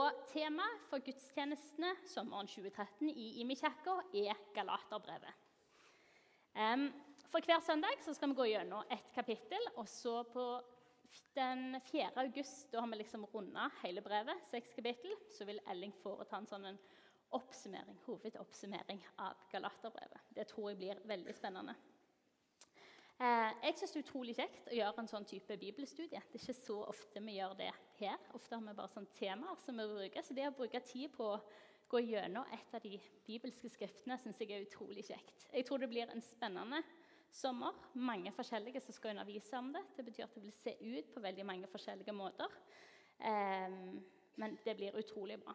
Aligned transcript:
Og 0.00 0.20
temaet 0.30 0.84
for 0.88 1.02
gudstjenestene 1.04 1.90
sommeren 2.08 2.48
2013 2.48 3.10
i 3.10 3.26
Imi-kirka 3.42 3.98
er 4.16 4.38
Galaterbrevet. 4.54 5.48
For 7.30 7.44
hver 7.44 7.60
søndag 7.62 8.00
skal 8.00 8.30
vi 8.30 8.38
gå 8.38 8.46
gjennom 8.48 8.86
ett 8.90 9.10
kapittel. 9.14 9.66
og 9.76 9.88
så 9.88 10.22
på 10.22 10.44
den 11.34 11.80
4. 11.90 12.12
august 12.16 12.72
da 12.72 12.80
har 12.80 12.88
vi 12.88 12.96
liksom 13.02 13.26
runda 13.34 13.68
hele 13.82 14.00
brevet, 14.00 14.40
seks 14.50 14.72
kapittel, 14.74 15.12
så 15.28 15.44
vil 15.44 15.60
Elling 15.68 15.92
foreta 16.02 16.38
en 16.38 16.46
sånn 16.46 16.78
oppsummering, 17.36 17.98
hovedoppsummering 18.06 19.04
av 19.18 19.44
Galaterbrevet. 19.52 20.32
Det 20.34 20.48
tror 20.48 20.70
jeg 20.70 20.80
blir 20.80 21.04
veldig 21.04 21.34
spennende. 21.34 21.76
Eh, 23.20 23.52
jeg 23.66 23.76
syns 23.76 23.92
det 23.92 24.00
er 24.00 24.06
utrolig 24.06 24.34
kjekt 24.38 24.72
å 24.72 24.80
gjøre 24.80 25.02
en 25.02 25.12
sånn 25.12 25.28
type 25.28 25.60
bibelstudie. 25.60 26.22
Det 26.32 26.40
er 26.40 26.42
ikke 26.42 26.58
så 26.64 26.80
ofte 26.88 27.20
vi 27.20 27.36
gjør 27.36 27.54
det 27.58 27.72
her. 28.00 28.18
Ofte 28.36 28.56
har 28.56 28.64
vi 28.64 28.76
bare 28.78 28.92
sånne 28.92 29.18
temaer 29.18 29.60
som 29.64 29.78
vi 29.80 29.86
bruker. 29.90 30.24
Så 30.24 30.36
det 30.36 30.48
å 30.48 30.54
bruke 30.56 30.80
tid 30.86 31.12
på 31.14 31.28
å 31.34 31.40
gå 31.90 32.02
gjennom 32.06 32.46
et 32.54 32.74
av 32.76 32.82
de 32.84 32.96
bibelske 33.26 33.70
skriftene 33.72 34.18
syns 34.22 34.40
jeg 34.40 34.52
er 34.54 34.66
utrolig 34.66 35.04
kjekt. 35.08 35.48
Jeg 35.50 35.66
tror 35.66 35.82
det 35.82 35.90
blir 35.90 36.12
en 36.12 36.22
spennende 36.22 36.82
sommer. 37.34 37.74
Mange 37.94 38.32
forskjellige 38.34 38.82
som 38.84 38.94
skal 38.94 39.14
undervise 39.14 39.58
om 39.58 39.72
det. 39.74 39.82
Det 39.96 40.06
betyr 40.06 40.26
at 40.26 40.36
det 40.36 40.44
vil 40.44 40.54
se 40.60 40.76
ut 40.78 41.10
på 41.14 41.24
veldig 41.24 41.46
mange 41.46 41.70
forskjellige 41.70 42.14
måter. 42.14 42.60
Um, 43.20 43.98
men 44.40 44.56
det 44.64 44.76
blir 44.78 44.96
utrolig 44.96 45.40
bra. 45.42 45.54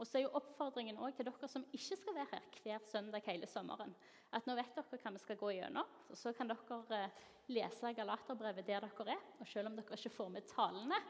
Og 0.00 0.08
så 0.08 0.16
er 0.16 0.24
jo 0.24 0.36
oppfordringen 0.38 0.96
også 0.96 1.18
til 1.18 1.28
dere 1.28 1.48
som 1.52 1.64
ikke 1.76 1.96
skal 1.98 2.14
være 2.16 2.30
her 2.30 2.60
hver 2.64 2.84
søndag 2.88 3.26
hele 3.26 3.48
sommeren, 3.50 3.92
at 4.32 4.46
nå 4.48 4.54
vet 4.56 4.72
dere 4.76 5.00
hva 5.02 5.12
vi 5.12 5.20
skal 5.20 5.38
gå 5.42 5.50
gjennom. 5.58 5.90
Og 6.08 6.16
så 6.16 6.32
kan 6.36 6.48
dere 6.48 6.78
eh, 6.96 7.18
lese 7.52 7.92
Galaterbrevet 7.98 8.64
der 8.64 8.86
dere 8.86 9.12
er. 9.12 9.26
Og 9.42 9.50
selv 9.50 9.68
om 9.68 9.76
dere 9.76 9.98
ikke 9.98 10.14
får 10.14 10.32
med 10.32 10.48
talene, 10.48 11.00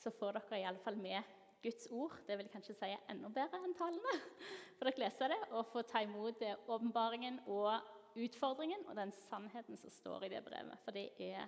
så 0.00 0.12
får 0.14 0.38
dere 0.38 0.62
iallfall 0.62 0.96
med 1.02 1.36
Guds 1.62 1.90
ord. 1.92 2.16
Det 2.24 2.38
vil 2.40 2.48
kanskje 2.48 2.76
si 2.78 2.90
enda 3.12 3.28
bedre 3.34 3.60
enn 3.60 3.76
talene. 3.76 4.16
For 4.78 4.88
dere 4.88 5.04
leser 5.04 5.34
det 5.34 5.40
og 5.50 5.68
får 5.74 5.88
ta 5.92 6.02
imot 6.06 6.44
åpenbaringen 6.70 7.42
og 7.52 7.74
utfordringen 8.18 8.86
og 8.88 8.96
den 8.96 9.12
sannheten 9.26 9.76
som 9.76 9.92
står 9.92 10.24
i 10.24 10.32
det 10.32 10.40
brevet. 10.46 10.80
For 10.86 10.96
det 10.96 11.10
er 11.20 11.44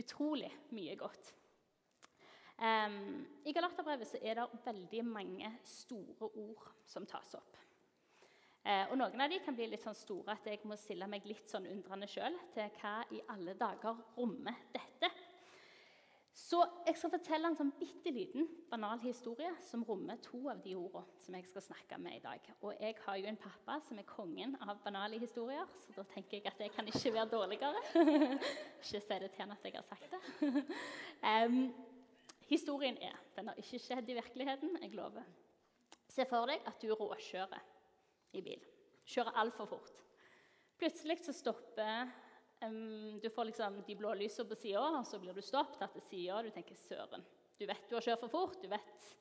utrolig 0.00 0.50
mye 0.72 0.96
godt. 0.96 1.34
Um, 2.60 3.24
I 3.48 3.54
Galaterbrevet 3.56 4.18
er 4.20 4.36
det 4.36 4.60
veldig 4.66 5.04
mange 5.08 5.48
store 5.64 6.28
ord 6.28 6.66
som 6.84 7.06
tas 7.08 7.32
opp. 7.38 7.56
Uh, 8.60 8.90
og 8.90 8.98
Noen 9.00 9.24
av 9.24 9.32
de 9.32 9.38
kan 9.40 9.56
bli 9.56 9.70
litt 9.72 9.86
sånn 9.86 9.96
store 9.96 10.34
at 10.36 10.44
jeg 10.44 10.60
må 10.68 10.76
stille 10.76 11.08
meg 11.08 11.24
litt 11.24 11.48
sånn 11.48 11.70
undrende 11.70 12.08
sjøl 12.10 12.36
til 12.52 12.68
hva 12.82 12.98
i 13.16 13.22
alle 13.32 13.56
dager 13.56 14.02
rommer 14.18 14.60
dette. 14.74 15.08
Så 16.36 16.60
jeg 16.86 16.96
skal 17.00 17.12
fortelle 17.12 17.48
en 17.48 17.56
sånn 17.56 17.72
bitte 17.78 18.12
liten, 18.14 18.44
banal 18.70 19.00
historie 19.02 19.50
som 19.64 19.82
rommer 19.88 20.20
to 20.22 20.42
av 20.52 20.60
de 20.62 20.76
ordene 20.78 21.24
som 21.24 21.34
jeg 21.36 21.48
skal 21.48 21.64
snakke 21.64 21.98
med 22.00 22.18
i 22.18 22.22
dag. 22.22 22.44
Og 22.60 22.76
jeg 22.76 22.96
har 23.06 23.18
jo 23.18 23.28
en 23.32 23.40
pappa 23.40 23.80
som 23.88 23.98
er 23.98 24.08
kongen 24.08 24.54
av 24.62 24.78
banale 24.84 25.18
historier, 25.20 25.64
så 25.80 25.96
da 25.96 26.04
tenker 26.12 26.38
jeg 26.38 26.52
at 26.52 26.60
jeg 26.60 26.72
kan 26.76 26.88
ikke 26.92 27.12
være 27.16 27.32
dårligere. 27.32 27.82
ikke 28.36 29.00
si 29.00 29.00
det 29.00 29.32
til 29.32 29.42
han 29.42 29.56
at 29.56 29.64
jeg 29.64 29.80
har 29.80 29.88
sagt 29.88 30.12
det. 30.12 30.52
um, 31.24 31.64
historien 32.50 32.98
er 33.00 33.16
Den 33.36 33.48
har 33.48 33.58
ikke 33.60 33.78
skjedd 33.80 34.10
i 34.10 34.18
virkeligheten, 34.18 34.76
jeg 34.82 34.94
lover. 34.98 35.26
Se 36.10 36.26
for 36.26 36.50
deg 36.50 36.66
at 36.66 36.82
du 36.82 36.90
råkjører 36.92 37.62
i 38.34 38.42
bil. 38.42 38.64
Kjører 39.06 39.38
altfor 39.42 39.70
fort. 39.70 40.02
Plutselig 40.80 41.20
så 41.24 41.32
stopper 41.36 42.10
Um, 42.64 43.20
du 43.20 43.30
får 43.30 43.44
liksom 43.44 43.82
de 43.86 43.94
blå 43.96 44.10
lysene 44.14 44.48
på 44.50 44.56
sida, 44.60 44.82
og 44.98 45.06
så 45.08 45.18
blir 45.20 45.32
du 45.32 45.40
stoppet 45.40 45.94
til 45.94 46.02
sida. 46.04 46.42
Du 46.44 46.50
tenker 46.52 46.74
'søren'. 46.76 47.24
Du 47.58 47.66
vet 47.66 47.88
du 47.88 47.94
har 47.96 48.04
kjørt 48.04 48.20
for 48.20 48.28
fort. 48.28 48.62
Du 48.62 48.68
vet, 48.68 49.16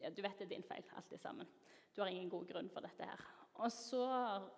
ja, 0.00 0.10
du 0.10 0.22
vet 0.22 0.38
det 0.38 0.46
er 0.46 0.54
din 0.54 0.64
feil, 0.64 0.84
alt 0.96 1.10
det 1.10 1.20
sammen. 1.20 1.48
Du 1.94 2.00
har 2.00 2.08
ingen 2.08 2.30
god 2.30 2.46
grunn 2.48 2.70
for 2.70 2.80
dette 2.80 3.04
her. 3.04 3.20
Og 3.54 3.72
så 3.72 4.02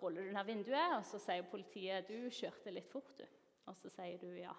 ruller 0.01 0.23
du 0.23 0.31
ned 0.31 0.45
vinduet, 0.45 0.95
og 0.95 1.05
så 1.05 1.19
sier 1.19 1.43
politiet 1.51 2.07
'du 2.07 2.29
kjørte 2.29 2.71
litt 2.71 2.87
fort', 2.87 3.17
du. 3.17 3.25
Og 3.65 3.75
så 3.75 3.89
sier 3.89 4.17
du 4.17 4.27
'ja, 4.27 4.55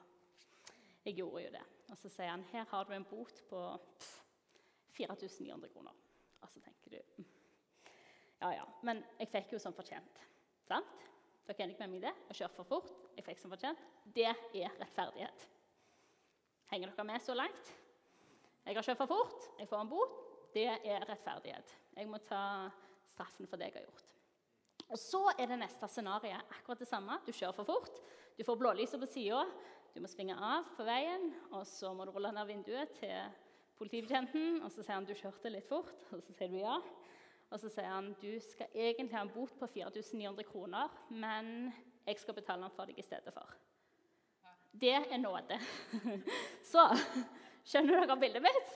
jeg 1.05 1.17
gjorde 1.17 1.43
jo 1.43 1.51
det'. 1.51 1.82
Og 1.93 1.99
så 2.01 2.09
sier 2.09 2.31
han 2.31 2.45
'her 2.49 2.65
har 2.71 2.85
du 2.85 2.93
en 2.93 3.05
bot 3.05 3.43
på 3.49 3.61
4900 4.97 5.69
kroner'. 5.69 5.97
Og 6.41 6.49
så 6.49 6.61
tenker 6.61 6.91
du 6.91 7.01
mm, 7.19 7.27
'ja 8.41 8.51
ja, 8.51 8.65
men 8.83 9.05
jeg 9.19 9.29
fikk 9.29 9.53
jo 9.53 9.59
som 9.59 9.75
fortjent'. 9.75 10.23
Sant? 10.65 11.09
Dere 11.47 11.59
er 11.59 11.65
enige 11.65 11.79
med 11.79 11.89
meg 11.89 11.99
i 11.99 12.07
det? 12.07 12.15
Jeg 12.29 12.37
kjører 12.37 12.55
for 12.55 12.65
fort. 12.65 12.91
Jeg 13.17 13.25
fikk 13.25 13.39
som 13.39 13.51
fortjent. 13.51 13.79
Det 14.15 14.25
er 14.25 14.71
rettferdighet. 14.81 15.49
Henger 16.71 16.91
dere 16.91 17.05
med 17.05 17.21
så 17.21 17.35
langt? 17.35 17.73
Jeg 18.65 18.75
har 18.75 18.83
kjørt 18.83 19.01
for 19.03 19.07
fort. 19.07 19.49
Jeg 19.59 19.69
får 19.69 19.81
en 19.81 19.89
bot. 19.89 20.15
Det 20.55 20.69
er 20.69 21.05
rettferdighet. 21.09 21.77
Jeg 21.97 22.09
må 22.09 22.19
ta 22.19 22.71
straffen 23.13 23.47
for 23.47 23.57
det 23.57 23.69
jeg 23.69 23.75
har 23.75 23.89
gjort. 23.89 24.05
Og 24.89 24.99
Så 24.99 25.23
er 25.39 25.47
det 25.47 25.59
neste 25.59 25.89
scenarioet 25.89 26.57
akkurat 26.57 26.79
det 26.79 26.89
samme. 26.89 27.19
Du 27.27 27.33
kjører 27.33 27.53
for 27.53 27.65
fort. 27.65 28.01
Du 28.39 28.45
får 28.45 28.57
blålyset 28.57 29.01
på 29.01 29.07
sida. 29.07 29.45
Du 29.93 30.01
må 30.01 30.09
svinge 30.09 30.33
av 30.41 30.71
på 30.73 30.85
veien, 30.89 31.27
og 31.53 31.67
så 31.69 31.91
må 31.93 32.07
du 32.09 32.15
rulle 32.15 32.31
ned 32.33 32.49
vinduet 32.49 32.95
til 32.97 33.33
politibetjenten. 33.77 34.63
Og 34.65 34.71
så 34.73 34.81
sier 34.81 34.97
han 34.97 35.09
du 35.09 35.13
kjørte 35.13 35.53
litt 35.53 35.69
fort, 35.69 35.93
og 36.17 36.23
så 36.25 36.33
sier 36.33 36.49
du 36.49 36.61
ja. 36.63 36.79
Og 37.53 37.61
så 37.61 37.69
sier 37.69 37.91
han 37.91 38.15
du 38.23 38.31
skal 38.41 38.73
egentlig 38.73 39.13
ha 39.19 39.27
en 39.27 39.33
bot 39.35 39.53
på 39.61 39.69
4900 39.75 40.47
kroner, 40.49 40.95
men 41.13 41.69
jeg 42.07 42.23
skal 42.23 42.39
betale 42.39 42.65
den 42.65 42.73
for 42.73 42.89
deg 42.89 42.99
i 42.99 43.05
stedet 43.05 43.35
for. 43.35 43.53
Det 44.73 44.95
er 44.97 45.21
nåde. 45.21 45.59
Så 46.73 46.87
skjønner 47.69 48.01
dere 48.01 48.17
bildet 48.17 48.43
mitt? 48.47 48.71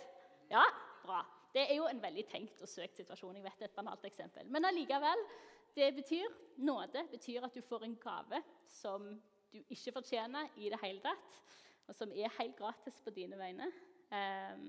Ja, 0.53 0.67
bra. 1.07 1.23
Det 1.57 1.65
er 1.65 1.79
jo 1.79 1.87
en 1.89 2.03
veldig 2.03 2.27
tenkt 2.29 2.61
og 2.61 2.69
søkt 2.69 3.01
situasjon. 3.01 3.39
jeg 3.39 3.47
vet 3.47 3.65
et 3.65 3.75
banalt 3.79 4.05
eksempel. 4.05 4.45
Men 4.53 4.69
allikevel, 4.69 5.25
det 5.73 5.89
betyr, 5.97 6.37
nåde 6.61 7.07
betyr 7.11 7.49
at 7.49 7.57
du 7.57 7.65
får 7.65 7.89
en 7.89 7.97
gave 8.03 8.43
som 8.69 9.09
du 9.57 9.73
ikke 9.73 9.95
fortjener 9.97 10.53
i 10.61 10.71
det 10.73 10.81
hele 10.83 11.03
tatt, 11.05 11.41
og 11.87 11.97
som 11.97 12.13
er 12.13 12.35
helt 12.39 12.57
gratis 12.59 12.99
på 13.05 13.15
dine 13.15 13.39
vegne. 13.39 13.71
Um, 14.11 14.69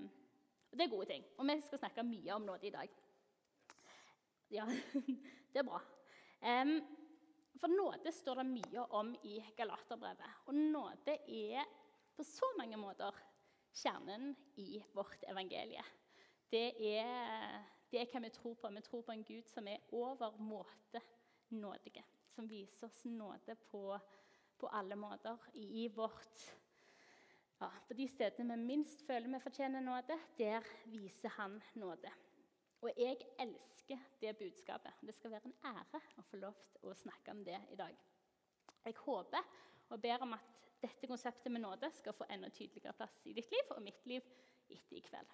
det 0.71 0.85
er 0.85 0.91
gode 0.91 1.09
ting. 1.09 1.25
Og 1.37 1.47
vi 1.49 1.57
skal 1.65 1.81
snakke 1.81 2.05
mye 2.05 2.35
om 2.35 2.45
nåde 2.47 2.69
i 2.69 2.73
dag. 2.73 2.93
Ja, 4.53 4.65
det 5.53 5.61
er 5.61 5.67
bra. 5.67 5.81
Um, 6.41 6.77
for 7.57 7.73
nåde 7.73 8.13
står 8.13 8.41
det 8.41 8.49
mye 8.51 8.85
om 8.95 9.13
i 9.25 9.39
Galaterbrevet. 9.57 10.43
Og 10.45 10.55
nåde 10.55 11.17
er 11.25 11.65
på 12.15 12.25
så 12.25 12.49
mange 12.57 12.77
måter 12.77 13.17
kjernen 13.77 14.35
i 14.61 14.81
vårt 14.93 15.25
evangelie. 15.29 15.83
Det 16.51 16.69
er, 16.95 17.57
det 17.91 18.01
er 18.01 18.11
hva 18.11 18.21
vi 18.23 18.31
tror 18.33 18.55
på. 18.61 18.71
Vi 18.75 18.85
tror 18.85 19.03
på 19.05 19.15
en 19.15 19.25
Gud 19.25 19.49
som 19.49 19.67
er 19.67 19.83
over 19.91 20.37
måte 20.39 21.01
nådige. 21.49 22.05
Som 22.35 22.49
viser 22.49 22.87
oss 22.87 23.03
nåde 23.05 23.55
på, 23.71 23.97
på 24.57 24.69
alle 24.73 24.95
måter 24.95 25.37
i 25.53 25.87
vårt 25.87 26.45
ja, 27.59 27.71
På 27.87 27.93
de 27.97 28.07
stedene 28.07 28.55
vi 28.57 28.65
minst 28.69 29.01
føler 29.07 29.31
vi 29.33 29.39
fortjener 29.41 29.81
nåde, 29.81 30.17
der 30.37 30.65
viser 30.85 31.33
han 31.39 31.55
nåde. 31.73 32.11
Og 32.81 32.91
jeg 32.97 33.17
elsker 33.39 34.03
det 34.21 34.35
budskapet. 34.37 34.99
Det 35.01 35.15
skal 35.15 35.31
være 35.33 35.49
en 35.49 35.57
ære 35.65 36.01
å 36.21 36.25
få 36.29 36.37
lov 36.37 36.59
til 36.75 36.91
å 36.91 36.93
snakke 36.93 37.33
om 37.33 37.41
det 37.47 37.57
i 37.73 37.79
dag. 37.79 37.97
Jeg 38.85 38.99
håper 39.01 39.49
og 39.89 40.01
ber 40.03 40.21
om 40.21 40.37
at 40.37 40.53
dette 40.81 41.09
konseptet 41.09 41.51
med 41.51 41.63
nåde 41.63 41.89
skal 41.95 42.13
få 42.13 42.27
enda 42.29 42.49
tydeligere 42.53 42.93
plass 42.93 43.17
i 43.25 43.33
ditt 43.33 43.49
liv 43.51 43.73
og 43.73 43.81
mitt 43.81 44.05
liv 44.05 44.25
etter 44.69 44.99
i 44.99 45.01
kveld. 45.01 45.33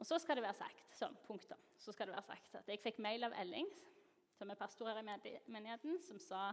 Og 0.00 0.06
så 0.06 0.16
skal 0.22 0.38
det 0.38 0.46
være 0.46 0.56
sagt, 0.56 0.86
sånn, 0.96 1.16
punktum, 1.26 1.60
så 1.76 1.92
skal 1.92 2.08
det 2.08 2.14
være 2.14 2.30
sagt 2.30 2.54
at 2.62 2.70
jeg 2.70 2.80
fikk 2.80 3.02
mail 3.04 3.26
av 3.26 3.34
Elling, 3.42 3.66
som 4.32 4.48
er 4.48 4.56
pastor 4.56 4.88
her 4.88 5.00
i 5.02 5.34
menigheten, 5.50 5.98
som 6.00 6.20
sa 6.22 6.46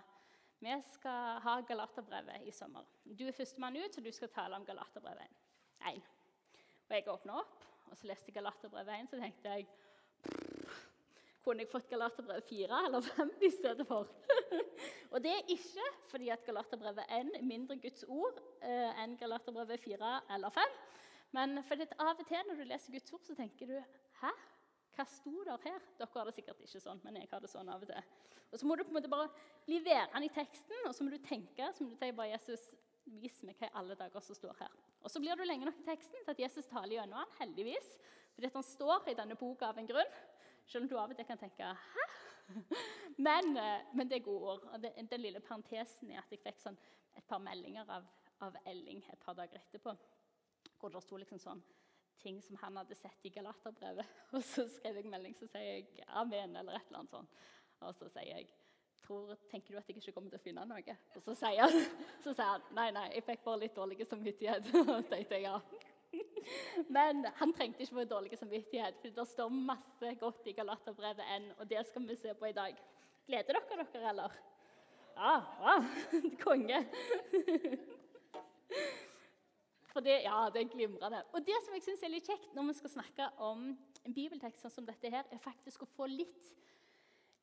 vi 0.59 0.73
skal 0.89 1.41
ha 1.43 1.59
Galaterbrevet 1.61 2.47
i 2.49 2.51
sommer. 2.51 2.85
Du 3.05 3.27
er 3.27 3.35
førstemann 3.35 3.77
ut, 3.77 3.93
så 3.93 4.01
du 4.01 4.11
skal 4.11 4.31
tale 4.33 4.57
om 4.57 4.65
Galaterbrevet 4.65 5.43
1. 5.91 6.01
Og 6.87 6.95
jeg 6.95 7.09
åpna 7.13 7.37
opp, 7.43 7.65
og 7.91 7.97
så 7.97 8.09
leste 8.09 8.31
jeg 8.31 8.39
Galaterbrevet 8.39 9.03
1, 9.03 9.11
så 9.11 9.21
tenkte 9.21 9.53
jeg 9.53 9.67
kunne 11.47 11.63
jeg 11.63 11.71
fått 11.71 11.87
Galaterbrevet 11.87 12.43
4 12.49 12.79
eller 12.89 13.05
5 13.05 13.29
i 13.47 13.49
stedet 13.55 13.85
for? 13.87 14.09
og 15.13 15.21
det 15.23 15.31
er 15.31 15.53
ikke 15.53 15.85
fordi 16.11 16.27
at 16.33 16.43
Galaterbrevet 16.43 17.05
1 17.07 17.29
er 17.39 17.45
mindre 17.47 17.77
Guds 17.79 18.03
ord 18.03 18.41
eh, 18.59 18.99
enn 19.03 19.15
Galaterbrevet 19.19 19.79
4 19.79 20.09
eller 20.35 20.51
5. 20.57 20.75
Men 21.37 21.61
fordi 21.63 21.87
av 21.99 22.17
og 22.17 22.27
til 22.27 22.43
når 22.49 22.59
du 22.59 22.67
leser 22.67 22.97
Guds 22.97 23.13
ord, 23.15 23.23
så 23.23 23.37
tenker 23.37 23.71
du 23.71 23.77
Hæ? 24.19 24.33
Hva 24.97 25.05
sto 25.05 25.43
der 25.45 25.61
her? 25.61 25.83
Dere 25.99 26.09
har 26.15 26.25
det 26.25 26.33
sikkert 26.33 26.61
ikke 26.65 26.81
sånn, 26.81 26.99
men 27.03 27.19
jeg 27.19 27.29
har 27.29 27.43
det 27.43 27.51
sånn 27.51 27.69
av 27.69 27.83
og 27.85 27.89
til. 27.91 28.11
Og 28.47 28.59
Så 28.59 28.65
må 28.65 28.75
du 28.75 28.83
på 28.83 28.89
en 28.89 28.97
måte 28.97 29.11
bare 29.11 29.29
bli 29.67 29.77
værende 29.85 30.25
i 30.25 30.33
teksten, 30.33 30.87
og 30.87 30.95
så 30.95 31.05
må 31.05 31.13
du 31.13 31.19
tenke 31.21 31.69
så 31.75 31.83
må 31.83 31.93
du 31.93 31.99
tenke 31.99 32.17
bare 32.17 32.33
Jesus, 32.33 32.69
Vis 33.07 33.37
meg 33.47 33.55
hva 33.55 33.69
i 33.69 33.75
alle 33.79 33.95
dager 33.95 34.19
som 34.19 34.35
står 34.35 34.57
her. 34.59 34.73
Og 34.99 35.11
Så 35.11 35.21
blir 35.23 35.37
du 35.39 35.45
lenge 35.45 35.63
nok 35.63 35.77
i 35.79 35.85
teksten 35.87 36.25
til 36.25 36.33
at 36.33 36.39
Jesus 36.41 36.65
taler 36.67 36.97
gjennom 36.97 37.21
han, 37.21 37.29
heldigvis. 37.39 37.93
Fordi 38.35 38.49
at 38.49 38.57
han 38.59 38.65
står 38.67 39.07
i 39.07 39.15
denne 39.15 39.37
boka 39.39 39.69
av 39.69 39.77
en 39.79 39.87
grunn. 39.87 40.17
Selv 40.67 40.83
om 40.83 40.89
du 40.91 40.97
av 40.99 41.13
og 41.13 41.15
til 41.15 41.25
kan 41.25 41.39
tenke 41.39 41.63
'hæ?' 41.63 42.07
Men, 43.27 43.57
eh, 43.57 43.85
men, 43.93 44.09
det 44.09 44.15
er 44.17 44.25
gode 44.25 44.51
ord. 44.51 44.63
Og 44.73 44.83
det, 44.83 44.93
den 45.11 45.21
lille 45.21 45.39
parentesen 45.39 46.11
er 46.11 46.19
at 46.19 46.31
jeg 46.31 46.39
fikk 46.43 46.59
sånn 46.59 46.77
et 47.17 47.25
par 47.27 47.39
meldinger 47.39 47.89
av, 47.89 48.05
av, 48.41 48.55
Elling 48.65 49.03
et 49.11 49.19
par 49.19 49.33
dager 49.33 49.59
etterpå. 49.59 49.95
Hvor 50.79 50.89
det 50.89 51.01
sto 51.03 51.17
liksom 51.17 51.39
sånn 51.39 51.63
ting 52.21 52.39
som 52.43 52.57
han 52.61 52.77
hadde 52.77 52.95
sett 52.95 53.25
i 53.25 53.31
Galaterbrevet. 53.33 54.05
Og 54.35 54.43
så 54.43 54.67
skrev 54.77 55.01
jeg 55.01 55.11
melding 55.11 55.35
så 55.37 55.49
sier 55.51 55.67
jeg 55.77 56.05
'amen' 56.07 56.57
eller 56.59 56.77
et 56.77 56.87
eller 56.87 56.99
annet 57.03 57.11
sånt. 57.11 57.43
Og 57.79 57.95
så 57.95 58.09
sier 58.09 58.37
jeg 58.37 58.47
tror, 59.05 59.35
'Tenker 59.49 59.73
du 59.73 59.77
at 59.77 59.89
jeg 59.89 59.97
ikke 59.97 60.11
kommer 60.11 60.29
til 60.29 60.39
å 60.39 60.43
finne 60.43 60.65
noe?' 60.65 60.97
Og 61.15 61.21
så 61.23 61.35
sier 61.35 61.61
han, 61.61 61.77
så 62.23 62.33
sier 62.33 62.53
han 62.53 62.65
'Nei, 62.71 62.89
nei, 62.91 63.07
jeg 63.15 63.23
fikk 63.23 63.43
bare 63.43 63.63
litt 63.65 63.75
dårlig 63.75 64.07
samvittighet'. 64.07 64.73
Og 64.97 65.09
tenkte 65.09 65.35
jeg 65.35 65.47
ja. 65.47 65.59
Men 66.89 67.25
han 67.35 67.53
trengte 67.53 67.83
ikke 67.83 67.95
få 67.95 68.03
dårlig 68.07 68.37
samvittighet, 68.39 69.01
for 69.01 69.15
det 69.15 69.27
står 69.27 69.49
masse 69.49 70.13
godt 70.19 70.47
i 70.47 70.55
Galaterbrevet 70.55 71.25
enn, 71.35 71.49
og 71.59 71.67
det 71.69 71.83
skal 71.87 72.07
vi 72.07 72.15
se 72.15 72.33
på 72.33 72.47
i 72.47 72.55
dag. 72.55 72.77
Gleder 73.27 73.59
dere 73.59 73.85
dere, 73.91 74.09
eller? 74.13 74.37
Ja, 75.17 75.33
ja. 75.65 75.75
Konge. 76.43 76.85
For 79.97 80.05
det, 80.05 80.19
ja, 80.27 80.43
det 80.53 80.61
er 80.61 80.67
glimrende. 80.69 81.23
Og 81.33 81.41
det 81.41 81.55
som 81.65 81.73
jeg 81.73 81.81
synes 81.81 82.03
er 82.05 82.11
litt 82.13 82.27
kjekt 82.29 82.51
når 82.53 82.67
vi 82.67 82.73
skal 82.77 82.91
snakke 82.99 83.27
om 83.41 83.63
en 84.05 84.13
bibeltekst 84.13 84.61
sånn 84.61 84.73
som 84.75 84.85
dette, 84.85 85.09
her, 85.09 85.25
er 85.33 85.41
faktisk 85.41 85.87
å 85.87 85.87
få 85.89 86.05
litt, 86.11 86.51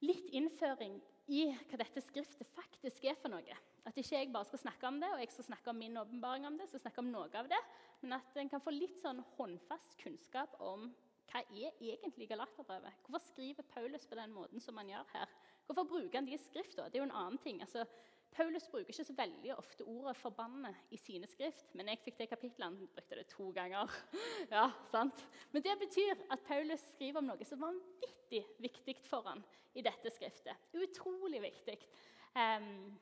litt 0.07 0.29
innføring 0.39 1.01
i 1.35 1.49
hva 1.51 1.81
dette 1.81 2.05
skriftet 2.05 2.53
faktisk 2.55 3.09
er 3.11 3.19
for 3.19 3.35
noe. 3.35 3.59
At 3.83 3.99
ikke 3.99 4.21
jeg 4.21 4.31
bare 4.31 4.47
skal 4.53 4.63
snakke 4.69 4.87
om 4.87 5.03
det, 5.03 5.11
og 5.17 5.25
jeg 5.25 5.33
skal 5.35 5.49
snakke 5.49 5.75
om 5.75 5.83
min 5.83 5.99
åpenbaring 5.99 6.47
om 6.47 6.61
det, 6.61 6.71
så 6.71 6.79
snakke 6.79 7.03
om 7.03 7.11
noe 7.11 7.27
av 7.43 7.51
det, 7.51 7.59
men 8.05 8.15
at 8.21 8.39
en 8.39 8.55
kan 8.55 8.63
få 8.63 8.77
litt 8.77 9.03
sånn 9.03 9.25
håndfast 9.35 9.99
kunnskap 10.05 10.55
om 10.63 10.93
hva 11.33 11.43
er 11.51 11.75
egentlig 11.83 12.31
Galaterbrevet? 12.31 13.03
Hvorfor 13.03 13.33
skriver 13.33 13.67
Paulus 13.75 14.07
på 14.07 14.15
den 14.21 14.31
måten 14.31 14.63
som 14.63 14.79
han 14.79 14.95
gjør 14.95 15.11
her? 15.17 15.39
Hvorfor 15.67 15.91
bruker 15.91 16.21
han 16.21 16.31
de 16.31 16.39
skriftene? 16.39 16.87
Det 16.87 17.01
er 17.01 17.03
jo 17.03 17.11
en 17.11 17.19
annen 17.19 17.43
ting. 17.43 17.59
Altså, 17.67 17.83
Paulus 18.35 18.67
bruker 18.71 18.91
ikke 18.91 19.07
så 19.07 19.15
veldig 19.15 19.53
ofte 19.55 19.85
ordet 19.87 20.17
'forbanne' 20.19 20.75
i 20.91 20.99
sine 20.99 21.27
skrift, 21.31 21.75
men 21.75 21.89
jeg 21.89 22.01
fikk 22.03 22.19
det 22.19 22.29
kapitlet, 22.29 22.65
han 22.65 22.79
brukte 22.79 23.19
det 23.19 23.27
to 23.31 23.51
ganger. 23.55 23.91
ja, 24.57 24.71
sant? 24.91 25.27
Men 25.53 25.63
det 25.63 25.79
betyr 25.79 26.25
at 26.31 26.43
Paulus 26.47 26.83
skriver 26.95 27.23
om 27.23 27.31
noe 27.31 27.47
som 27.47 27.61
var 27.61 27.75
vanvittig 27.75 28.43
viktig 28.59 28.97
for 29.07 29.23
han 29.29 29.45
i 29.75 29.83
dette 29.83 30.11
skriftet. 30.11 30.71
Utrolig 30.75 31.43
viktig. 31.43 31.79
Um, 32.35 32.99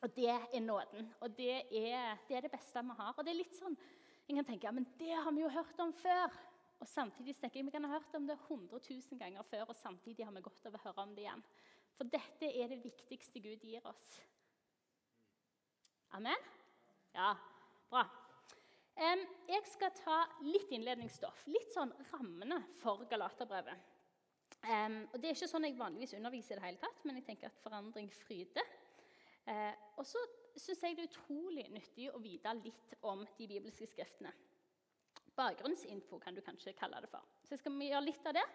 og 0.00 0.16
det 0.16 0.30
er 0.30 0.60
nåden. 0.60 1.12
Og 1.20 1.36
det 1.36 1.52
er, 1.52 2.16
det 2.28 2.36
er, 2.36 2.40
det 2.40 2.52
beste 2.52 2.82
vi 2.82 2.96
har. 2.96 3.14
Og 3.16 3.24
det 3.24 3.32
er 3.32 3.40
litt 3.42 3.56
sånn, 3.56 3.76
En 4.24 4.38
kan 4.38 4.46
tenke 4.48 4.64
ja, 4.64 4.70
men 4.72 4.86
det 4.96 5.12
har 5.12 5.32
vi 5.36 5.42
jo 5.42 5.48
hørt 5.52 5.80
om 5.84 5.90
før. 5.92 6.32
Og 6.80 6.88
samtidig 6.88 7.34
tenker 7.36 7.60
jeg 7.60 7.66
vi 7.66 7.72
kan 7.74 7.84
ha 7.84 7.98
hørt 7.98 8.14
om 8.16 8.24
det 8.26 8.38
100 8.48 8.80
000 8.80 9.18
ganger 9.20 9.44
før, 9.44 9.66
og 9.68 9.76
samtidig 9.76 10.24
har 10.24 10.32
vi 10.32 10.40
godt 10.40 10.64
av 10.68 10.78
å 10.78 10.80
høre 10.80 11.04
om 11.04 11.12
det 11.12 11.26
igjen. 11.26 11.44
For 11.94 12.08
dette 12.08 12.48
er 12.48 12.72
det 12.72 12.80
viktigste 12.86 13.42
Gud 13.44 13.66
gir 13.68 13.84
oss. 13.84 14.14
Amen? 16.14 16.42
Ja, 17.10 17.32
bra. 17.90 18.04
Jeg 18.94 19.62
skal 19.66 19.90
ta 19.98 20.20
litt 20.46 20.70
innledningsstoff, 20.70 21.40
litt 21.50 21.72
sånn 21.74 21.90
rammene 22.12 22.60
for 22.78 23.02
Galaterbrevet. 23.10 23.90
Og 24.62 25.16
Det 25.18 25.26
er 25.26 25.34
ikke 25.34 25.48
sånn 25.50 25.66
jeg 25.66 25.74
vanligvis 25.74 26.14
underviser 26.14 26.54
i 26.54 26.60
det 26.60 26.66
hele 26.68 26.82
tatt, 26.84 27.02
men 27.02 27.18
jeg 27.18 27.26
tenker 27.26 27.50
at 27.50 27.58
forandring 27.64 28.06
fryder. 28.14 28.70
Eh, 29.50 29.74
og 29.98 30.06
så 30.06 30.22
syns 30.54 30.86
jeg 30.86 30.94
det 30.96 31.02
er 31.02 31.10
utrolig 31.10 31.66
nyttig 31.74 32.06
å 32.14 32.22
vite 32.22 32.54
litt 32.62 32.94
om 33.10 33.26
de 33.36 33.48
bibelske 33.50 33.90
skriftene. 33.90 34.30
Bakgrunnsinfo 35.34 36.20
kan 36.22 36.38
du 36.38 36.44
kanskje 36.46 36.76
kalle 36.78 37.02
det 37.02 37.10
for. 37.10 37.26
Så 37.42 37.58
skal 37.58 37.74
vi 37.74 37.90
gjøre 37.90 38.06
litt 38.06 38.30
av 38.30 38.38
det. 38.38 38.46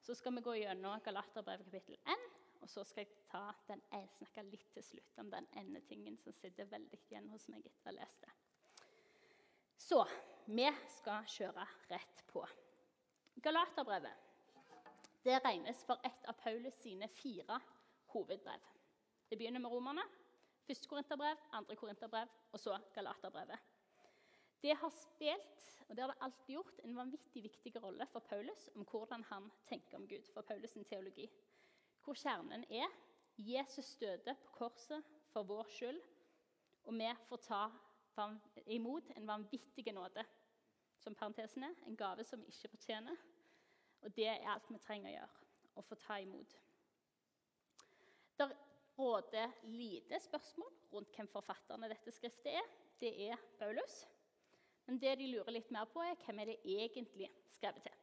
Så 0.00 0.14
skal 0.16 0.38
vi 0.38 0.46
gå 0.46 0.54
gjennom 0.62 1.02
Galaterbrevet 1.04 1.66
kapittel 1.66 1.98
1 2.06 2.39
og 2.60 2.68
så 2.70 2.84
skal 2.84 3.06
jeg 3.06 3.26
ta 3.30 3.42
den, 3.68 3.82
jeg 3.92 4.08
snakke 4.16 4.44
litt 4.48 4.66
til 4.74 4.84
slutt 4.84 5.20
om 5.22 5.30
den 5.32 5.46
ene 5.60 5.80
tingen 5.88 6.16
som 6.20 6.34
sitter 6.36 6.68
veldig 6.70 7.00
igjen 7.08 7.28
hos 7.32 7.48
meg 7.52 7.64
etter 7.64 7.86
å 7.86 7.90
ha 7.90 7.96
lest 7.96 8.24
det. 8.24 8.32
Så 9.80 10.00
vi 10.46 10.66
skal 10.98 11.28
kjøre 11.30 11.64
rett 11.90 12.24
på. 12.28 12.44
Galaterbrevet 13.40 14.26
det 15.24 15.36
regnes 15.44 15.82
for 15.84 16.00
et 16.04 16.28
av 16.28 16.36
Paulus 16.40 16.76
sine 16.80 17.08
fire 17.12 17.58
hovedbrev. 18.14 18.62
Det 19.28 19.36
begynner 19.38 19.60
med 19.60 19.72
romerne, 19.72 20.04
første 20.64 20.88
korinterbrev, 20.88 21.42
andre 21.56 21.76
korinterbrev 21.76 22.32
og 22.52 22.60
så 22.60 22.78
Galaterbrevet. 22.94 23.68
Det 24.60 24.76
har 24.76 24.92
spilt 24.92 25.66
og 25.90 25.96
det 25.96 26.04
har 26.04 26.12
det 26.12 26.22
alltid 26.22 26.54
gjort, 26.54 26.80
en 26.84 26.96
vanvittig 26.96 27.42
viktig 27.42 27.72
rolle 27.82 28.06
for 28.12 28.22
Paulus 28.22 28.68
om 28.78 28.84
hvordan 28.86 29.24
han 29.26 29.48
tenker 29.68 29.98
om 29.98 30.06
Gud, 30.08 30.28
for 30.32 30.46
Paulus' 30.46 30.78
teologi 30.86 31.26
hvor 32.04 32.18
kjernen 32.18 32.64
er. 32.70 32.88
Jesus 33.40 33.94
døde 33.96 34.34
på 34.42 34.52
korset 34.52 35.04
for 35.32 35.46
vår 35.48 35.68
skyld, 35.72 36.00
og 36.84 36.94
vi 36.94 37.08
får 37.28 37.40
ta 37.46 37.60
imot 38.66 39.12
en 39.16 39.28
vanvittig 39.28 39.94
nåde. 39.94 40.24
Som 41.00 41.14
parentesen 41.16 41.64
er, 41.64 41.76
en 41.86 41.96
gave 41.96 42.24
som 42.24 42.40
vi 42.40 42.52
ikke 42.52 42.68
fortjener. 42.74 43.16
Og 44.02 44.12
det 44.16 44.26
er 44.28 44.48
alt 44.52 44.68
vi 44.68 44.80
trenger 44.84 45.08
å 45.08 45.14
gjøre. 45.14 45.46
Å 45.80 45.84
få 45.86 45.96
ta 46.02 46.18
imot. 46.20 46.58
Det 48.36 48.50
råder 48.98 49.56
lite 49.64 50.20
spørsmål 50.20 50.76
rundt 50.92 51.16
hvem 51.16 51.30
forfatterne 51.32 51.88
dette 51.88 52.12
skriftet 52.12 52.52
er. 52.60 52.68
Det 53.00 53.14
er 53.30 53.40
Paulus. 53.58 54.02
Men 54.84 55.00
det 55.00 55.16
de 55.20 55.30
lurer 55.32 55.56
litt 55.56 55.72
mer 55.72 55.88
på, 55.88 56.04
er 56.04 56.20
hvem 56.26 56.42
er 56.42 56.52
det 56.52 56.60
egentlig 56.76 57.30
skrevet 57.54 57.88
til 57.88 58.00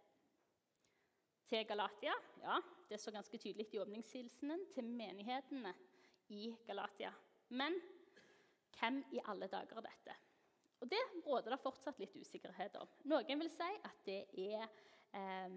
til 1.47 1.67
Galatia. 1.67 2.13
Ja, 2.43 2.59
det 2.89 2.99
så 3.01 3.11
ganske 3.11 3.37
tydelig 3.37 3.67
i 3.73 3.79
åpningshilsenen 3.81 4.65
til 4.73 4.87
menighetene 4.89 5.73
i 6.29 6.49
Galatia. 6.67 7.11
Men 7.49 7.75
hvem 8.79 9.03
i 9.11 9.21
alle 9.25 9.47
dager 9.51 9.79
er 9.79 9.87
dette? 9.89 10.15
Og 10.79 10.91
Det 10.91 10.99
råder 11.25 11.55
det 11.55 11.59
fortsatt 11.59 11.99
litt 11.99 12.15
usikkerhet 12.15 12.75
om. 12.77 12.89
Noen 13.09 13.39
vil 13.41 13.49
si 13.49 13.69
at 13.89 14.03
det 14.05 14.19
er 14.37 14.67
eh, 15.17 15.55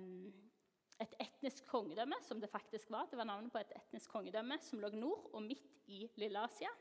et 1.00 1.16
etnisk 1.20 1.66
kongedømme, 1.68 2.16
som 2.22 2.40
det 2.40 2.50
faktisk 2.50 2.90
var. 2.90 3.08
Det 3.10 3.18
var 3.18 3.28
navnet 3.28 3.52
på 3.52 3.60
et 3.60 3.74
etnisk 3.76 4.10
kongedømme 4.12 4.58
som 4.64 4.80
lå 4.80 4.90
nord 4.96 5.28
og 5.32 5.42
midt 5.44 5.84
i 5.88 6.06
Lille 6.16 6.40
Asia. 6.40 6.72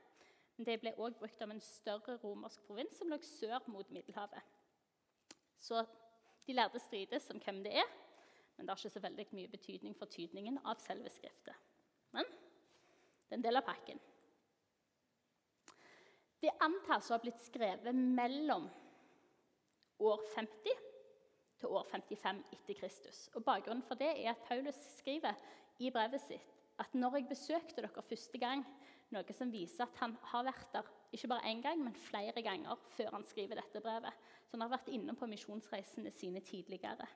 Men 0.57 0.67
det 0.67 0.79
ble 0.81 0.95
òg 0.99 1.15
brukt 1.19 1.41
om 1.43 1.51
en 1.55 1.63
større 1.63 2.17
romersk 2.23 2.63
provins 2.67 2.97
som 2.99 3.11
lå 3.11 3.19
sør 3.23 3.63
mot 3.71 3.91
Middelhavet. 3.95 4.43
Så 5.59 5.83
de 6.47 6.55
lærde 6.55 6.79
strides 6.79 7.29
om 7.31 7.39
hvem 7.43 7.63
det 7.63 7.75
er, 7.79 7.87
men 8.59 8.67
det 8.67 8.73
har 8.73 8.81
ikke 8.81 8.91
så 8.91 9.01
veldig 9.05 9.25
mye 9.37 9.51
betydning 9.53 9.93
for 9.95 10.11
tydningen 10.11 10.57
av 10.67 10.81
selve 10.83 11.07
skriftet. 11.15 11.55
Men 12.11 12.27
det 12.27 13.31
er 13.31 13.37
en 13.37 13.45
del 13.45 13.59
av 13.61 13.63
pakken. 13.63 14.01
Det 16.43 16.51
antas 16.67 17.07
å 17.07 17.15
ha 17.15 17.21
blitt 17.23 17.39
skrevet 17.39 17.95
mellom 17.95 18.67
år 20.03 20.25
50 20.35 20.83
til 21.59 21.71
år 21.71 21.87
55 21.87 22.43
etter 22.51 22.77
Kristus. 22.81 23.21
Og 23.35 23.47
Bakgrunnen 23.47 23.85
for 23.87 23.99
det 23.99 24.11
er 24.11 24.33
at 24.33 24.43
Paulus 24.47 24.77
skriver 24.97 25.39
i 25.79 25.91
brevet 25.95 26.23
sitt 26.23 26.55
at 26.79 26.91
når 26.95 27.17
jeg 27.17 27.29
besøkte 27.31 27.79
dere 27.79 28.03
første 28.03 28.39
gang, 28.39 28.65
noe 29.15 29.35
som 29.35 29.51
viser 29.51 29.87
at 29.87 30.03
han 30.03 30.19
har 30.33 30.45
vært 30.47 30.75
der 30.75 30.91
ikke 31.15 31.31
bare 31.31 31.47
én 31.49 31.63
gang, 31.63 31.79
men 31.83 31.95
flere 31.95 32.43
ganger 32.45 32.79
før 32.97 33.15
han 33.15 33.25
skriver 33.27 33.59
dette 33.59 33.81
brevet. 33.83 34.27
Så 34.45 34.55
han 34.57 34.67
har 34.67 34.75
vært 34.75 34.91
inne 34.93 35.15
på 35.17 35.27
misjonsreisene 35.31 36.11
sine 36.13 36.43
tidligere. 36.45 37.07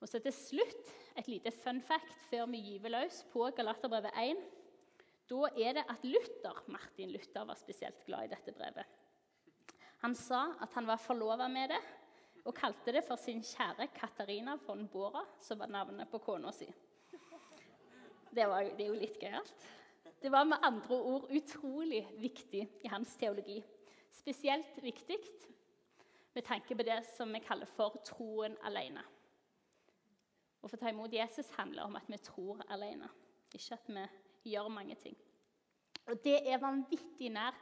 Og 0.00 0.08
så 0.10 0.20
til 0.20 0.34
slutt 0.34 0.92
et 1.16 1.28
lite 1.30 1.50
fun 1.54 1.80
fact 1.80 2.12
før 2.30 2.46
vi 2.52 2.60
gyver 2.66 2.92
løs 2.92 3.22
på 3.32 3.48
Galaterbrevet 3.56 4.12
1. 4.22 4.42
Da 5.26 5.48
er 5.58 5.78
det 5.78 5.84
at 5.90 6.04
Luther, 6.04 6.58
Martin 6.70 7.10
Luther 7.10 7.46
var 7.48 7.58
spesielt 7.58 8.04
glad 8.06 8.26
i 8.26 8.34
dette 8.34 8.52
brevet. 8.54 8.84
Han 10.04 10.14
sa 10.14 10.52
at 10.62 10.74
han 10.76 10.86
var 10.86 11.00
forlova 11.00 11.48
med 11.48 11.72
det, 11.72 11.80
og 12.46 12.54
kalte 12.54 12.92
det 12.94 13.02
for 13.06 13.18
sin 13.18 13.40
kjære 13.42 13.88
Katarina 13.96 14.54
von 14.66 14.84
Bora, 14.86 15.24
som 15.42 15.58
var 15.58 15.72
navnet 15.72 16.10
på 16.10 16.20
kona 16.22 16.52
si. 16.54 16.68
Det, 18.30 18.44
var, 18.46 18.68
det 18.76 18.84
er 18.84 18.92
jo 18.92 19.00
litt 19.00 19.18
gøyalt. 19.18 19.66
Det 20.22 20.30
var 20.32 20.46
med 20.46 20.62
andre 20.62 21.00
ord 21.00 21.26
utrolig 21.32 22.04
viktig 22.20 22.62
i 22.84 22.92
hans 22.92 23.16
teologi. 23.18 23.58
Spesielt 24.12 24.78
viktig 24.84 25.18
med 26.36 26.44
tanke 26.44 26.76
på 26.76 26.86
det 26.86 27.00
som 27.16 27.32
vi 27.32 27.42
kaller 27.42 27.68
for 27.76 27.96
troen 28.06 28.54
alene. 28.68 29.02
Å 30.66 30.70
få 30.72 30.80
ta 30.80 30.90
imot 30.90 31.12
Jesus 31.14 31.46
handler 31.54 31.86
om 31.86 31.94
at 31.94 32.08
vi 32.10 32.18
tror 32.18 32.58
alene, 32.74 33.06
ikke 33.54 33.76
at 33.76 33.90
vi 33.94 34.06
gjør 34.50 34.72
mange 34.74 34.96
ting. 34.98 35.14
Og 36.10 36.18
Det 36.24 36.40
er 36.42 36.58
vanvittig 36.58 37.30
nær 37.30 37.54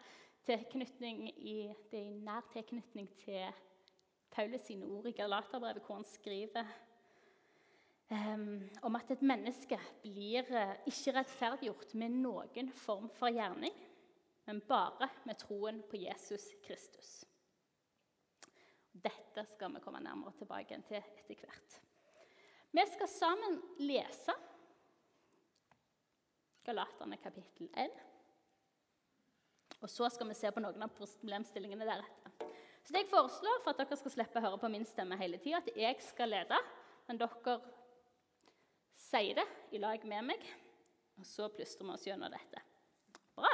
tilknytning 0.45 1.27
i, 1.29 1.75
det 1.91 2.01
er 2.01 2.17
nær 2.25 2.49
tilknytning 2.53 3.11
til 3.21 3.53
Paulus 4.33 4.65
sine 4.71 4.89
ord 4.89 5.11
i 5.11 5.13
Galaterbrevet, 5.17 5.85
hvor 5.85 6.01
han 6.01 6.09
skriver 6.09 6.73
um, 8.09 8.65
om 8.89 8.97
at 8.97 9.13
et 9.13 9.23
menneske 9.23 9.79
blir 10.01 10.49
uh, 10.49 10.75
ikke 10.89 11.19
rettferdiggjort 11.19 11.95
med 12.01 12.19
noen 12.25 12.73
form 12.73 13.13
for 13.13 13.33
gjerning, 13.37 13.77
men 14.49 14.65
bare 14.69 15.13
med 15.29 15.41
troen 15.45 15.85
på 15.91 16.01
Jesus 16.01 16.55
Kristus. 16.65 17.19
Dette 18.95 19.45
skal 19.53 19.77
vi 19.77 19.85
komme 19.85 20.01
nærmere 20.01 20.33
tilbake 20.41 20.81
til 20.89 21.03
etter 21.05 21.45
hvert. 21.45 21.83
Vi 22.75 22.87
skal 22.87 23.09
sammen 23.09 23.61
lese 23.79 24.35
Galaterne 26.65 27.17
kapittel 27.23 27.69
1. 27.71 27.93
Og 29.85 29.91
så 29.93 30.09
skal 30.11 30.27
vi 30.31 30.35
se 30.35 30.51
på 30.51 30.63
noen 30.65 30.83
av 30.83 30.91
problemstillingene 30.97 31.87
deretter. 31.87 32.51
Så 32.83 32.91
det 32.91 33.05
jeg 33.05 33.13
foreslår 33.13 33.63
for 33.63 33.71
at 33.71 33.85
dere 33.85 34.01
skal 34.01 34.15
slippe 34.17 34.41
å 34.41 34.45
høre 34.49 34.61
på 34.65 34.73
min 34.73 34.87
stemme 34.89 35.19
hele 35.21 35.39
tida, 35.39 35.61
at 35.61 35.71
jeg 35.79 36.03
skal 36.03 36.33
lede, 36.35 36.59
men 37.07 37.21
dere 37.21 37.57
sier 39.07 39.39
det 39.39 39.47
i 39.77 39.81
lag 39.81 40.03
med 40.11 40.33
meg, 40.33 40.53
og 41.21 41.29
så 41.31 41.47
plystrer 41.55 41.87
vi 41.87 41.95
oss 41.95 42.07
gjennom 42.09 42.33
dette. 42.33 42.63
Bra. 43.39 43.53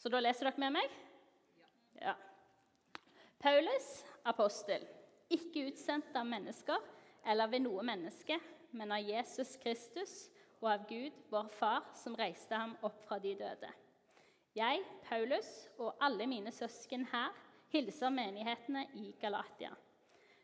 Så 0.00 0.10
da 0.10 0.18
leser 0.24 0.50
dere 0.50 0.64
med 0.66 0.80
meg? 0.80 1.02
Ja. 2.00 2.16
Paulus, 3.38 3.92
apostel, 4.26 4.88
ikke 5.30 5.68
utsendt 5.70 6.16
av 6.16 6.26
mennesker 6.26 6.96
eller 7.26 7.50
ved 7.50 7.64
noe 7.64 7.82
menneske, 7.86 8.38
men 8.72 8.92
av 8.92 9.02
Jesus 9.02 9.56
Kristus 9.60 10.30
og 10.60 10.70
av 10.72 10.86
Gud, 10.88 11.16
vår 11.30 11.48
Far, 11.56 11.86
som 11.96 12.16
reiste 12.18 12.56
ham 12.56 12.76
opp 12.86 13.00
fra 13.06 13.18
de 13.18 13.34
døde. 13.38 13.70
Jeg, 14.56 14.82
Paulus, 15.06 15.48
og 15.78 15.94
alle 16.02 16.26
mine 16.26 16.52
søsken 16.52 17.06
her 17.12 17.34
hilser 17.70 18.10
menighetene 18.10 18.86
i 18.98 19.12
Galatia. 19.20 19.70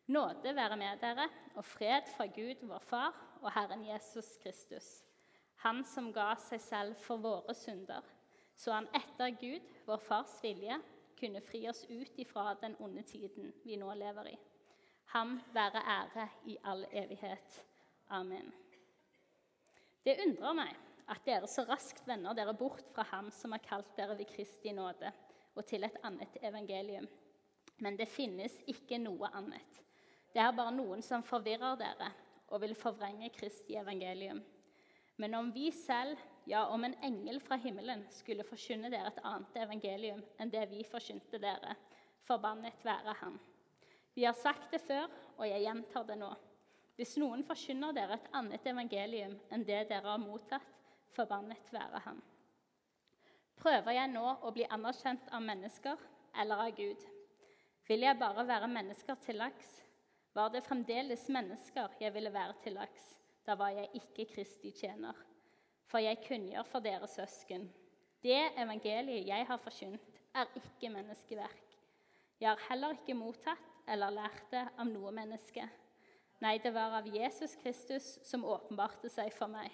Nåde 0.06 0.54
være 0.54 0.76
med 0.78 1.00
dere, 1.02 1.26
og 1.59 1.64
fred 1.64 2.06
fra 2.16 2.26
Gud, 2.30 2.62
vår 2.62 2.85
Far, 2.87 3.16
og 3.42 3.50
Herren 3.52 3.83
Jesus 3.87 4.37
Kristus. 4.42 4.87
Han 5.64 5.83
som 5.85 6.12
ga 6.14 6.35
seg 6.38 6.61
selv 6.62 7.00
for 7.02 7.18
våre 7.23 7.54
synder, 7.54 8.04
så 8.56 8.76
han 8.76 8.88
etter 8.95 9.35
Gud, 9.40 9.64
vår 9.87 9.99
Fars 10.00 10.38
vilje, 10.42 10.78
kunne 11.16 11.40
fri 11.40 11.64
oss 11.68 11.85
ut 11.88 12.18
ifra 12.21 12.54
den 12.61 12.76
onde 12.80 13.02
tiden 13.02 13.52
vi 13.64 13.76
nå 13.80 13.92
lever 13.97 14.30
i. 14.33 14.37
Ham 15.15 15.41
være 15.55 15.83
ære 15.83 16.29
i 16.47 16.57
all 16.65 16.87
evighet. 16.93 17.63
Amen. 18.11 18.53
Det 20.05 20.17
undrer 20.27 20.55
meg 20.55 20.75
at 21.11 21.23
dere 21.27 21.49
så 21.51 21.63
raskt 21.69 22.07
vender 22.09 22.35
dere 22.35 22.55
bort 22.55 22.87
fra 22.95 23.05
Ham 23.13 23.31
som 23.31 23.55
har 23.55 23.63
kalt 23.63 23.93
dere 23.99 24.17
ved 24.19 24.27
Kristi 24.31 24.73
nåde, 24.75 25.13
og 25.55 25.65
til 25.67 25.87
et 25.87 25.99
annet 26.05 26.37
evangelium. 26.43 27.07
Men 27.79 27.97
det 27.99 28.09
finnes 28.09 28.55
ikke 28.67 28.99
noe 28.99 29.31
annet. 29.35 29.81
Det 30.35 30.43
er 30.43 30.55
bare 30.57 30.75
noen 30.75 31.03
som 31.03 31.25
forvirrer 31.25 31.79
dere 31.81 32.11
og 32.49 32.61
vil 32.63 32.75
forvrenge 32.79 33.31
Kristi 33.35 33.77
evangelium. 33.79 34.43
Men 35.17 35.35
om 35.35 35.51
vi 35.55 35.71
selv, 35.73 36.19
ja, 36.47 36.67
om 36.69 36.85
en 36.85 36.95
engel 37.05 37.41
fra 37.41 37.57
himmelen, 37.57 38.05
skulle 38.13 38.45
forkynne 38.45 38.91
dere 38.93 39.11
et 39.11 39.23
annet 39.25 39.59
evangelium 39.63 40.23
enn 40.39 40.53
det 40.53 40.67
vi 40.71 40.85
forkynte 40.85 41.41
dere, 41.41 41.77
forbannet 42.27 42.85
være 42.85 43.15
han. 43.23 43.39
Vi 44.16 44.25
har 44.25 44.32
sagt 44.32 44.70
det 44.73 44.80
før, 44.80 45.11
og 45.37 45.44
jeg 45.44 45.61
gjentar 45.66 46.06
det 46.08 46.14
nå. 46.16 46.30
Hvis 46.96 47.18
noen 47.20 47.42
forkynner 47.44 47.92
dere 47.92 48.16
et 48.16 48.30
annet 48.38 48.64
evangelium 48.70 49.35
enn 49.52 49.66
det 49.68 49.82
dere 49.90 50.08
har 50.14 50.23
mottatt, 50.23 50.70
forbannet 51.12 51.68
være 51.73 52.00
han. 52.06 52.23
Prøver 53.61 53.92
jeg 53.92 54.12
nå 54.14 54.25
å 54.40 54.54
bli 54.56 54.64
anerkjent 54.73 55.28
av 55.37 55.44
mennesker 55.44 56.00
eller 56.40 56.64
av 56.64 56.73
Gud? 56.80 57.04
Vil 57.88 58.08
jeg 58.08 58.20
bare 58.20 58.46
være 58.49 58.73
mennesker 58.73 59.20
til 59.20 59.37
laks? 59.42 59.68
Var 60.32 60.50
det 60.52 60.64
fremdeles 60.64 61.28
mennesker 61.32 62.00
jeg 62.00 62.16
ville 62.16 62.32
være 62.32 62.56
til 62.64 62.76
laks, 62.80 63.04
da 63.44 63.54
var 63.61 63.76
jeg 63.76 64.00
ikke 64.00 64.30
Kristi 64.32 64.73
tjener. 64.73 65.16
For 65.92 66.00
jeg 66.00 66.25
kunngjør 66.25 66.64
for 66.73 66.85
dere 66.85 67.08
søsken. 67.08 67.68
Det 68.25 68.40
evangeliet 68.56 69.28
jeg 69.28 69.46
har 69.52 69.61
forkynt, 69.61 70.20
er 70.32 70.49
ikke 70.56 70.90
menneskeverk. 70.96 71.80
Jeg 72.40 72.49
har 72.49 72.68
heller 72.70 72.96
ikke 72.96 73.20
mottatt 73.20 73.75
eller 73.87 74.14
lærte 74.14 74.66
av 74.76 74.88
noe 74.90 75.12
menneske. 75.14 75.66
Nei, 76.45 76.59
det 76.61 76.73
var 76.75 76.99
av 76.99 77.07
Jesus 77.09 77.57
Kristus 77.62 78.16
som 78.26 78.45
åpenbarte 78.45 79.09
seg 79.12 79.33
for 79.33 79.49
meg. 79.49 79.71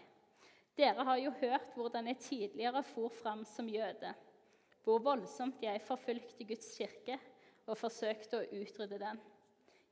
Dere 0.79 1.05
har 1.05 1.19
jo 1.21 1.33
hørt 1.41 1.75
hvordan 1.77 2.09
jeg 2.13 2.23
tidligere 2.23 2.85
for 2.87 3.13
fram 3.13 3.43
som 3.49 3.69
jøde, 3.69 4.15
hvor 4.85 5.03
voldsomt 5.05 5.61
jeg 5.63 5.83
forfulgte 5.85 6.47
Guds 6.49 6.71
kirke 6.79 7.19
og 7.67 7.77
forsøkte 7.79 8.41
å 8.41 8.63
utrydde 8.63 9.01
den. 9.03 9.21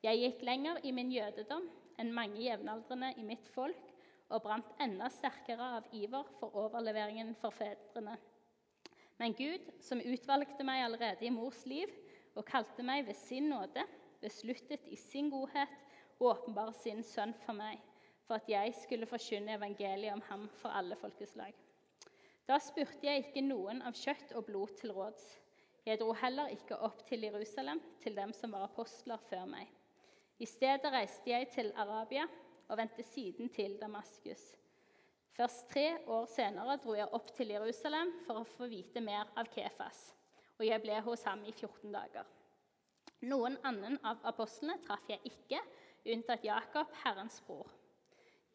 Jeg 0.00 0.22
gikk 0.22 0.44
lenger 0.46 0.80
i 0.86 0.92
min 0.96 1.12
jødedom 1.12 1.66
enn 2.00 2.14
mange 2.16 2.40
jevnaldrende 2.40 3.12
i 3.20 3.26
mitt 3.26 3.48
folk 3.52 3.90
og 4.30 4.42
brant 4.44 4.70
enda 4.80 5.10
sterkere 5.12 5.66
av 5.80 5.88
iver 5.96 6.28
for 6.38 6.54
overleveringen 6.56 7.34
for 7.40 7.52
fedrene. 7.54 8.14
Men 9.20 9.34
Gud, 9.36 9.66
som 9.84 10.00
utvalgte 10.00 10.64
meg 10.64 10.86
allerede 10.86 11.26
i 11.26 11.34
mors 11.34 11.60
liv 11.68 11.90
og 12.38 12.46
kalte 12.48 12.84
meg 12.86 13.04
ved 13.08 13.18
sin 13.18 13.50
nåde, 13.52 13.84
besluttet 14.22 14.86
i 14.88 14.98
sin 14.98 15.30
godhet 15.32 15.72
å 16.20 16.30
åpenbare 16.34 16.74
sin 16.76 17.02
sønn 17.06 17.32
for 17.44 17.56
meg 17.56 17.80
for 18.30 18.38
at 18.38 18.48
jeg 18.50 18.76
skulle 18.78 19.08
forkynne 19.10 19.56
evangeliet 19.56 20.14
om 20.14 20.22
ham 20.28 20.46
for 20.60 20.70
alle 20.70 20.94
folkeslag. 20.94 21.50
Da 22.46 22.60
spurte 22.62 23.06
jeg 23.06 23.24
ikke 23.24 23.42
noen 23.42 23.82
av 23.86 23.96
kjøtt 23.98 24.36
og 24.38 24.46
blod 24.46 24.76
til 24.78 24.92
råds. 24.94 25.24
Jeg 25.86 25.98
dro 25.98 26.12
heller 26.14 26.52
ikke 26.54 26.78
opp 26.86 27.02
til 27.08 27.26
Jerusalem, 27.26 27.80
til 28.02 28.14
dem 28.14 28.30
som 28.36 28.54
var 28.54 28.68
apostler 28.68 29.18
før 29.26 29.48
meg. 29.50 29.66
I 30.38 30.46
stedet 30.46 30.92
reiste 30.94 31.32
jeg 31.32 31.50
til 31.54 31.72
Arabia 31.74 32.28
og 32.68 32.78
vendte 32.78 33.02
siden 33.02 33.50
til 33.50 33.74
Damaskus. 33.80 34.44
Først 35.34 35.66
tre 35.72 35.86
år 36.06 36.26
senere 36.30 36.78
dro 36.82 36.94
jeg 36.94 37.10
opp 37.16 37.30
til 37.34 37.50
Jerusalem 37.54 38.12
for 38.26 38.40
å 38.40 38.48
få 38.56 38.70
vite 38.70 39.02
mer 39.02 39.30
av 39.38 39.50
Kefas, 39.50 40.10
og 40.58 40.66
jeg 40.68 40.82
ble 40.84 41.00
hos 41.06 41.26
ham 41.26 41.42
i 41.46 41.54
14 41.54 41.90
dager. 41.94 42.26
Noen 43.20 43.58
annen 43.68 43.98
av 44.06 44.22
apostlene 44.30 44.78
traff 44.80 45.04
jeg 45.10 45.20
ikke, 45.28 45.60
unntatt 46.08 46.44
Jakob, 46.46 46.88
Herrens 47.02 47.40
bror. 47.44 47.68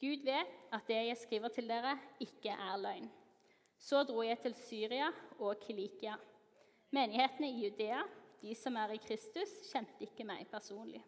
Gud 0.01 0.25
vet 0.25 0.55
at 0.73 0.87
det 0.89 0.97
jeg 1.07 1.19
skriver 1.21 1.53
til 1.53 1.69
dere, 1.69 1.93
ikke 2.19 2.51
er 2.51 2.79
løgn. 2.81 3.11
Så 3.77 4.01
dro 4.07 4.23
jeg 4.25 4.39
til 4.41 4.55
Syria 4.57 5.11
og 5.37 5.59
Kilikia. 5.61 6.15
Menighetene 6.95 7.51
i 7.51 7.61
Judea, 7.65 8.01
de 8.41 8.55
som 8.57 8.75
er 8.81 8.95
i 8.95 9.01
Kristus, 9.03 9.53
kjente 9.69 10.01
ikke 10.03 10.25
meg 10.27 10.47
personlig. 10.51 11.03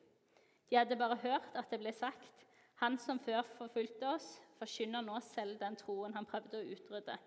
De 0.70 0.78
hadde 0.78 1.00
bare 1.00 1.18
hørt 1.24 1.56
at 1.56 1.72
det 1.72 1.80
ble 1.80 1.94
sagt, 1.94 2.46
'Han 2.78 2.98
som 2.98 3.20
før 3.20 3.42
forfulgte 3.58 4.08
oss, 4.08 4.42
forkynner 4.60 5.02
nå 5.02 5.20
selv 5.20 5.60
den 5.60 5.76
troen 5.76 6.14
han 6.14 6.26
prøvde 6.26 6.62
å 6.62 6.72
utrydde.' 6.76 7.20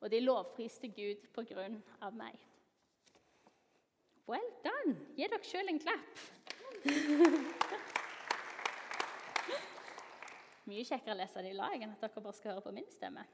Og 0.00 0.10
de 0.10 0.20
lovpriste 0.20 0.88
Gud 0.88 1.28
på 1.34 1.42
grunn 1.42 1.82
av 2.00 2.14
meg. 2.14 2.49
Well 4.30 4.50
done! 4.62 4.94
Gi 5.18 5.26
dere 5.26 5.42
sjøl 5.46 5.72
en 5.72 5.82
klapp. 5.82 6.22
mye 10.70 10.86
kjekkere 10.86 11.16
å 11.16 11.18
lese 11.18 11.42
det 11.42 11.50
i 11.52 11.58
lag 11.58 11.82
enn 11.82 11.94
at 11.96 12.02
dere 12.04 12.22
bare 12.22 12.36
skal 12.36 12.54
høre 12.54 12.64
på 12.64 12.74
min 12.74 12.88
stemme. 12.92 13.24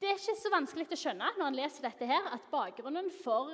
Det 0.00 0.10
er 0.10 0.18
ikke 0.18 0.36
så 0.36 0.52
vanskelig 0.52 0.86
å 0.92 1.00
skjønne 1.00 1.30
når 1.38 1.46
en 1.46 1.56
leser 1.56 1.86
dette 1.86 2.08
her, 2.08 2.26
at 2.34 2.50
bakgrunnen 2.52 3.08
for 3.22 3.52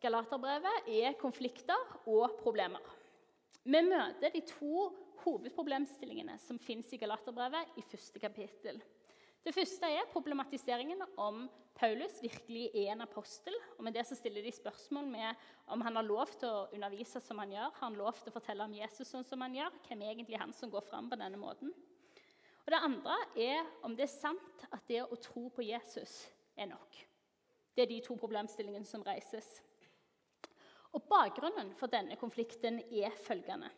Galaterbrevet 0.00 0.90
er 0.94 1.18
konflikter 1.20 1.80
og 2.08 2.38
problemer. 2.40 2.84
Vi 3.64 3.80
møter 3.84 4.32
de 4.32 4.44
to 4.46 4.86
hovedproblemstillingene 5.24 6.38
som 6.40 6.60
fins 6.62 6.92
i 6.94 7.00
Galaterbrevet 7.00 7.76
i 7.80 7.84
første 7.90 8.22
kapittel. 8.22 8.78
Det 9.40 9.54
første 9.56 9.88
er 9.88 10.08
problematiseringen 10.12 11.00
om 11.16 11.46
Paulus 11.74 12.18
virkelig 12.20 12.66
er 12.76 12.90
en 12.92 13.00
apostel. 13.06 13.54
og 13.78 13.84
Med 13.84 13.94
det 13.96 14.04
så 14.06 14.14
stiller 14.18 14.42
de 14.44 14.52
spørsmål 14.52 15.06
med 15.08 15.34
om 15.66 15.80
han 15.80 15.96
har 15.96 16.04
lov 16.04 16.26
til 16.38 16.48
å 16.48 16.66
undervise 16.76 17.22
som 17.24 17.38
han 17.40 17.54
gjør. 17.54 17.70
Har 17.78 17.86
han 17.86 17.96
lov 17.96 18.18
til 18.18 18.28
å 18.28 18.34
fortelle 18.34 18.66
om 18.66 18.74
Jesus 18.76 19.08
sånn 19.08 19.24
som 19.24 19.40
han 19.40 19.54
gjør? 19.56 19.78
Hvem 19.86 20.02
er 20.02 20.12
egentlig 20.12 20.40
han 20.42 20.52
som 20.52 20.70
går 20.70 20.84
fram 20.84 21.08
på 21.08 21.16
denne 21.16 21.40
måten? 21.40 21.72
Og 22.66 22.68
Det 22.70 22.82
andre 22.84 23.16
er 23.36 23.70
om 23.82 23.96
det 23.96 24.04
er 24.04 24.12
sant 24.12 24.66
at 24.68 24.84
det 24.86 25.00
å 25.06 25.16
tro 25.16 25.48
på 25.48 25.64
Jesus 25.64 26.28
er 26.54 26.68
nok. 26.68 27.00
Det 27.74 27.86
er 27.86 27.90
de 27.94 28.00
to 28.04 28.16
problemstillingene 28.20 28.84
som 28.84 29.02
reises. 29.06 29.48
Og 30.92 31.06
Bakgrunnen 31.08 31.72
for 31.78 31.88
denne 31.88 32.18
konflikten 32.20 32.82
er 32.92 33.16
følgende. 33.24 33.70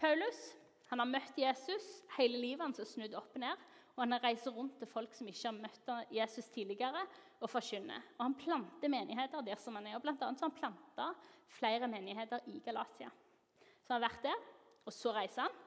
Paulus 0.00 0.54
han 0.88 1.02
har 1.02 1.10
møtt 1.10 1.36
Jesus 1.38 2.00
hele 2.16 2.40
livet 2.40 2.64
hans 2.64 2.80
og 2.82 2.88
snudd 2.88 3.12
opp 3.18 3.36
ned. 3.38 3.58
Og 3.96 4.04
han 4.04 4.18
reiser 4.22 4.54
rundt 4.54 4.78
til 4.78 4.88
folk 4.88 5.14
som 5.16 5.28
ikke 5.28 5.48
har 5.48 5.56
møtt 5.56 5.90
Jesus 6.14 6.48
tidligere, 6.54 7.02
og 7.40 7.50
forkynner. 7.50 8.04
Og 8.18 8.24
han 8.26 8.36
planter 8.38 8.92
menigheter 8.92 9.44
der 9.44 9.58
som 9.60 9.76
han 9.78 9.88
er. 9.88 9.96
og 9.96 10.04
Blant 10.04 10.22
annet 10.22 10.40
så 10.40 10.48
han 10.48 10.56
planta 10.56 11.10
flere 11.56 11.88
menigheter 11.88 12.44
i 12.52 12.60
Galatia. 12.64 13.10
Så 13.82 13.94
han 13.94 14.00
har 14.00 14.08
vært 14.08 14.24
der, 14.28 14.48
og 14.84 14.92
så 14.94 15.14
reiser 15.16 15.46
han. 15.46 15.58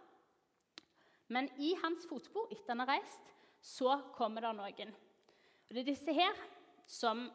Men 1.34 1.50
i 1.58 1.74
hans 1.82 2.06
fotspor 2.10 2.52
etter 2.52 2.76
han 2.76 2.84
har 2.84 2.94
reist, 2.96 3.32
så 3.64 3.96
kommer 4.16 4.44
det 4.44 4.54
noen. 4.58 4.94
Og 5.70 5.74
Det 5.74 5.82
er 5.82 5.92
disse 5.94 6.14
her 6.14 6.44
som 6.86 7.30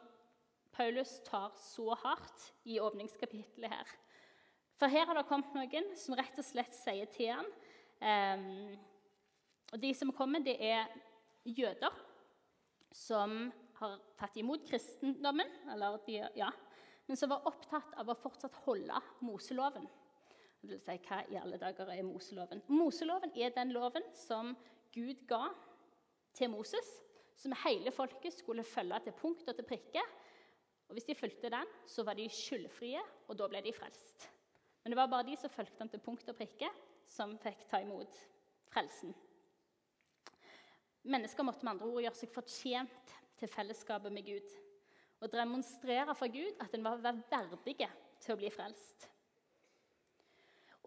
Paulus 0.73 1.19
tar 1.27 1.51
så 1.59 1.97
hardt 2.05 2.53
i 2.69 2.79
åpningskapitlet 2.79 3.73
her. 3.73 3.95
For 4.79 4.87
her 4.93 5.09
har 5.09 5.19
det 5.19 5.27
kommet 5.27 5.57
noen 5.57 5.89
som 5.99 6.15
rett 6.15 6.37
og 6.39 6.47
slett 6.47 6.77
sier 6.77 7.09
til 7.11 7.33
ham 7.35 7.49
um, 7.99 8.77
og 9.73 9.81
De 9.81 9.93
som 9.95 10.13
kommer, 10.17 10.41
det 10.45 10.57
er 10.65 10.89
jøder 11.45 11.95
som 12.95 13.51
har 13.79 13.99
tatt 14.19 14.37
imot 14.41 14.65
kristendommen, 14.67 15.51
de, 16.07 16.19
ja, 16.39 16.49
men 17.07 17.17
som 17.17 17.31
var 17.31 17.47
opptatt 17.49 17.95
av 18.01 18.09
å 18.11 18.17
fortsatt 18.19 18.57
holde 18.65 19.01
Moseloven. 19.25 19.87
Det 20.59 20.73
vil 20.73 20.81
si, 20.83 20.97
hva 21.07 21.21
i 21.31 21.39
alle 21.39 21.61
dager 21.61 21.93
er 21.95 22.03
Moseloven? 22.07 22.65
Moseloven 22.73 23.35
er 23.39 23.55
den 23.55 23.71
loven 23.77 24.07
som 24.17 24.57
Gud 24.95 25.23
ga 25.31 25.45
til 26.35 26.51
Moses, 26.51 26.89
som 27.39 27.55
hele 27.63 27.93
folket 27.95 28.35
skulle 28.35 28.67
følge 28.67 28.99
til 29.05 29.17
punkt 29.21 29.47
og 29.47 29.55
til 29.55 29.69
prikke. 29.69 30.03
Og 30.89 30.97
Hvis 30.97 31.07
de 31.07 31.15
fulgte 31.15 31.53
den, 31.53 31.71
så 31.87 32.03
var 32.03 32.19
de 32.19 32.27
skyldfrie, 32.33 33.01
og 33.29 33.39
da 33.39 33.47
ble 33.53 33.63
de 33.63 33.77
frelst. 33.77 34.27
Men 34.83 34.93
det 34.95 34.99
var 34.99 35.11
bare 35.13 35.29
de 35.29 35.37
som 35.37 35.53
fulgte 35.53 35.79
den 35.83 35.93
til 35.93 36.03
punkt 36.03 36.29
og 36.33 36.37
prikke, 36.37 36.71
som 37.07 37.37
fikk 37.41 37.67
ta 37.71 37.81
imot 37.85 38.17
frelsen. 38.73 39.15
Mennesker 41.03 41.47
måtte 41.47 41.65
med 41.65 41.77
andre 41.77 41.91
ord 41.91 42.03
gjøre 42.03 42.19
seg 42.19 42.33
fortjent 42.33 43.13
til 43.39 43.51
fellesskapet 43.53 44.13
med 44.13 44.27
Gud 44.27 44.57
og 45.21 45.33
demonstrere 45.33 46.15
for 46.15 46.31
Gud 46.31 46.59
at 46.63 46.75
en 46.75 46.85
var 46.85 47.01
verdige 47.03 47.89
til 48.23 48.35
å 48.35 48.39
bli 48.39 48.51
frelst. 48.55 49.09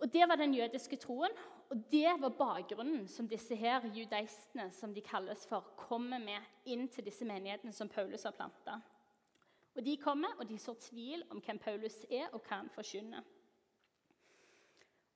Og 0.01 0.09
Det 0.13 0.27
var 0.27 0.35
den 0.35 0.53
jødiske 0.53 0.97
troen, 0.97 1.33
og 1.69 1.83
det 1.91 2.09
var 2.19 2.33
bakgrunnen 2.33 3.07
som 3.07 3.27
disse 3.29 3.55
her 3.55 3.85
judeistene 3.93 4.71
som 4.73 4.93
de 4.93 5.01
kalles 5.01 5.45
for, 5.47 5.67
kommer 5.77 6.19
med 6.19 6.41
inn 6.65 6.87
til 6.89 7.05
disse 7.05 7.25
menighetene 7.25 7.73
som 7.73 7.89
Paulus 7.89 8.23
har 8.23 8.33
planta. 8.33 8.79
Og 9.75 9.85
De 9.85 9.97
kommer 9.97 10.33
og 10.39 10.49
de 10.49 10.57
sår 10.59 10.79
tvil 10.89 11.23
om 11.29 11.39
hvem 11.39 11.59
Paulus 11.59 12.01
er, 12.09 12.27
og 12.33 12.41
hva 12.41 12.57
han 12.63 12.73
forkynner. 12.73 13.23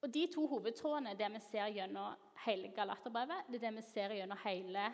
Og 0.02 0.14
De 0.14 0.28
to 0.32 0.46
hovedtrådene 0.48 1.18
det 1.18 1.32
vi 1.34 1.42
ser 1.50 1.74
gjennom 1.74 2.14
hele 2.44 2.72
Galaterbrevet, 2.76 3.48
det 3.50 3.60
er 3.60 3.68
det 3.68 3.74
vi 3.78 3.86
ser 3.88 4.16
gjennom 4.18 4.42
hele 4.44 4.90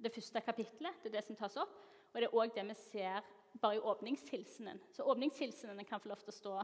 det 0.00 0.12
første 0.14 0.40
kapittelet, 0.40 1.02
det 1.02 1.10
er 1.10 1.18
det 1.18 1.26
som 1.26 1.36
tas 1.36 1.58
opp, 1.60 1.74
og 2.10 2.18
det 2.18 2.28
er 2.28 2.36
òg 2.40 2.54
det 2.56 2.64
vi 2.70 2.76
ser 2.78 3.26
bare 3.60 3.76
i 3.76 3.82
åpningshilsenen. 3.92 4.80
Så 4.92 5.04
åpningshilsenen 5.04 5.84
kan 5.84 6.00
få 6.00 6.10
lov 6.10 6.22
til 6.22 6.32
å 6.32 6.36
stå 6.36 6.54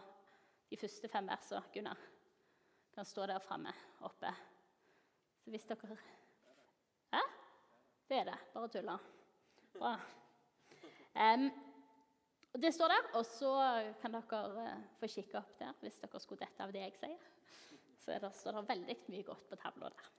de 0.71 0.79
første 0.81 1.11
fem 1.11 1.29
versene. 1.29 1.63
Gunnar 1.75 2.01
kan 2.95 3.05
stå 3.05 3.27
der 3.29 3.43
framme 3.45 3.73
oppe. 4.07 4.33
Så 5.45 5.53
hvis 5.53 5.67
dere 5.69 5.99
Hæ? 7.13 7.21
Det 8.09 8.19
er 8.19 8.25
det. 8.31 8.39
Bare 8.55 8.69
tuller. 8.69 8.99
Bra. 9.79 9.93
Um, 11.15 11.51
og 12.53 12.63
Det 12.63 12.75
står 12.75 12.89
der, 12.89 13.09
og 13.15 13.27
så 13.27 13.53
kan 14.01 14.17
dere 14.17 14.41
uh, 14.57 14.85
få 15.01 15.07
kikke 15.07 15.39
opp 15.39 15.59
der 15.59 15.75
hvis 15.81 16.01
dere 16.01 16.21
skulle 16.21 16.47
dette 16.47 16.65
av 16.65 16.73
det 16.73 16.83
jeg 16.87 16.97
sier. 17.03 17.36
Så 18.07 18.15
det, 18.23 18.29
står 18.39 18.61
det 18.61 18.69
veldig 18.69 18.95
mye 19.11 19.27
godt 19.27 19.49
på 19.51 19.57
tavla 19.59 19.89
der. 19.91 20.11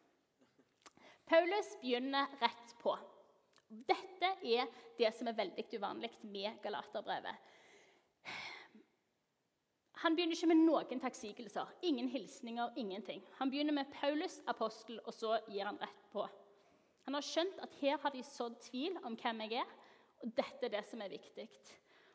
Paulus 1.27 1.69
begynner 1.79 2.33
rett 2.41 2.73
på. 2.81 2.97
Dette 3.67 4.33
er 4.43 4.67
det 4.99 5.13
som 5.15 5.27
er 5.31 5.37
veldig 5.37 5.63
uvanlig 5.71 6.09
med 6.27 6.59
Galaterbrevet. 6.63 7.47
Han 10.03 10.15
begynner 10.15 10.35
ikke 10.35 10.51
med 10.51 10.61
noen 10.67 11.01
takksigelser, 11.01 11.71
ingen 11.87 12.11
hilsninger, 12.11 12.75
ingenting. 12.75 13.23
Han 13.39 13.49
begynner 13.49 13.79
med 13.79 13.89
Paulus, 13.95 14.41
apostel, 14.51 14.99
og 15.05 15.15
så 15.15 15.39
gir 15.47 15.65
han 15.65 15.79
rett 15.79 16.03
på. 16.11 16.27
Han 17.07 17.15
har 17.15 17.23
skjønt 17.23 17.63
at 17.63 17.79
her 17.79 17.97
har 18.03 18.11
de 18.13 18.21
sådd 18.27 18.59
tvil 18.67 18.99
om 19.07 19.15
hvem 19.15 19.45
jeg 19.47 19.61
er, 19.63 19.75
og 20.21 20.35
dette 20.35 20.67
er 20.67 20.75
det 20.75 20.83
som 20.85 21.01
er 21.01 21.15
viktig. 21.15 21.47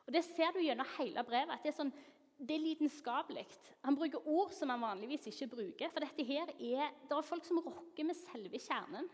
Og 0.06 0.12
Det 0.12 0.24
ser 0.24 0.52
du 0.52 0.60
gjennom 0.60 0.88
hele 0.98 1.24
brevet. 1.24 1.56
at 1.56 1.62
Det 1.62 1.72
er, 1.72 1.78
sånn, 1.80 1.94
det 2.42 2.56
er 2.56 2.62
lidenskapelig. 2.62 3.44
Han 3.86 3.96
bruker 3.98 4.28
ord 4.28 4.54
som 4.54 4.70
han 4.72 4.82
vanligvis 4.82 5.28
ikke 5.30 5.50
bruker. 5.54 5.92
For 5.92 6.04
dette 6.04 6.26
her 6.26 6.50
er, 6.52 6.94
det 7.08 7.16
er 7.16 7.26
folk 7.26 7.46
som 7.46 7.60
rokker 7.62 8.06
med 8.08 8.18
selve 8.18 8.60
kjernen. 8.62 9.10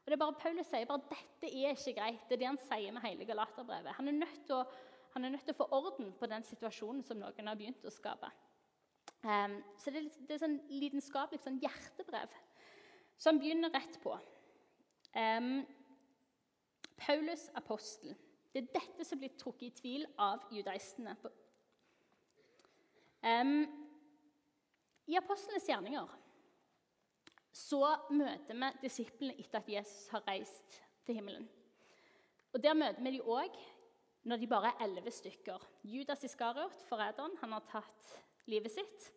Og 0.00 0.08
det 0.08 0.16
er 0.16 0.22
bare 0.22 0.38
Paulus 0.40 0.70
sier 0.70 0.88
bare 0.88 1.04
dette 1.10 1.50
er 1.50 1.74
ikke 1.76 1.96
greit. 1.98 2.22
Det 2.28 2.38
er 2.38 2.42
det 2.42 2.48
han 2.48 2.62
sier 2.64 2.94
med 2.96 3.04
hele 3.04 3.26
Galaterbrevet. 3.28 3.92
Han 3.98 4.08
er 4.08 4.22
nødt 4.22 4.46
til 4.48 4.62
å 4.62 4.64
han 5.10 5.24
er 5.24 5.32
nødt 5.34 5.42
til 5.42 5.56
å 5.56 5.58
få 5.58 5.66
orden 5.74 6.12
på 6.14 6.28
den 6.30 6.44
situasjonen 6.46 7.02
som 7.02 7.18
noen 7.18 7.50
har 7.50 7.58
begynt 7.58 7.86
å 7.86 7.90
skape. 7.90 8.28
Um, 9.26 9.58
så 9.76 9.90
det 9.90 10.04
er, 10.04 10.08
det 10.28 10.36
er 10.36 10.42
sånn 10.44 10.60
lidenskapelig 10.70 11.42
sånn 11.42 11.58
hjertebrev 11.60 12.36
som 13.20 13.40
begynner 13.40 13.72
rett 13.74 13.98
på. 14.04 14.14
Um, 15.18 15.64
Paulus 17.00 17.48
apostel. 17.58 18.14
Det 18.54 18.62
er 18.62 18.72
dette 18.78 19.06
som 19.06 19.20
blir 19.20 19.34
trukket 19.38 19.66
i 19.66 19.74
tvil 19.80 20.06
av 20.20 20.46
judaistene. 20.54 21.16
I 23.22 25.16
apostlenes 25.18 25.66
gjerninger 25.68 26.08
så 27.52 27.82
møter 28.14 28.54
vi 28.54 28.70
disiplene 28.84 29.34
etter 29.40 29.58
at 29.58 29.68
Jesus 29.68 30.08
har 30.14 30.22
reist 30.28 30.82
til 31.04 31.14
himmelen. 31.18 31.48
Og 32.52 32.62
Der 32.62 32.74
møter 32.74 33.02
vi 33.02 33.10
dem 33.18 33.26
òg 33.26 33.56
når 34.22 34.36
de 34.36 34.46
bare 34.46 34.72
er 34.72 34.84
elleve 34.84 35.10
stykker. 35.10 35.58
Judas 35.84 36.24
Iskariot, 36.24 36.82
forræderen, 36.88 37.36
han 37.40 37.52
har 37.52 37.64
tatt 37.68 38.24
livet 38.46 38.72
sitt. 38.72 39.12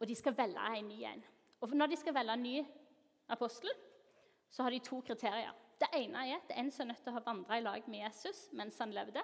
Og 0.00 0.08
de 0.08 0.14
skal 0.14 0.36
velge 0.36 0.78
en 0.78 0.88
ny 0.88 1.02
en. 1.02 1.24
Og 1.60 1.74
når 1.74 1.86
de 1.86 1.96
skal 1.96 2.14
velge 2.14 2.32
en 2.32 2.42
ny 2.42 2.66
apostel, 3.28 3.70
så 4.48 4.62
har 4.62 4.70
de 4.70 4.78
to 4.78 5.00
kriterier. 5.00 5.52
Det 5.78 5.88
ene 5.94 6.18
er 6.26 6.36
at 6.36 6.48
det 6.48 6.56
er 6.56 6.60
en 6.60 6.70
som 6.70 6.86
er 6.86 6.92
nødt 6.92 7.02
til 7.02 7.12
å 7.12 7.18
ha 7.18 7.24
vandra 7.26 7.58
i 7.58 7.62
lag 7.62 7.88
med 7.88 8.00
Jesus 8.02 8.48
mens 8.52 8.78
han 8.78 8.94
levde. 8.94 9.22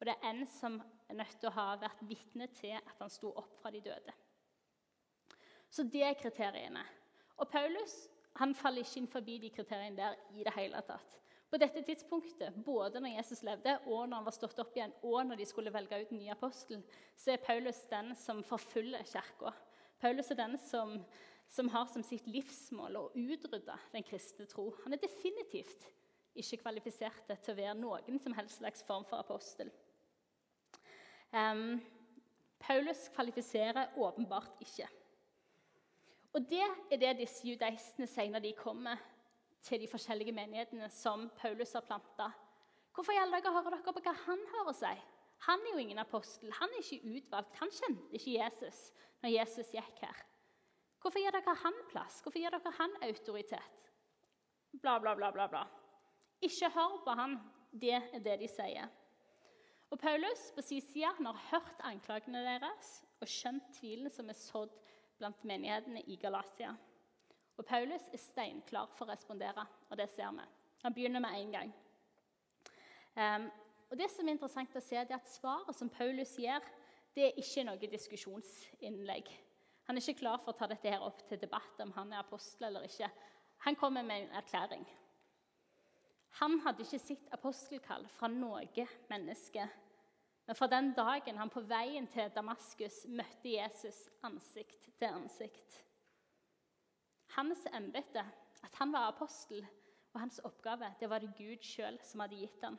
Og 0.00 0.06
det 0.06 0.14
er 0.14 0.28
en 0.30 0.46
som 0.46 0.82
nødt 1.16 1.36
til 1.40 1.50
å 1.50 1.56
ha 1.56 1.66
vært 1.80 2.02
vitne 2.08 2.48
til 2.56 2.76
at 2.78 2.98
han 3.00 3.12
sto 3.12 3.32
opp 3.32 3.56
fra 3.60 3.72
de 3.74 3.82
døde. 3.84 4.14
Så 5.70 5.86
det 5.86 6.02
er 6.02 6.18
kriteriene. 6.18 6.82
Og 7.38 7.48
Paulus 7.50 8.02
han 8.40 8.54
faller 8.54 8.86
ikke 8.86 9.00
inn 9.00 9.10
forbi 9.10 9.38
de 9.42 9.50
kriteriene 9.54 9.98
der 9.98 10.18
i 10.38 10.44
det 10.46 10.54
hele 10.54 10.80
tatt. 10.86 11.16
På 11.50 11.58
dette 11.58 11.82
tidspunktet, 11.82 12.54
både 12.62 13.00
når 13.02 13.16
Jesus 13.16 13.42
levde, 13.42 13.72
og 13.90 14.04
når 14.06 14.20
han 14.20 14.26
var 14.28 14.34
stått 14.36 14.60
opp 14.62 14.76
igjen, 14.76 14.92
og 15.02 15.24
når 15.26 15.40
de 15.40 15.46
skulle 15.50 15.72
velge 15.74 15.98
ut 15.98 16.12
en 16.14 16.20
ny 16.22 16.28
apostel, 16.30 16.84
så 17.18 17.32
er 17.34 17.42
Paulus 17.42 17.80
den 17.90 18.12
som 18.14 18.44
forfølger 18.46 19.02
kirka. 19.10 19.50
Paulus 20.00 20.30
er 20.30 20.38
den 20.38 20.54
som, 20.62 20.94
som, 21.50 21.68
har 21.74 21.88
som 21.90 22.06
sitt 22.06 22.28
livsmål 22.30 23.00
å 23.00 23.08
utrydde 23.18 23.78
den 23.92 24.06
kristne 24.06 24.46
tro. 24.48 24.68
Han 24.84 24.94
er 24.94 25.02
definitivt 25.02 25.88
ikke 26.38 26.62
kvalifisert 26.62 27.26
til 27.32 27.52
å 27.52 27.58
være 27.58 27.78
noen 27.82 28.22
som 28.22 28.36
helst 28.38 28.62
slags 28.62 28.86
form 28.86 29.04
for 29.10 29.18
apostel. 29.18 29.72
Um, 31.32 31.80
Paulus 32.60 33.08
kvalifiserer 33.14 33.96
åpenbart 33.96 34.60
ikke. 34.60 34.88
Og 36.32 36.40
Det 36.50 36.62
er 36.90 36.96
det 36.96 37.16
disse 37.18 37.46
judaistene 37.48 38.06
sier 38.06 38.30
når 38.30 38.44
de 38.44 38.52
kommer 38.58 38.98
til 39.62 39.80
de 39.80 39.88
forskjellige 39.90 40.32
menighetene 40.32 40.88
som 40.90 41.28
Paulus 41.36 41.72
har 41.72 41.86
planta. 41.86 42.30
Hvorfor 42.94 43.12
i 43.12 43.20
alle 43.22 43.38
dager 43.38 43.54
hører 43.54 43.76
dere 43.76 43.94
på 43.94 44.02
hva 44.04 44.14
han 44.26 44.44
å 44.66 44.74
si? 44.74 44.92
Han 45.46 45.62
er 45.64 45.72
jo 45.72 45.82
ingen 45.82 45.98
apostel, 45.98 46.52
han 46.52 46.68
er 46.74 46.82
ikke 46.82 47.16
utvalgt. 47.16 47.56
Han 47.62 47.72
kjente 47.72 48.16
ikke 48.18 48.36
Jesus 48.36 48.80
når 49.22 49.34
Jesus 49.38 49.72
gikk 49.72 50.02
her. 50.04 50.24
Hvorfor 51.00 51.22
gir 51.22 51.32
dere 51.32 51.54
han 51.62 51.78
plass? 51.88 52.20
Hvorfor 52.20 52.42
gir 52.42 52.52
dere 52.52 52.72
han 52.76 52.96
autoritet? 53.06 53.92
Bla, 54.82 54.98
bla, 54.98 55.14
bla, 55.16 55.30
bla. 55.32 55.46
bla. 55.48 55.64
Ikke 56.44 56.68
hør 56.74 57.00
på 57.04 57.14
han. 57.16 57.38
Det 57.72 57.94
er 57.96 58.22
det 58.24 58.36
de 58.42 58.48
sier. 58.50 58.90
Og 59.90 59.98
Paulus 59.98 60.52
på 60.54 60.62
sin 60.62 60.80
side 60.80 61.10
har 61.18 61.40
hørt 61.50 61.82
anklagene 61.82 62.44
deres 62.46 62.92
og 63.20 63.28
skjønt 63.28 63.72
tvilen 63.74 64.10
som 64.12 64.28
er 64.30 64.38
sådd 64.38 64.76
blant 65.18 65.42
menighetene 65.44 66.04
i 66.06 66.16
Galatia. 66.16 66.76
Og 67.58 67.66
Paulus 67.66 68.06
er 68.12 68.22
steinklar 68.22 68.88
for 68.96 69.04
å 69.04 69.12
respondere, 69.12 69.66
og 69.90 69.98
det 69.98 70.08
ser 70.14 70.30
vi. 70.36 70.46
Han 70.84 70.94
begynner 70.96 71.20
med 71.20 71.36
en 71.36 71.52
gang. 71.52 71.72
Um, 73.18 73.50
og 73.90 73.98
Det 73.98 74.06
som 74.10 74.28
er 74.28 74.36
interessant 74.36 74.76
å 74.78 74.80
se, 74.80 74.96
er 74.96 75.10
at 75.12 75.28
svaret 75.28 75.76
som 75.76 75.90
Paulus 75.90 76.36
gir, 76.38 76.62
det 77.14 77.26
er 77.26 77.42
ikke 77.42 77.66
noe 77.66 77.90
diskusjonsinnlegg. 77.90 79.28
Han 79.90 79.98
er 79.98 80.04
ikke 80.06 80.22
klar 80.22 80.38
for 80.38 80.54
å 80.54 80.58
ta 80.60 80.68
dette 80.70 80.92
her 80.94 81.02
opp 81.02 81.24
til 81.26 81.40
debatt 81.42 81.82
om 81.82 81.90
han 81.96 82.12
er 82.14 82.22
apostel 82.22 82.68
eller 82.68 82.86
ikke. 82.86 83.10
Han 83.66 83.76
kommer 83.76 84.06
med 84.06 84.22
en 84.22 84.36
erklæring. 84.38 84.86
Han 86.38 86.60
hadde 86.64 86.84
ikke 86.84 87.00
sitt 87.02 87.30
apostelkall 87.34 88.06
fra 88.14 88.28
noe 88.30 88.86
menneske. 89.10 89.66
Men 90.46 90.56
fra 90.58 90.66
den 90.70 90.92
dagen 90.96 91.38
han 91.38 91.50
på 91.50 91.62
veien 91.66 92.06
til 92.10 92.30
Damaskus 92.34 93.04
møtte 93.10 93.52
Jesus 93.52 94.08
ansikt 94.26 94.88
til 94.98 95.10
ansikt. 95.10 95.76
Hans 97.36 97.66
embete, 97.74 98.24
at 98.62 98.78
han 98.80 98.92
var 98.92 99.10
apostel, 99.10 99.62
og 100.12 100.20
hans 100.20 100.40
oppgave, 100.42 100.88
det 101.00 101.10
var 101.10 101.22
det 101.22 101.34
Gud 101.38 101.62
sjøl 101.62 102.00
som 102.02 102.24
hadde 102.24 102.40
gitt 102.40 102.64
ham. 102.66 102.78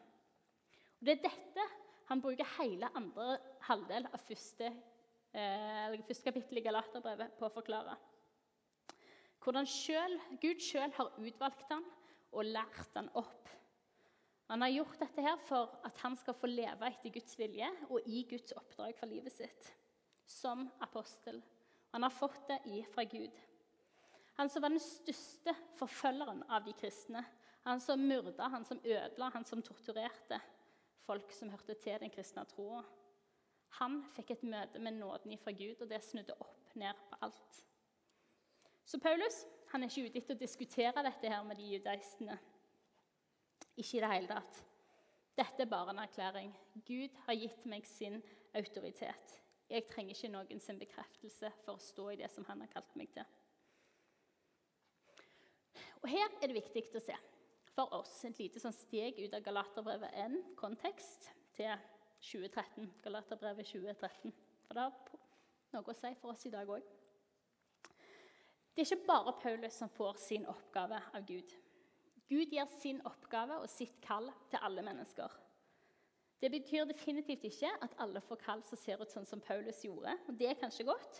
Og 0.99 1.05
Det 1.07 1.13
er 1.15 1.29
dette 1.29 1.67
han 2.11 2.21
bruker 2.21 2.47
hele 2.57 2.89
andre 2.95 3.37
halvdel 3.69 4.09
av 4.11 4.19
første, 4.27 4.67
eh, 5.31 5.95
første 6.07 6.27
kapittel 6.27 6.59
i 6.59 6.65
Galaterbrevet 6.65 7.37
på 7.39 7.47
å 7.47 7.53
forklare. 7.53 7.95
Hvordan 9.39 9.65
selv, 9.65 10.19
Gud 10.41 10.59
sjøl 10.59 10.91
har 10.91 11.15
utvalgt 11.17 11.71
ham 11.71 11.85
og 12.31 12.47
lært 12.47 12.95
han 12.95 13.09
opp. 13.19 13.49
Han 14.51 14.63
har 14.65 14.73
gjort 14.73 14.99
dette 14.99 15.23
her 15.23 15.37
for 15.47 15.77
at 15.87 15.99
han 16.03 16.17
skal 16.19 16.35
få 16.35 16.49
leve 16.51 16.89
etter 16.89 17.13
Guds 17.15 17.37
vilje 17.39 17.69
og 17.87 18.07
i 18.07 18.25
Guds 18.27 18.51
oppdrag 18.59 18.97
for 18.99 19.07
livet 19.07 19.31
sitt 19.31 19.69
som 20.27 20.65
apostel. 20.83 21.39
Han 21.91 22.03
har 22.03 22.13
fått 22.15 22.47
det 22.47 22.83
fra 22.91 23.03
Gud. 23.03 23.35
Han 24.39 24.49
som 24.49 24.63
var 24.63 24.73
den 24.73 24.83
største 24.83 25.53
forfølgeren 25.79 26.43
av 26.49 26.65
de 26.65 26.73
kristne. 26.75 27.23
Han 27.67 27.79
som 27.83 28.01
myrda, 28.07 28.47
han 28.49 28.65
som 28.65 28.79
ødela, 28.83 29.29
han 29.33 29.45
som 29.45 29.61
torturerte 29.61 30.39
folk 31.05 31.31
som 31.35 31.51
hørte 31.51 31.75
til 31.79 31.99
den 32.01 32.11
kristne 32.13 32.45
troa. 32.49 32.81
Han 33.79 34.01
fikk 34.15 34.35
et 34.35 34.47
møte 34.47 34.79
med 34.83 34.97
nåden 34.99 35.35
ifra 35.35 35.53
Gud, 35.55 35.79
og 35.79 35.89
det 35.89 36.01
snudde 36.03 36.35
opp 36.43 36.75
ned 36.79 36.97
på 37.07 37.19
alt. 37.27 37.61
Så 38.85 38.99
Paulus 38.99 39.43
han 39.71 39.83
er 39.83 39.91
ikke 39.91 40.09
ute 40.09 40.19
etter 40.19 40.35
å 40.35 40.41
diskutere 40.41 41.03
dette 41.05 41.31
her 41.31 41.43
med 41.47 41.59
de 41.59 41.69
judaistene. 41.73 42.37
Ikke 43.79 43.97
i 43.97 44.03
det 44.03 44.11
hele 44.11 44.31
tatt. 44.31 44.63
Dette 45.37 45.63
er 45.63 45.71
bare 45.71 45.93
en 45.93 46.01
erklæring. 46.03 46.51
Gud 46.87 47.15
har 47.25 47.39
gitt 47.39 47.65
meg 47.71 47.87
sin 47.87 48.19
autoritet. 48.57 49.37
Jeg 49.71 49.87
trenger 49.87 50.15
ikke 50.15 50.31
noen 50.33 50.59
sin 50.59 50.79
bekreftelse 50.79 51.53
for 51.63 51.77
å 51.77 51.83
stå 51.83 52.09
i 52.11 52.19
det 52.19 52.27
som 52.33 52.45
han 52.49 52.65
har 52.65 52.71
kalt 52.73 52.97
meg 52.99 53.13
til. 53.15 53.23
Og 56.01 56.09
Her 56.09 56.27
er 56.41 56.49
det 56.49 56.57
viktig 56.57 56.83
å 56.97 57.03
se 57.03 57.15
for 57.71 57.93
oss 57.95 58.13
et 58.27 58.39
lite 58.41 58.59
sånn 58.59 58.75
steg 58.75 59.19
ut 59.21 59.35
av 59.37 59.43
Galaterbrevet 59.45 60.17
1, 60.25 60.39
kontekst, 60.59 61.29
til 61.55 61.71
2013. 62.23 62.89
Galaterbrevet 63.03 63.67
2013. 63.67 64.33
For 64.67 64.75
det 64.75 64.83
har 64.83 65.15
noe 65.75 65.93
å 65.93 65.95
si 65.95 66.11
for 66.19 66.33
oss 66.33 66.45
i 66.47 66.51
dag 66.53 66.69
òg. 66.69 66.83
Det 68.71 68.81
er 68.81 68.87
ikke 68.87 69.07
bare 69.07 69.33
Paulus 69.41 69.73
som 69.73 69.89
får 69.91 70.19
sin 70.21 70.45
oppgave 70.47 70.99
av 71.13 71.25
Gud. 71.27 71.55
Gud 72.31 72.53
gir 72.53 72.67
sin 72.79 73.01
oppgave 73.05 73.57
og 73.59 73.69
sitt 73.69 73.97
kall 74.03 74.29
til 74.49 74.63
alle 74.63 74.83
mennesker. 74.85 75.33
Det 76.41 76.49
betyr 76.49 76.87
definitivt 76.89 77.43
ikke 77.45 77.69
at 77.85 77.97
alle 78.01 78.21
får 78.23 78.39
kall 78.41 78.63
som 78.65 78.79
ser 78.79 79.01
ut 79.03 79.11
sånn 79.11 79.27
som 79.27 79.43
Paulus 79.43 79.83
gjorde. 79.85 80.15
og 80.27 80.37
Det 80.39 80.47
er 80.49 80.57
kanskje 80.61 80.87
godt. 80.87 81.19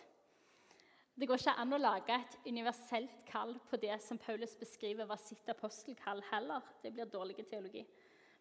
Det 1.14 1.28
går 1.28 1.42
ikke 1.42 1.58
an 1.60 1.76
å 1.76 1.82
lage 1.82 2.16
et 2.16 2.38
universelt 2.48 3.20
kall 3.28 3.52
på 3.70 3.78
det 3.78 4.00
som 4.02 4.18
Paulus 4.18 4.56
beskriver 4.58 5.06
var 5.06 5.20
sitt 5.22 5.50
apostelkall 5.52 6.24
heller. 6.32 6.64
Det 6.82 6.94
blir 6.96 7.12
dårlig 7.12 7.44
teologi. 7.46 7.84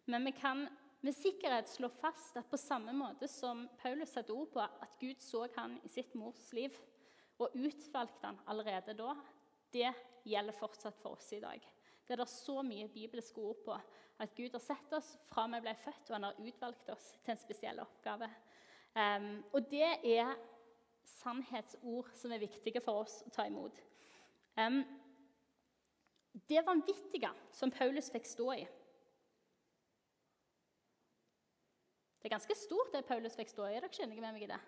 Men 0.07 0.25
vi 0.25 0.31
kan 0.31 0.63
med 1.01 1.13
sikkerhet 1.17 1.69
slå 1.69 1.91
fast 1.99 2.39
at 2.39 2.49
på 2.49 2.57
samme 2.57 2.93
måte 2.95 3.27
som 3.29 3.67
Paulus 3.81 4.15
satte 4.15 4.33
ord 4.33 4.49
på 4.53 4.63
at 4.63 4.97
Gud 5.01 5.21
så 5.21 5.43
han 5.57 5.77
i 5.83 5.91
sitt 5.91 6.15
mors 6.15 6.47
liv 6.55 6.79
og 7.41 7.55
utvalgte 7.57 8.27
han 8.27 8.39
allerede 8.51 8.95
da, 8.97 9.15
det 9.73 9.89
gjelder 10.27 10.57
fortsatt 10.57 10.99
for 11.01 11.17
oss 11.17 11.31
i 11.33 11.41
dag. 11.41 11.63
Det 12.05 12.13
er 12.13 12.21
det 12.21 12.29
så 12.29 12.61
mye 12.65 12.89
bibelske 12.91 13.41
ord 13.41 13.61
på. 13.65 13.75
At 14.21 14.33
Gud 14.37 14.53
har 14.53 14.61
sett 14.61 14.93
oss 14.93 15.13
fra 15.31 15.47
vi 15.49 15.61
ble 15.63 15.73
født, 15.81 16.09
og 16.09 16.15
han 16.17 16.27
har 16.27 16.41
utvalgt 16.43 16.89
oss 16.93 17.13
til 17.23 17.33
en 17.33 17.41
spesiell 17.41 17.81
oppgave. 17.81 18.27
Um, 18.93 19.37
og 19.55 19.69
det 19.71 19.87
er 20.11 20.33
sannhetsord 21.07 22.11
som 22.19 22.33
er 22.35 22.43
viktige 22.43 22.83
for 22.83 23.05
oss 23.05 23.21
å 23.25 23.31
ta 23.33 23.47
imot. 23.47 23.79
Um, 24.59 24.83
det 26.47 26.61
vanvittige 26.67 27.31
som 27.55 27.71
Paulus 27.73 28.11
fikk 28.11 28.27
stå 28.29 28.53
i 28.55 28.61
Det 32.21 32.29
er 32.29 32.35
ganske 32.35 32.55
stort, 32.55 32.91
det 32.93 33.07
Paulus 33.07 33.33
fikk 33.33 33.49
stå 33.49 33.65
i. 33.65 33.71
Er 33.73 33.81
dere 33.81 33.89
ikke 33.89 34.03
enige 34.05 34.21
med 34.21 34.35
meg 34.35 34.43
i 34.45 34.49
det? 34.51 34.59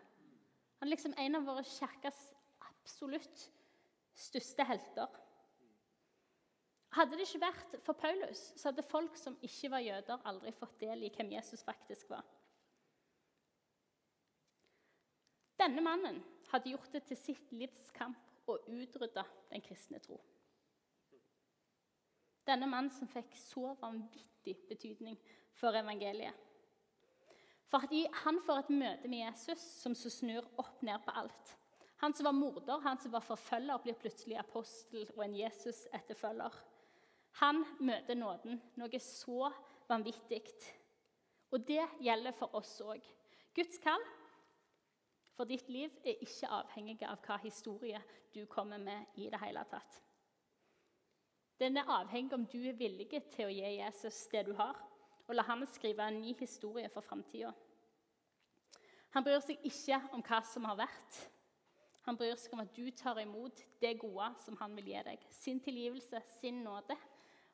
Han 0.79 0.87
er 0.87 0.95
liksom 0.95 1.13
en 1.21 1.37
av 1.37 1.43
våre 1.45 1.61
kirkes 1.67 2.21
absolutt 2.83 3.49
største 4.13 4.65
helter. 4.67 5.19
Hadde 6.93 7.17
det 7.17 7.25
ikke 7.25 7.41
vært 7.41 7.77
for 7.81 7.97
Paulus, 7.97 8.51
så 8.59 8.69
hadde 8.69 8.85
folk 8.85 9.15
som 9.17 9.37
ikke 9.41 9.71
var 9.73 9.81
jøder, 9.81 10.21
aldri 10.29 10.51
fått 10.53 10.75
del 10.83 11.07
i 11.07 11.11
hvem 11.15 11.31
Jesus 11.33 11.63
faktisk 11.65 12.11
var. 12.13 12.27
Denne 15.57 15.81
mannen 15.81 16.19
hadde 16.51 16.73
gjort 16.73 16.91
det 16.93 17.05
til 17.07 17.17
sitt 17.17 17.51
livs 17.55 17.87
kamp 17.95 18.19
å 18.51 18.59
utrydde 18.67 19.23
den 19.49 19.63
kristne 19.63 20.01
tro. 20.03 20.19
Denne 22.43 22.67
mannen 22.67 22.91
som 22.91 23.07
fikk 23.07 23.37
så 23.39 23.71
vanvittig 23.79 24.57
betydning 24.67 25.15
for 25.55 25.73
evangeliet. 25.79 26.35
Fordi 27.71 28.03
han 28.25 28.37
får 28.45 28.65
et 28.65 28.73
møte 28.75 29.09
med 29.09 29.23
Jesus 29.23 29.63
som 29.79 29.95
så 29.97 30.11
snur 30.13 30.45
opp 30.61 30.83
ned 30.85 30.99
på 31.05 31.15
alt. 31.23 31.55
Han 32.03 32.13
som 32.13 32.25
var 32.27 32.35
morder, 32.35 32.79
han 32.83 32.97
som 32.99 33.13
var 33.13 33.23
forfølger, 33.23 33.79
blir 33.79 33.95
plutselig 33.95 34.35
apostel 34.35 35.05
og 35.15 35.21
en 35.23 35.37
Jesus-etterfølger. 35.37 36.57
Han 37.39 37.61
møter 37.79 38.17
nåden, 38.19 38.57
noe 38.75 38.99
så 38.99 39.47
vanvittig. 39.87 40.41
Og 41.55 41.63
det 41.63 41.85
gjelder 42.03 42.35
for 42.35 42.59
oss 42.59 42.73
òg. 42.83 43.07
Guds 43.55 43.79
kall 43.79 44.03
for 45.37 45.47
ditt 45.47 45.71
liv 45.71 45.95
er 46.03 46.19
ikke 46.25 46.51
avhengig 46.51 46.97
av 47.07 47.23
hva 47.23 47.37
historie 47.45 48.01
du 48.35 48.43
kommer 48.51 48.83
med 48.83 49.15
i 49.23 49.29
det 49.31 49.39
hele 49.39 49.63
tatt. 49.71 50.01
Den 51.55 51.79
er 51.79 51.87
avhengig 52.01 52.35
om 52.35 52.43
du 52.51 52.59
er 52.67 52.75
villig 52.83 53.07
til 53.31 53.47
å 53.47 53.53
gi 53.53 53.77
Jesus 53.77 54.25
det 54.33 54.43
du 54.49 54.57
har, 54.59 54.75
og 55.23 55.37
la 55.39 55.47
han 55.47 55.63
skrive 55.71 56.03
en 56.03 56.19
ny 56.19 56.35
historie 56.35 56.91
for 56.91 57.05
framtida. 57.05 57.53
Han 59.15 59.23
bryr 59.23 59.39
seg 59.45 59.63
ikke 59.71 60.01
om 60.11 60.25
hva 60.25 60.43
som 60.43 60.67
har 60.67 60.83
vært. 60.83 61.29
Han 62.03 62.17
bryr 62.19 62.35
seg 62.35 62.53
om 62.55 62.63
at 62.63 62.75
du 62.75 62.83
tar 62.91 63.21
imot 63.21 63.63
det 63.79 63.93
gode 64.01 64.29
som 64.43 64.57
han 64.59 64.75
vil 64.75 64.91
gi 64.91 65.03
deg. 65.07 65.27
Sin 65.31 65.61
tilgivelse, 65.63 66.19
sin 66.39 66.63
nåde 66.65 66.97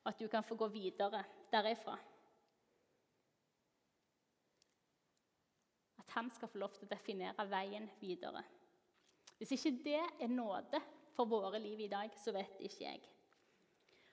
og 0.04 0.14
at 0.14 0.20
du 0.20 0.28
kan 0.28 0.44
få 0.44 0.56
gå 0.56 0.68
videre 0.74 1.24
derifra. 1.52 1.98
At 6.00 6.16
han 6.16 6.32
skal 6.32 6.50
få 6.50 6.58
lov 6.58 6.74
til 6.74 6.88
å 6.88 6.92
definere 6.94 7.46
veien 7.52 7.90
videre. 8.00 8.44
Hvis 9.38 9.54
ikke 9.56 9.76
det 9.86 10.02
er 10.02 10.32
nåde 10.32 10.82
for 11.16 11.30
våre 11.30 11.60
liv 11.62 11.86
i 11.86 11.92
dag, 11.92 12.12
så 12.18 12.34
vet 12.36 12.60
ikke 12.60 12.84
jeg. 12.84 13.04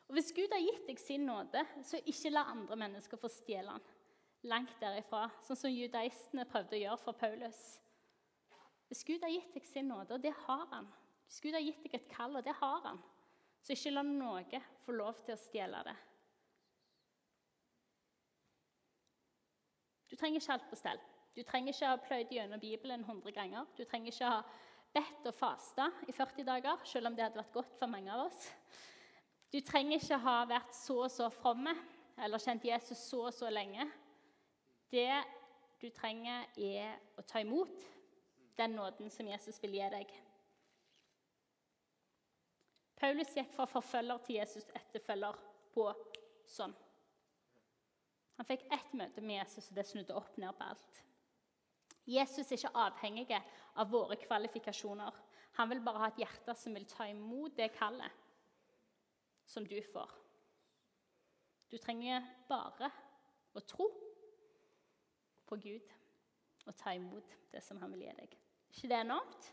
Og 0.06 0.14
Hvis 0.14 0.32
Gud 0.34 0.52
har 0.52 0.62
gitt 0.62 0.86
deg 0.86 1.00
sin 1.02 1.24
nåde, 1.26 1.64
så 1.82 1.98
ikke 2.04 2.30
la 2.30 2.44
andre 2.52 2.76
mennesker 2.78 3.18
få 3.18 3.30
stjele 3.32 3.74
den. 3.74 3.94
Langt 4.46 4.76
derifra, 4.78 5.24
sånn 5.42 5.58
som 5.58 5.72
judaistene 5.72 6.44
prøvde 6.46 6.76
å 6.76 6.82
gjøre 6.84 7.02
for 7.02 7.18
Paulus. 7.18 7.62
Hvis 8.86 9.04
Gud 9.04 9.22
har 9.24 9.32
gitt 9.32 9.54
deg 9.56 9.66
sin 9.66 9.88
nåde, 9.90 10.14
og 10.14 10.22
det 10.22 10.34
har 10.46 10.66
han 10.72 10.88
Hvis 11.26 11.40
Gud 11.42 11.56
har 11.56 11.64
gitt 11.64 11.82
deg 11.82 11.94
et 11.98 12.10
kall, 12.10 12.36
og 12.38 12.44
det 12.46 12.54
har 12.60 12.82
han 12.84 13.00
så 13.66 13.74
ikke 13.74 13.90
la 13.96 14.02
noe 14.06 14.60
få 14.84 14.94
lov 14.94 15.24
til 15.26 15.34
å 15.34 15.40
stjele 15.40 15.80
det. 15.88 15.94
Du 20.06 20.14
trenger 20.14 20.38
ikke 20.38 20.54
alt 20.54 20.68
på 20.70 20.78
stell. 20.78 21.00
Du 21.34 21.42
trenger 21.42 21.74
ikke 21.74 21.88
ha 21.90 21.96
pløyd 21.98 22.30
gjennom 22.30 22.62
Bibelen 22.62 23.02
100 23.02 23.34
ganger. 23.34 23.66
Du 23.74 23.82
trenger 23.84 24.12
ikke 24.12 24.30
ha 24.30 24.38
bedt 24.94 25.26
og 25.26 25.34
fasta 25.34 25.88
i 26.06 26.14
40 26.14 26.46
dager, 26.46 26.78
selv 26.86 27.10
om 27.10 27.16
det 27.16 27.26
hadde 27.26 27.40
vært 27.40 27.58
godt 27.58 27.74
for 27.80 27.90
mange 27.90 28.14
av 28.14 28.28
oss. 28.28 28.46
Du 29.52 29.58
trenger 29.66 29.98
ikke 29.98 30.20
ha 30.22 30.36
vært 30.46 30.78
så 30.78 31.00
og 31.02 31.10
så 31.12 31.26
fromme 31.34 31.74
eller 32.22 32.40
kjent 32.40 32.64
Jesus 32.64 33.02
så 33.10 33.26
og 33.26 33.34
så 33.34 33.50
lenge. 33.50 33.84
Det 34.94 35.10
du 35.82 35.90
trenger, 35.92 36.46
er 36.56 36.94
å 37.18 37.24
ta 37.26 37.42
imot 37.42 37.82
den 38.56 38.76
nåden 38.76 39.10
som 39.10 39.28
Jesus 39.28 39.60
vil 39.62 39.76
gi 39.76 39.88
deg. 39.92 40.12
Paulus 42.96 43.34
gikk 43.36 43.52
fra 43.52 43.66
forfølger 43.68 44.22
til 44.24 44.38
Jesus 44.38 44.68
etterfølger 44.78 45.40
på 45.74 45.90
sånn. 46.48 46.72
Han 48.36 48.48
fikk 48.48 48.66
ett 48.72 48.92
møte 48.96 49.24
med 49.24 49.40
Jesus, 49.42 49.68
og 49.70 49.76
det 49.78 49.86
snudde 49.88 50.16
opp 50.16 50.36
ned 50.40 50.56
på 50.56 50.68
alt. 50.70 51.02
Jesus 52.06 52.52
er 52.52 52.60
ikke 52.60 52.84
avhengig 52.84 53.40
av 53.80 53.90
våre 53.90 54.16
kvalifikasjoner. 54.20 55.16
Han 55.56 55.70
vil 55.72 55.82
bare 55.84 56.02
ha 56.04 56.08
et 56.12 56.20
hjerte 56.22 56.54
som 56.56 56.76
vil 56.76 56.86
ta 56.88 57.08
imot 57.08 57.56
det 57.56 57.72
kallet 57.76 58.24
som 59.48 59.66
du 59.66 59.76
får. 59.92 60.12
Du 61.72 61.78
trenger 61.82 62.24
bare 62.48 62.90
å 63.56 63.62
tro 63.66 63.88
på 65.46 65.58
Gud 65.62 65.94
og 66.66 66.76
ta 66.78 66.94
imot 66.94 67.36
det 67.52 67.62
som 67.64 67.80
han 67.82 67.92
vil 67.94 68.06
gi 68.06 68.16
deg. 68.20 68.36
Ikke 68.72 68.88
det 68.90 69.00
enormt? 69.00 69.52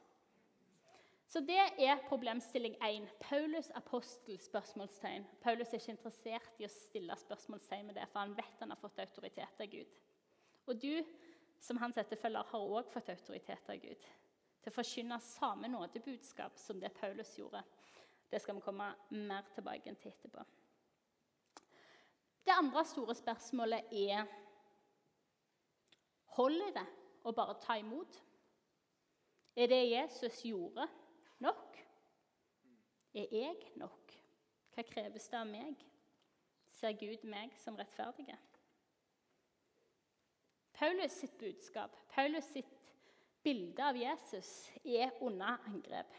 Så 1.34 1.42
det 1.42 1.58
er 1.82 2.02
problemstilling 2.06 2.76
1. 2.78 3.08
Paulus 3.22 3.72
apostel? 3.74 4.40
spørsmålstegn. 4.40 5.26
Paulus 5.42 5.72
er 5.74 5.80
ikke 5.82 5.96
interessert 5.96 6.60
i 6.62 6.68
å 6.68 6.70
stille 6.70 7.16
spørsmålstegn 7.18 7.88
med 7.88 7.98
det, 7.98 8.06
for 8.12 8.22
han 8.22 8.36
vet 8.38 8.60
han 8.62 8.70
har 8.70 8.82
fått 8.82 9.02
autoritet 9.02 9.64
av 9.66 9.72
Gud. 9.72 9.96
Og 10.68 10.82
du 10.82 11.04
som 11.64 11.80
hans 11.82 11.98
etterfølger 11.98 12.52
har 12.52 12.68
òg 12.78 12.92
fått 12.92 13.10
autoritet 13.10 13.72
av 13.72 13.80
Gud 13.82 14.06
til 14.64 14.72
å 14.72 14.76
forkynne 14.76 15.20
samme 15.26 15.72
nådebudskap 15.72 16.60
som 16.60 16.80
det 16.80 16.94
Paulus 17.00 17.34
gjorde. 17.40 17.64
Det 18.30 18.42
skal 18.42 18.60
vi 18.60 18.66
komme 18.66 18.92
mer 19.10 19.50
tilbake 19.56 19.96
til 19.96 20.14
etterpå. 20.14 20.44
Det 22.46 22.54
andre 22.54 22.86
store 22.86 23.16
spørsmålet 23.16 23.92
er 23.92 24.30
Holder 26.34 26.72
det 26.74 26.86
å 27.30 27.32
bare 27.36 27.54
ta 27.62 27.76
imot? 27.78 28.16
Er 29.56 29.68
det 29.68 29.92
Jesus 29.92 30.42
gjorde, 30.42 30.88
nok? 31.40 31.78
Er 33.14 33.28
jeg 33.32 33.56
nok? 33.76 34.16
Hva 34.74 34.86
kreves 34.90 35.28
det 35.30 35.38
av 35.38 35.46
meg? 35.48 35.84
Ser 36.74 36.96
Gud 36.98 37.28
meg 37.30 37.54
som 37.62 37.78
rettferdige? 37.78 38.38
Paulus 40.74 41.20
sitt 41.22 41.38
budskap, 41.38 41.94
Paulus 42.10 42.50
sitt 42.50 42.74
bilde 43.46 43.86
av 43.86 43.98
Jesus, 44.00 44.72
er 44.84 45.14
under 45.22 45.62
angrep. 45.70 46.18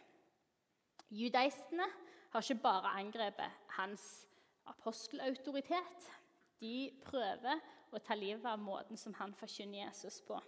Judaistene 1.11 1.89
har 2.31 2.43
ikke 2.43 2.63
bare 2.63 2.95
angrepet 3.01 3.59
hans 3.77 4.05
apostelautoritet. 4.71 6.07
De 6.61 6.91
prøver 7.05 7.59
å 7.91 7.99
ta 7.99 8.15
livet 8.15 8.47
av 8.47 8.63
måten 8.63 8.99
som 8.99 9.15
han 9.19 9.35
forkynner 9.35 9.85
Jesus 9.85 10.21
på. 10.27 10.39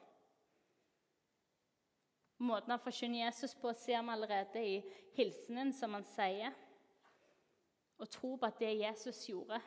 Måten 2.39 2.71
han 2.71 2.81
forkynner 2.81 3.25
Jesus 3.25 3.55
på, 3.55 3.73
ser 3.75 4.03
vi 4.03 4.13
allerede 4.13 4.63
i 4.65 4.77
hilsenen 5.17 5.73
som 5.73 5.95
han 5.97 6.05
sier. 6.05 6.53
Og 7.97 8.11
tro 8.13 8.35
på 8.37 8.49
at 8.49 8.61
det 8.61 8.75
Jesus 8.81 9.25
gjorde, 9.29 9.61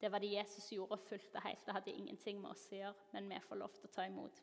Det 0.00 0.08
var 0.12 0.18
det 0.18 0.32
Jesus 0.32 0.70
gjorde 0.72 0.96
fullt 0.96 1.34
og 1.34 1.42
helt. 1.42 1.66
Det 1.66 1.74
hadde 1.74 1.92
ingenting 1.92 2.38
med 2.40 2.50
oss 2.50 2.62
å 2.72 2.76
gjøre, 2.78 3.02
men 3.12 3.26
vi 3.28 3.40
får 3.44 3.58
lov 3.60 3.74
til 3.74 3.84
å 3.84 3.90
ta 3.92 4.06
imot. 4.08 4.38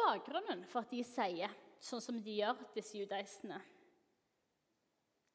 Bakgrunnen 0.00 0.64
for 0.64 0.80
at 0.80 0.94
de 0.94 1.02
sier 1.04 1.52
sånn 1.76 2.00
som 2.00 2.22
de 2.24 2.38
gjør, 2.38 2.62
disse 2.72 2.96
judaistene, 2.96 3.60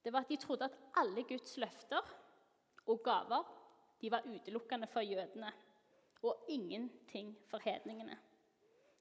det 0.01 0.13
var 0.13 0.25
at 0.25 0.33
de 0.33 0.39
trodde 0.41 0.65
at 0.65 0.81
alle 0.97 1.21
Guds 1.29 1.53
løfter 1.61 2.09
og 2.85 3.05
gaver 3.05 3.45
de 4.01 4.09
var 4.13 4.25
utelukkende 4.25 4.89
for 4.89 5.05
jødene 5.05 5.53
og 6.29 6.45
ingenting 6.49 7.37
for 7.47 7.57
hedningene. 7.63 8.17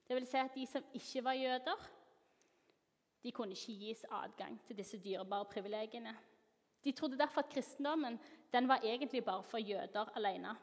Det 0.07 0.15
vil 0.15 0.27
si 0.27 0.37
at 0.37 0.55
de 0.55 0.65
som 0.69 0.83
ikke 0.93 1.23
var 1.23 1.33
jøder, 1.33 1.89
de 3.23 3.31
kunne 3.31 3.51
ikke 3.51 3.79
gis 3.79 4.05
adgang 4.11 4.59
til 4.67 4.77
disse 4.77 4.97
dyrebare 5.03 5.45
privilegiene. 5.45 6.17
De 6.83 6.91
trodde 6.91 7.17
derfor 7.17 7.41
at 7.41 7.49
kristendommen 7.49 8.19
den 8.53 8.67
var 8.67 8.79
egentlig 8.83 9.25
bare 9.25 9.43
for 9.43 9.57
jøder 9.57 10.11
alene. 10.15 10.55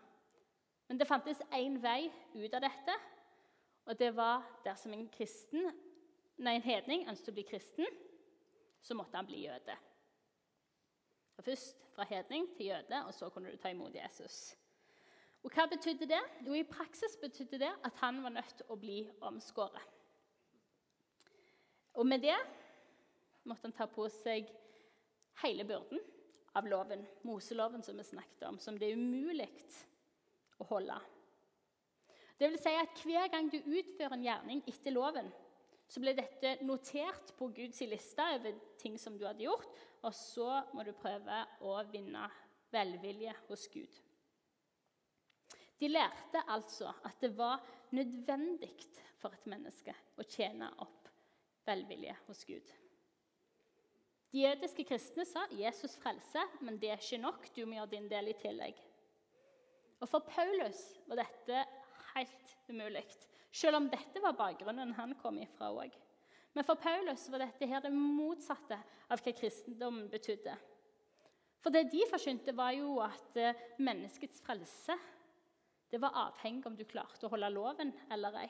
Men 0.88 0.98
det 0.98 1.08
fantes 1.08 1.42
én 1.52 1.80
vei 1.82 2.12
ut 2.34 2.54
av 2.54 2.60
dette, 2.62 2.94
og 3.84 3.98
det 3.98 4.16
var 4.16 4.44
dersom 4.64 4.92
en, 4.92 5.08
kristen, 5.08 5.72
nei, 6.36 6.54
en 6.54 6.62
hedning 6.62 7.08
ønsket 7.08 7.32
å 7.32 7.34
bli 7.34 7.44
kristen, 7.48 7.86
så 8.82 8.94
måtte 8.94 9.16
han 9.16 9.26
bli 9.26 9.44
jøde. 9.46 9.76
Først 11.42 11.82
fra 11.96 12.06
hedning 12.06 12.46
til 12.56 12.66
jøde, 12.66 13.04
og 13.06 13.14
så 13.14 13.30
kunne 13.30 13.50
du 13.50 13.56
ta 13.58 13.72
imot 13.72 13.94
Jesus. 13.94 14.52
Og 15.42 15.50
Hva 15.50 15.66
betydde 15.66 16.06
det? 16.06 16.22
Jo, 16.46 16.54
I 16.54 16.66
praksis 16.66 17.16
betydde 17.20 17.58
det 17.64 17.70
at 17.84 17.98
han 18.02 18.22
var 18.22 18.34
nødt 18.34 18.54
til 18.58 18.70
å 18.70 18.78
bli 18.78 19.00
omskåret. 19.26 19.88
Og 21.98 22.06
med 22.08 22.22
det 22.24 22.38
måtte 23.44 23.66
han 23.66 23.74
ta 23.76 23.88
på 23.90 24.06
seg 24.08 24.48
hele 25.42 25.66
byrden 25.66 26.00
av 26.56 26.68
loven, 26.68 27.02
Moseloven, 27.26 27.82
som 27.82 27.98
vi 27.98 28.04
snakket 28.06 28.46
om, 28.48 28.58
som 28.60 28.78
det 28.78 28.90
er 28.90 29.00
umulig 29.00 29.48
å 30.60 30.68
holde. 30.70 30.98
Det 32.38 32.50
vil 32.50 32.60
si 32.60 32.74
at 32.76 33.02
Hver 33.02 33.28
gang 33.32 33.50
du 33.50 33.58
utfører 33.58 34.16
en 34.16 34.26
gjerning 34.26 34.62
etter 34.68 34.94
loven, 34.94 35.28
så 35.88 36.00
ble 36.00 36.14
dette 36.16 36.54
notert 36.64 37.34
på 37.36 37.50
Guds 37.52 37.82
liste 37.84 38.24
over 38.38 38.56
ting 38.80 38.96
som 39.00 39.18
du 39.18 39.26
hadde 39.26 39.44
gjort, 39.44 39.82
og 40.02 40.14
så 40.16 40.62
må 40.72 40.86
du 40.86 40.94
prøve 40.96 41.42
å 41.68 41.76
vinne 41.92 42.24
velvilje 42.72 43.34
hos 43.50 43.66
Gud. 43.72 44.00
De 45.82 45.88
lærte 45.90 46.44
altså 46.46 46.92
at 47.02 47.16
det 47.20 47.32
var 47.34 47.58
nødvendig 47.90 48.70
for 49.18 49.34
et 49.34 49.48
menneske 49.50 49.94
å 50.14 50.26
tjene 50.30 50.68
opp 50.84 51.08
velvilje 51.66 52.14
hos 52.28 52.44
Gud. 52.46 52.68
De 54.32 54.44
jødiske 54.44 54.84
kristne 54.88 55.26
sa 55.26 55.42
'Jesus 55.50 55.96
frelse, 55.98 56.42
men 56.60 56.78
det 56.78 56.90
er 56.90 57.02
ikke 57.02 57.18
nok. 57.18 57.48
Du 57.56 57.66
må 57.66 57.74
gjøre 57.74 57.90
din 57.90 58.08
del 58.08 58.30
i 58.30 58.38
tillegg'. 58.38 58.78
Og 60.00 60.08
For 60.08 60.18
Paulus 60.18 61.00
var 61.06 61.16
dette 61.16 61.64
helt 62.14 62.54
umulig, 62.68 63.04
selv 63.52 63.76
om 63.76 63.88
dette 63.90 64.22
var 64.22 64.38
bakgrunnen 64.38 64.94
han 64.94 65.14
kom 65.14 65.38
ifra 65.38 65.70
òg. 65.70 65.92
Men 66.54 66.64
for 66.64 66.74
Paulus 66.74 67.28
var 67.30 67.38
dette 67.38 67.66
her 67.66 67.80
det 67.80 67.92
motsatte 67.92 68.78
av 69.10 69.20
hva 69.20 69.32
kristendommen 69.32 70.08
betydde. 70.10 70.54
For 71.62 71.70
det 71.70 71.90
de 71.92 72.06
forkynte, 72.10 72.54
var 72.56 72.72
jo 72.72 72.98
at 73.00 73.36
eh, 73.36 73.58
menneskets 73.78 74.40
frelse 74.42 74.96
det 75.92 76.00
var 76.00 76.16
avhengig 76.16 76.66
om 76.66 76.76
du 76.76 76.86
klarte 76.88 77.28
å 77.28 77.32
holde 77.32 77.50
loven 77.52 77.92
eller 78.12 78.38
ei. 78.42 78.48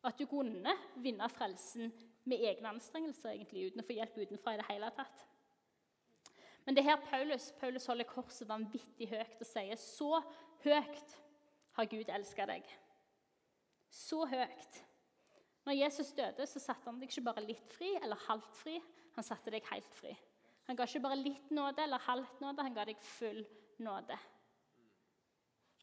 Og 0.00 0.10
at 0.10 0.20
du 0.20 0.24
kunne 0.28 0.72
vinne 1.04 1.28
frelsen 1.32 1.92
med 2.28 2.40
egne 2.40 2.72
anstrengelser 2.72 3.34
egentlig, 3.34 3.68
uten 3.68 3.82
å 3.82 3.86
få 3.86 3.96
hjelp 3.98 4.16
utenfra 4.22 4.54
i 4.54 4.60
det 4.60 4.68
hele 4.70 4.90
tatt. 4.96 5.26
Men 6.64 6.76
det 6.76 6.84
her 6.86 6.96
Paulus, 7.04 7.50
Paulus 7.60 7.86
holder 7.90 8.08
korset 8.08 8.48
vanvittig 8.48 9.10
høyt 9.10 9.40
og 9.40 9.48
sier 9.48 9.80
så 9.80 10.22
høyt 10.64 11.16
har 11.76 11.88
Gud 11.90 12.12
elska 12.16 12.46
deg. 12.48 12.68
Så 13.92 14.24
høyt. 14.28 14.80
Når 15.64 15.78
Jesus 15.78 16.12
døde, 16.16 16.46
så 16.48 16.60
satte 16.60 16.88
han 16.88 17.00
deg 17.00 17.12
ikke 17.12 17.24
bare 17.28 17.44
litt 17.44 17.76
fri 17.76 17.94
eller 18.00 18.20
halvt 18.26 18.56
fri. 18.56 18.78
Han 19.16 19.26
satte 19.26 19.52
deg 19.52 19.64
helt 19.70 19.96
fri. 19.96 20.12
Han 20.68 20.76
ga 20.76 20.86
ikke 20.88 21.04
bare 21.04 21.20
litt 21.20 21.52
nåde 21.52 21.84
eller 21.84 22.00
halvt 22.06 22.40
nåde, 22.40 22.64
han 22.64 22.76
ga 22.76 22.86
deg 22.88 23.00
full 23.04 23.42
nåde. 23.84 24.16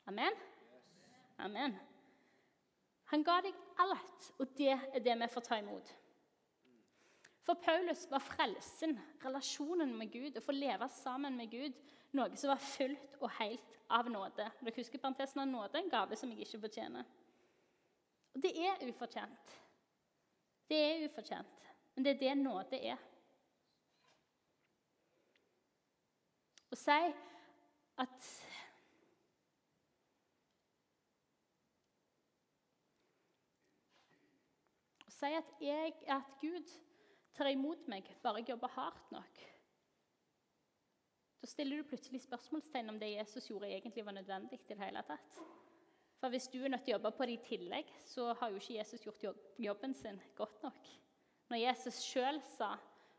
Amen. 0.09 0.37
Amen. 1.41 1.73
Han 3.11 3.23
ga 3.27 3.39
deg 3.43 3.57
alt, 3.83 4.29
og 4.39 4.53
det 4.55 4.71
er 4.71 5.03
det 5.03 5.17
vi 5.19 5.29
får 5.33 5.45
ta 5.47 5.57
imot. 5.59 5.89
For 7.41 7.57
Paulus 7.59 8.05
var 8.11 8.21
frelsen, 8.23 8.93
relasjonen 9.23 9.95
med 9.97 10.11
Gud, 10.13 10.37
å 10.37 10.45
få 10.45 10.53
leve 10.55 10.87
sammen 10.93 11.35
med 11.39 11.49
Gud, 11.51 11.77
noe 12.15 12.37
som 12.37 12.53
var 12.53 12.61
fullt 12.61 13.17
og 13.19 13.31
helt 13.39 13.77
av 13.91 14.07
nåde. 14.11 14.45
Dere 14.61 14.77
husker 14.77 15.01
parentesen 15.01 15.41
av 15.43 15.49
nåde, 15.49 15.79
en 15.81 15.91
gave 15.91 16.19
som 16.19 16.31
jeg 16.31 16.45
ikke 16.45 16.61
fortjener. 16.67 17.07
Og 18.31 18.43
det 18.45 18.53
er 18.61 18.85
ufortjent. 18.87 19.55
Det 20.71 20.77
er 20.79 21.05
ufortjent, 21.09 21.65
men 21.95 22.05
det 22.05 22.13
er 22.13 22.21
det 22.21 22.35
nåde 22.39 22.79
er. 22.93 23.01
Å 26.71 26.77
si 26.79 27.01
at 27.99 28.29
Si 35.21 35.29
at, 35.37 35.49
jeg, 35.61 35.93
at 36.09 36.29
Gud 36.41 36.69
tar 37.37 37.51
imot 37.51 37.85
meg 37.91 38.07
bare 38.23 38.41
jeg 38.41 38.55
jobber 38.55 38.71
hardt 38.73 39.11
nok. 39.13 39.41
Da 41.41 41.49
stiller 41.49 41.77
du 41.77 41.89
plutselig 41.89 42.23
spørsmålstegn 42.23 42.89
om 42.89 42.97
det 43.01 43.11
Jesus 43.15 43.47
gjorde, 43.49 43.69
egentlig 43.69 44.05
var 44.05 44.17
nødvendig. 44.17 44.59
til 44.59 44.77
det 44.77 44.85
hele 44.85 45.03
tatt. 45.05 45.37
For 46.19 46.29
Hvis 46.29 46.47
du 46.53 46.59
er 46.63 46.69
nødt 46.69 46.83
til 46.85 46.93
å 46.93 46.97
jobbe 46.97 47.11
på 47.17 47.25
det 47.25 47.37
i 47.37 47.45
tillegg, 47.45 47.93
så 48.05 48.33
har 48.33 48.49
jo 48.49 48.57
ikke 48.61 48.77
Jesus 48.77 49.05
gjort 49.05 49.23
jobben 49.57 49.93
sin 49.93 50.21
godt 50.37 50.63
nok. 50.63 50.89
Når 51.49 51.57
Jesus 51.57 52.01
sjøl 52.01 52.41
sa 52.57 52.75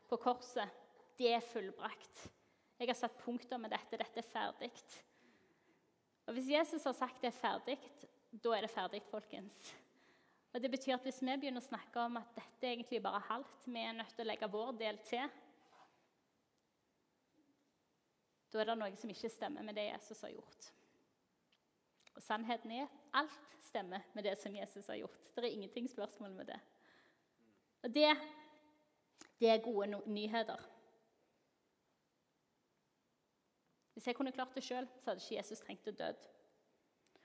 på 0.09 0.17
korset 0.17 0.69
'Det 1.17 1.33
er 1.33 1.39
fullbrakt'. 1.39 2.29
Jeg 2.79 2.87
har 2.87 2.95
satt 2.95 3.17
punktum 3.17 3.61
med 3.61 3.71
dette. 3.71 3.97
Dette 3.97 4.17
er 4.17 4.31
ferdig. 4.33 4.71
Og 6.27 6.33
Hvis 6.33 6.49
Jesus 6.49 6.83
har 6.83 6.93
sagt 6.93 7.21
det 7.21 7.27
er 7.27 7.39
ferdig, 7.39 7.77
da 8.43 8.49
er 8.49 8.61
det 8.61 8.69
ferdig, 8.69 9.01
folkens. 9.03 9.82
Og 10.53 10.61
Det 10.61 10.69
betyr 10.71 10.93
at 10.93 11.05
hvis 11.05 11.21
vi 11.21 11.33
begynner 11.33 11.63
å 11.63 11.65
snakke 11.65 12.01
om 12.05 12.19
at 12.19 12.35
dette 12.35 12.69
egentlig 12.69 13.01
bare 13.01 13.17
er 13.21 13.29
halvt, 13.31 13.65
vi 13.65 13.81
er 13.81 13.95
nødt 13.97 14.13
til 14.13 14.25
å 14.25 14.29
legge 14.29 14.49
vår 14.53 14.75
del 14.77 14.99
til, 15.07 15.31
da 18.53 18.61
er 18.61 18.69
det 18.69 18.75
noe 18.77 18.97
som 19.01 19.09
ikke 19.09 19.31
stemmer 19.33 19.65
med 19.65 19.73
det 19.73 19.87
Jesus 19.87 20.21
har 20.21 20.29
gjort. 20.35 20.67
Og 22.13 22.21
Sannheten 22.21 22.75
er 22.77 22.91
alt 23.17 23.49
stemmer 23.65 24.05
med 24.13 24.27
det 24.27 24.35
som 24.37 24.53
Jesus 24.53 24.91
har 24.91 24.99
gjort. 24.99 25.31
Det 25.33 25.41
er 25.41 25.55
ingenting 25.55 25.89
spørsmål 25.89 26.35
med 26.37 26.51
det. 26.51 26.59
Og 27.81 27.95
det, 27.95 28.11
det 29.41 29.49
er 29.49 29.65
gode 29.65 30.03
nyheter. 30.05 30.61
Hvis 33.93 34.07
jeg 34.07 34.15
kunne 34.15 34.31
klart 34.31 34.53
det 34.53 34.63
sjøl, 34.65 34.85
hadde 35.05 35.21
ikke 35.21 35.39
Jesus 35.39 35.65
trengt 35.65 35.89
å 35.89 35.97
dø. 35.97 36.13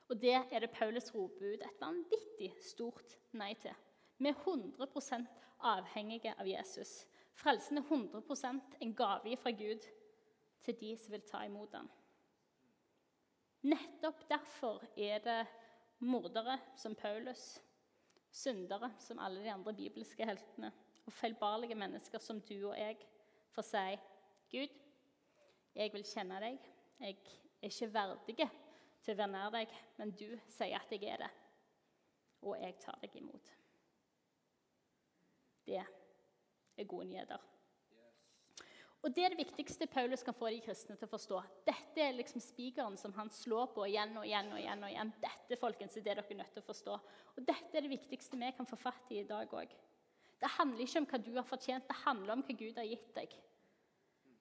Og 0.08 0.20
det 0.20 0.34
er 0.34 0.60
det 0.60 0.70
Paulus 0.72 1.10
ut 1.14 1.42
et 1.42 1.80
vanvittig 1.80 2.54
stort 2.64 3.18
nei 3.36 3.52
til. 3.60 3.74
Vi 4.18 4.30
er 4.30 4.40
100% 4.40 5.28
avhengige 5.68 6.32
av 6.38 6.48
Jesus. 6.48 7.04
Frelsen 7.38 7.78
er 7.78 7.86
100% 7.86 8.78
en 8.80 8.94
gave 8.96 9.36
fra 9.36 9.50
Gud 9.50 9.84
til 10.64 10.76
de 10.80 10.96
som 10.96 11.12
vil 11.12 11.26
ta 11.28 11.44
imot 11.46 11.72
den. 11.72 11.90
Nettopp 13.68 14.24
derfor 14.30 14.82
er 14.96 15.18
det 15.22 15.46
mordere 15.98 16.58
som 16.76 16.94
Paulus, 16.94 17.58
syndere 18.30 18.92
som 18.98 19.18
alle 19.18 19.42
de 19.42 19.52
andre 19.52 19.74
bibelske 19.74 20.26
heltene, 20.26 20.72
og 21.06 21.12
feilbarlige 21.12 21.74
mennesker 21.74 22.18
som 22.22 22.40
du 22.40 22.68
og 22.68 22.76
jeg 22.78 22.96
får 23.54 23.66
si 23.66 23.98
Gud, 24.52 24.74
jeg 25.74 25.92
vil 25.92 26.04
kjenne 26.06 26.40
deg. 26.42 26.58
Jeg 27.00 27.16
er 27.62 27.70
ikke 27.70 27.92
verdig 27.94 28.48
til 29.02 29.14
å 29.14 29.18
være 29.18 29.32
nær 29.32 29.52
deg, 29.54 29.76
men 29.98 30.14
du 30.16 30.28
sier 30.50 30.78
at 30.78 30.92
jeg 30.92 31.04
er 31.08 31.22
det, 31.24 31.30
og 32.44 32.58
jeg 32.60 32.76
tar 32.82 32.98
deg 33.02 33.14
imot. 33.20 33.52
Det 35.68 35.78
er 35.82 36.88
gode 36.88 37.08
nyheter. 37.10 37.48
Og 39.06 39.14
Det 39.14 39.24
er 39.24 39.30
det 39.30 39.38
viktigste 39.46 39.86
Paulus 39.86 40.24
kan 40.26 40.34
få 40.34 40.48
de 40.50 40.58
kristne 40.62 40.96
til 40.98 41.06
å 41.06 41.12
forstå. 41.12 41.40
Dette 41.68 42.02
er 42.02 42.16
liksom 42.16 42.42
spikeren 42.42 42.96
som 42.98 43.12
han 43.14 43.30
slår 43.30 43.68
på 43.76 43.84
igjen 43.86 44.16
og 44.18 44.26
igjen. 44.26 44.50
og 44.52 44.58
igjen 44.58 44.82
og 44.82 44.90
igjen. 44.90 45.12
Dette 45.22 45.58
folkens, 45.60 45.96
er 45.96 46.02
det 46.02 46.16
dere 46.16 46.24
er 46.26 46.40
nødt 46.40 46.52
til 46.56 46.64
å 46.64 46.66
forstå. 46.66 46.96
Og 47.36 47.46
Dette 47.46 47.78
er 47.78 47.86
det 47.86 47.92
viktigste 47.92 48.40
vi 48.40 48.50
kan 48.56 48.66
få 48.66 48.76
fatt 48.76 49.12
i 49.14 49.20
i 49.20 49.28
dag 49.28 49.54
òg. 49.54 49.70
Det 50.38 50.50
handler 50.58 50.82
ikke 50.82 50.98
om 50.98 51.06
hva 51.06 51.18
du 51.22 51.30
har 51.36 51.46
fortjent, 51.46 51.86
det 51.86 52.02
handler 52.04 52.32
om 52.32 52.42
hva 52.42 52.58
Gud 52.58 52.76
har 52.78 52.90
gitt 52.90 53.14
deg. 53.14 53.38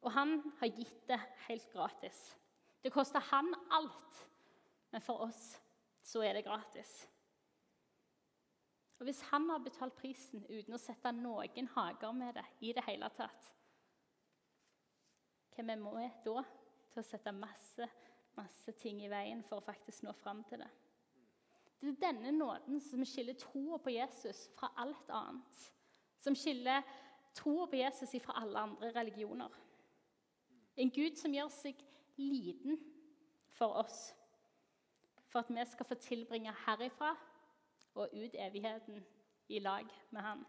Og 0.02 0.12
han 0.13 0.41
har 0.60 0.67
gitt 0.67 1.08
det 1.08 1.20
helt 1.48 1.70
gratis. 1.74 2.36
Det 2.82 2.93
koster 2.93 3.20
han 3.32 3.54
alt 3.72 4.28
men 4.91 5.04
for 5.04 5.28
oss 5.28 5.58
så 6.04 6.23
er 6.23 6.38
det 6.38 6.45
gratis. 6.47 7.08
Og 8.97 9.04
Hvis 9.06 9.21
han 9.30 9.50
har 9.50 9.62
betalt 9.62 9.95
prisen 10.00 10.45
uten 10.50 10.73
å 10.73 10.82
sette 10.82 11.12
noen 11.13 11.69
hager 11.76 12.15
med 12.17 12.34
det 12.39 12.45
i 12.65 12.73
det 12.73 12.84
hele 12.88 13.10
tatt, 13.13 13.52
hvem 15.54 15.69
er 15.73 15.82
vi 15.84 16.10
da 16.26 16.43
til 16.93 17.02
å 17.02 17.06
sette 17.06 17.34
masse, 17.34 17.88
masse 18.38 18.73
ting 18.78 19.02
i 19.04 19.10
veien 19.10 19.43
for 19.45 19.60
å 19.60 19.65
faktisk 19.65 20.06
nå 20.06 20.13
fram 20.17 20.43
til 20.50 20.62
det. 20.62 20.69
Det 21.82 21.91
er 21.91 22.00
denne 22.02 22.32
nåden 22.34 22.80
som 22.82 23.06
skiller 23.06 23.38
troa 23.38 23.78
på 23.82 23.93
Jesus 23.93 24.47
fra 24.58 24.71
alt 24.82 25.10
annet. 25.13 25.65
Som 26.21 26.36
skiller 26.38 26.86
troa 27.38 27.67
på 27.69 27.78
Jesus 27.78 28.15
fra 28.23 28.38
alle 28.41 28.63
andre 28.65 28.91
religioner. 28.95 29.54
En 30.78 30.93
Gud 30.93 31.17
som 31.17 31.34
gjør 31.34 31.50
seg 31.54 31.82
liten 32.17 32.80
for 33.58 33.78
oss, 33.82 34.12
for 35.28 35.40
at 35.40 35.50
vi 35.50 35.66
skal 35.66 35.86
få 35.86 35.96
tilbringe 35.96 36.54
herifra 36.66 37.16
og 37.96 38.13
ut 38.13 38.36
evigheten 38.36 39.04
i 39.50 39.60
lag 39.60 39.88
med 40.12 40.22
Han. 40.22 40.46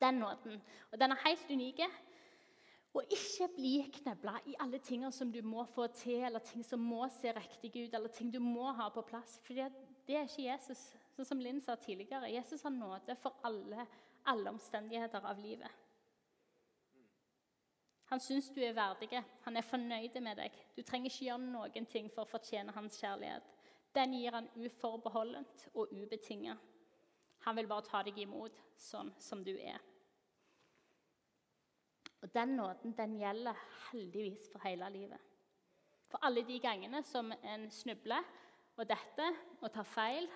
Den 0.00 0.14
nåden. 0.14 0.62
Og 0.92 1.00
den 1.00 1.12
er 1.12 1.28
helt 1.28 1.50
unik. 1.50 1.80
Og 2.94 3.04
ikke 3.10 3.48
bli 3.54 3.74
knebla 3.94 4.38
i 4.50 4.56
alle 4.58 4.78
tingene 4.82 5.12
som 5.12 5.30
du 5.32 5.42
må 5.46 5.64
få 5.64 5.86
til, 5.94 6.24
eller 6.26 6.42
ting 6.42 6.64
som 6.66 6.80
må 6.82 7.06
se 7.20 7.32
riktig 7.32 7.70
ut, 7.84 7.94
eller 7.94 8.08
ting 8.08 8.32
du 8.32 8.40
må 8.42 8.72
ha 8.72 8.88
på 8.88 9.04
plass. 9.06 9.38
For 9.44 9.54
det 9.54 10.16
er 10.16 10.26
ikke 10.26 10.48
Jesus, 10.48 10.80
sånn 11.14 11.28
som 11.28 11.42
Linn 11.42 11.60
sa 11.62 11.76
tidligere. 11.78 12.32
Jesus 12.32 12.64
har 12.66 12.74
nåde 12.74 13.14
for 13.22 13.38
alle, 13.46 13.86
alle 14.26 14.50
omstendigheter 14.50 15.22
av 15.22 15.38
livet. 15.38 15.79
Han 18.10 18.20
syns 18.20 18.50
du 18.50 18.58
er 18.64 18.74
verdig. 18.74 19.22
Han 19.44 19.56
er 19.56 19.66
fornøyd 19.66 20.16
med 20.22 20.40
deg. 20.40 20.54
Du 20.74 20.82
trenger 20.82 21.10
ikke 21.10 21.28
gjøre 21.28 21.44
noen 21.44 21.86
ting 21.86 22.08
for 22.10 22.24
å 22.24 22.30
fortjene 22.30 22.74
hans 22.74 22.98
kjærlighet. 22.98 23.46
Den 23.94 24.14
gir 24.18 24.34
han 24.34 24.48
uforbeholdent 24.58 25.68
og 25.74 25.92
ubetinget. 25.94 26.58
Han 27.46 27.56
vil 27.56 27.70
bare 27.70 27.86
ta 27.86 28.02
deg 28.04 28.18
imot 28.18 28.58
sånn 28.78 29.12
som 29.18 29.44
du 29.46 29.52
er. 29.54 29.78
Og 32.20 32.28
Den 32.34 32.56
nåden 32.58 32.92
den 32.98 33.14
gjelder 33.16 33.62
heldigvis 33.90 34.50
for 34.52 34.66
hele 34.66 34.90
livet. 34.92 35.20
For 36.10 36.26
alle 36.26 36.42
de 36.44 36.58
gangene 36.60 37.02
som 37.06 37.30
en 37.32 37.70
snubler 37.72 38.26
og 38.76 38.84
detter 38.90 39.38
og 39.60 39.70
tar 39.72 39.86
feil 39.86 40.26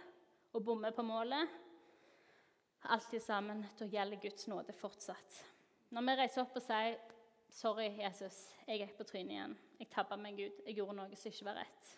og 0.54 0.62
bommer 0.64 0.94
på 0.94 1.02
målet 1.02 1.60
Alt 2.92 3.14
sammen, 3.24 3.62
da 3.78 3.86
gjelder 3.88 4.20
Guds 4.20 4.44
nåde 4.46 4.74
fortsatt. 4.76 5.36
Når 5.88 6.02
vi 6.04 6.16
reiser 6.18 6.42
opp 6.42 6.58
og 6.58 6.64
sier 6.66 6.98
'Sorry, 7.54 7.92
Jesus, 8.00 8.50
jeg 8.66 8.80
gikk 8.80 8.96
på 8.98 9.04
trynet 9.06 9.30
igjen. 9.36 9.52
Jeg 9.78 9.90
tabba 9.92 10.16
meg, 10.18 10.34
Gud. 10.34 10.56
Jeg 10.66 10.74
gjorde 10.74 10.96
noe 10.98 11.18
som 11.18 11.30
ikke 11.30 11.46
var 11.46 11.60
rett.' 11.62 11.92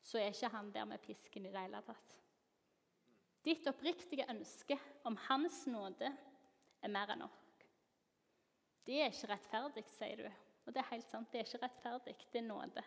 Så 0.00 0.20
er 0.20 0.30
ikke 0.30 0.52
han 0.54 0.70
der 0.72 0.86
med 0.88 1.02
pisken 1.02 1.44
i 1.46 1.50
det 1.52 1.60
hele 1.60 1.82
tatt. 1.84 2.14
Ditt 3.44 3.66
oppriktige 3.68 4.26
ønske 4.30 4.78
om 5.04 5.16
Hans 5.26 5.66
nåde 5.66 6.08
er 6.08 6.90
mer 6.90 7.12
enn 7.12 7.24
nok. 7.24 7.66
Det 8.86 9.00
er 9.02 9.10
ikke 9.10 9.32
rettferdig, 9.32 9.84
sier 9.90 10.22
du. 10.22 10.28
Og 10.66 10.74
det 10.74 10.82
er 10.82 10.90
helt 10.92 11.08
sant. 11.10 11.30
Det 11.30 11.40
er 11.40 11.46
ikke 11.46 11.62
rettferdig. 11.62 12.16
Det 12.32 12.40
er 12.40 12.46
nåde. 12.46 12.84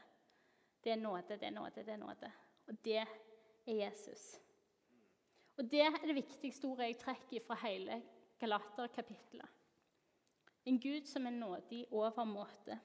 Det 0.84 0.93
er 0.95 0.99
nåde, 0.99 1.38
det 1.38 1.47
er 1.47 1.55
nåde, 1.55 1.84
det 1.84 1.93
er 1.93 2.01
nåde. 2.01 2.32
Og 2.67 2.84
det 2.86 2.97
er 3.03 3.13
Jesus. 3.67 4.25
Og 5.60 5.67
det 5.71 5.86
er 5.86 6.01
det 6.08 6.15
viktigste 6.15 6.67
ordet 6.71 6.93
jeg 6.93 7.01
trekker 7.03 7.45
fra 7.45 7.60
hele 7.67 8.01
Galater-kapittelet. 8.39 9.59
En 10.67 10.80
Gud 10.80 11.08
som 11.08 11.28
er 11.28 11.36
nådig 11.36 11.86
overmåte. 11.91 12.80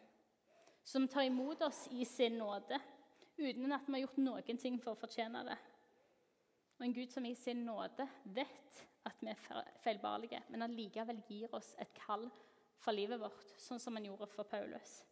Som 0.85 1.09
tar 1.09 1.23
imot 1.23 1.63
oss 1.63 1.89
i 1.91 2.05
sin 2.05 2.39
nåde 2.39 2.81
uten 3.37 3.73
at 3.73 3.87
vi 3.87 3.97
har 3.97 4.05
gjort 4.05 4.21
noen 4.23 4.59
ting 4.61 4.77
for 4.83 4.95
å 4.95 5.01
fortjene 5.01 5.43
det. 5.49 5.57
Og 6.79 6.87
en 6.87 6.95
Gud 6.95 7.13
som 7.13 7.25
i 7.27 7.35
sin 7.39 7.65
nåde 7.67 8.07
vet 8.35 8.85
at 9.05 9.21
vi 9.21 9.31
er 9.31 9.71
feilbarlige, 9.83 10.41
men 10.51 10.65
allikevel 10.65 11.21
gir 11.29 11.53
oss 11.55 11.75
et 11.83 11.93
kall 11.97 12.29
for 12.81 12.97
livet 12.97 13.21
vårt, 13.21 13.51
sånn 13.61 13.81
som 13.81 13.97
han 13.97 14.07
gjorde 14.09 14.29
for 14.33 14.49
Paulus. 14.49 15.03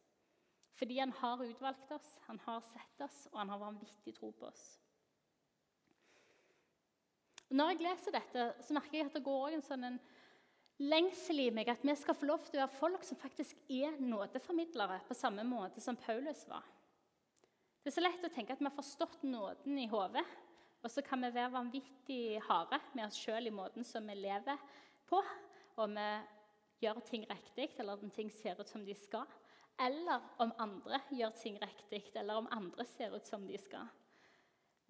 Fordi 0.78 0.98
han 0.98 1.12
har 1.20 1.44
utvalgt 1.44 1.92
oss, 1.94 2.16
han 2.26 2.40
har 2.46 2.62
sett 2.66 3.04
oss, 3.04 3.26
og 3.32 3.38
han 3.38 3.52
har 3.52 3.60
vanvittig 3.60 4.14
tro 4.16 4.32
på 4.34 4.48
oss. 4.48 4.64
Og 7.50 7.58
når 7.58 7.74
jeg 7.74 7.84
leser 7.84 8.16
dette, 8.16 8.48
så 8.64 8.74
merker 8.74 8.98
jeg 8.98 9.10
at 9.10 9.16
det 9.18 9.26
går 9.26 9.52
en 9.52 9.64
sånn 9.64 9.88
en 9.90 10.00
lengsel 10.80 11.40
i 11.44 11.50
meg 11.54 11.68
at 11.68 11.82
vi 11.84 11.94
skal 11.98 12.16
få 12.16 12.28
lov 12.28 12.44
til 12.46 12.58
å 12.58 12.62
være 12.64 12.78
folk 12.78 13.04
som 13.06 13.18
faktisk 13.20 13.58
er 13.70 13.98
nådeformidlere 14.00 15.02
på 15.08 15.16
samme 15.16 15.44
måte 15.46 15.82
som 15.84 15.98
Paulus 16.00 16.46
var. 16.48 16.64
Det 17.82 17.90
er 17.90 17.96
så 17.96 18.04
lett 18.04 18.24
å 18.24 18.30
tenke 18.32 18.54
at 18.54 18.60
vi 18.62 18.68
har 18.68 18.76
forstått 18.76 19.24
nåden 19.26 19.78
i 19.82 19.88
hodet, 19.90 20.24
og 20.82 20.90
så 20.90 21.02
kan 21.06 21.22
vi 21.22 21.30
være 21.34 21.54
vanvittig 21.54 22.40
harde 22.46 22.78
med 22.94 23.06
oss 23.06 23.18
sjøl 23.18 23.46
i 23.46 23.54
måten 23.54 23.86
som 23.86 24.06
vi 24.06 24.16
lever 24.18 24.58
på. 25.10 25.20
Og 25.78 25.94
vi 25.94 26.06
gjør 26.82 27.00
ting 27.06 27.26
riktig, 27.30 27.68
eller 27.78 28.02
om 28.02 28.10
ting 28.10 28.30
ser 28.34 28.58
ut 28.58 28.70
som 28.70 28.84
de 28.86 28.94
skal. 28.98 29.26
Eller 29.80 30.22
om 30.42 30.50
andre 30.62 30.98
gjør 31.14 31.34
ting 31.38 31.58
riktig, 31.62 32.04
eller 32.18 32.42
om 32.42 32.50
andre 32.54 32.86
ser 32.86 33.14
ut 33.14 33.26
som 33.26 33.46
de 33.46 33.58
skal. 33.62 33.86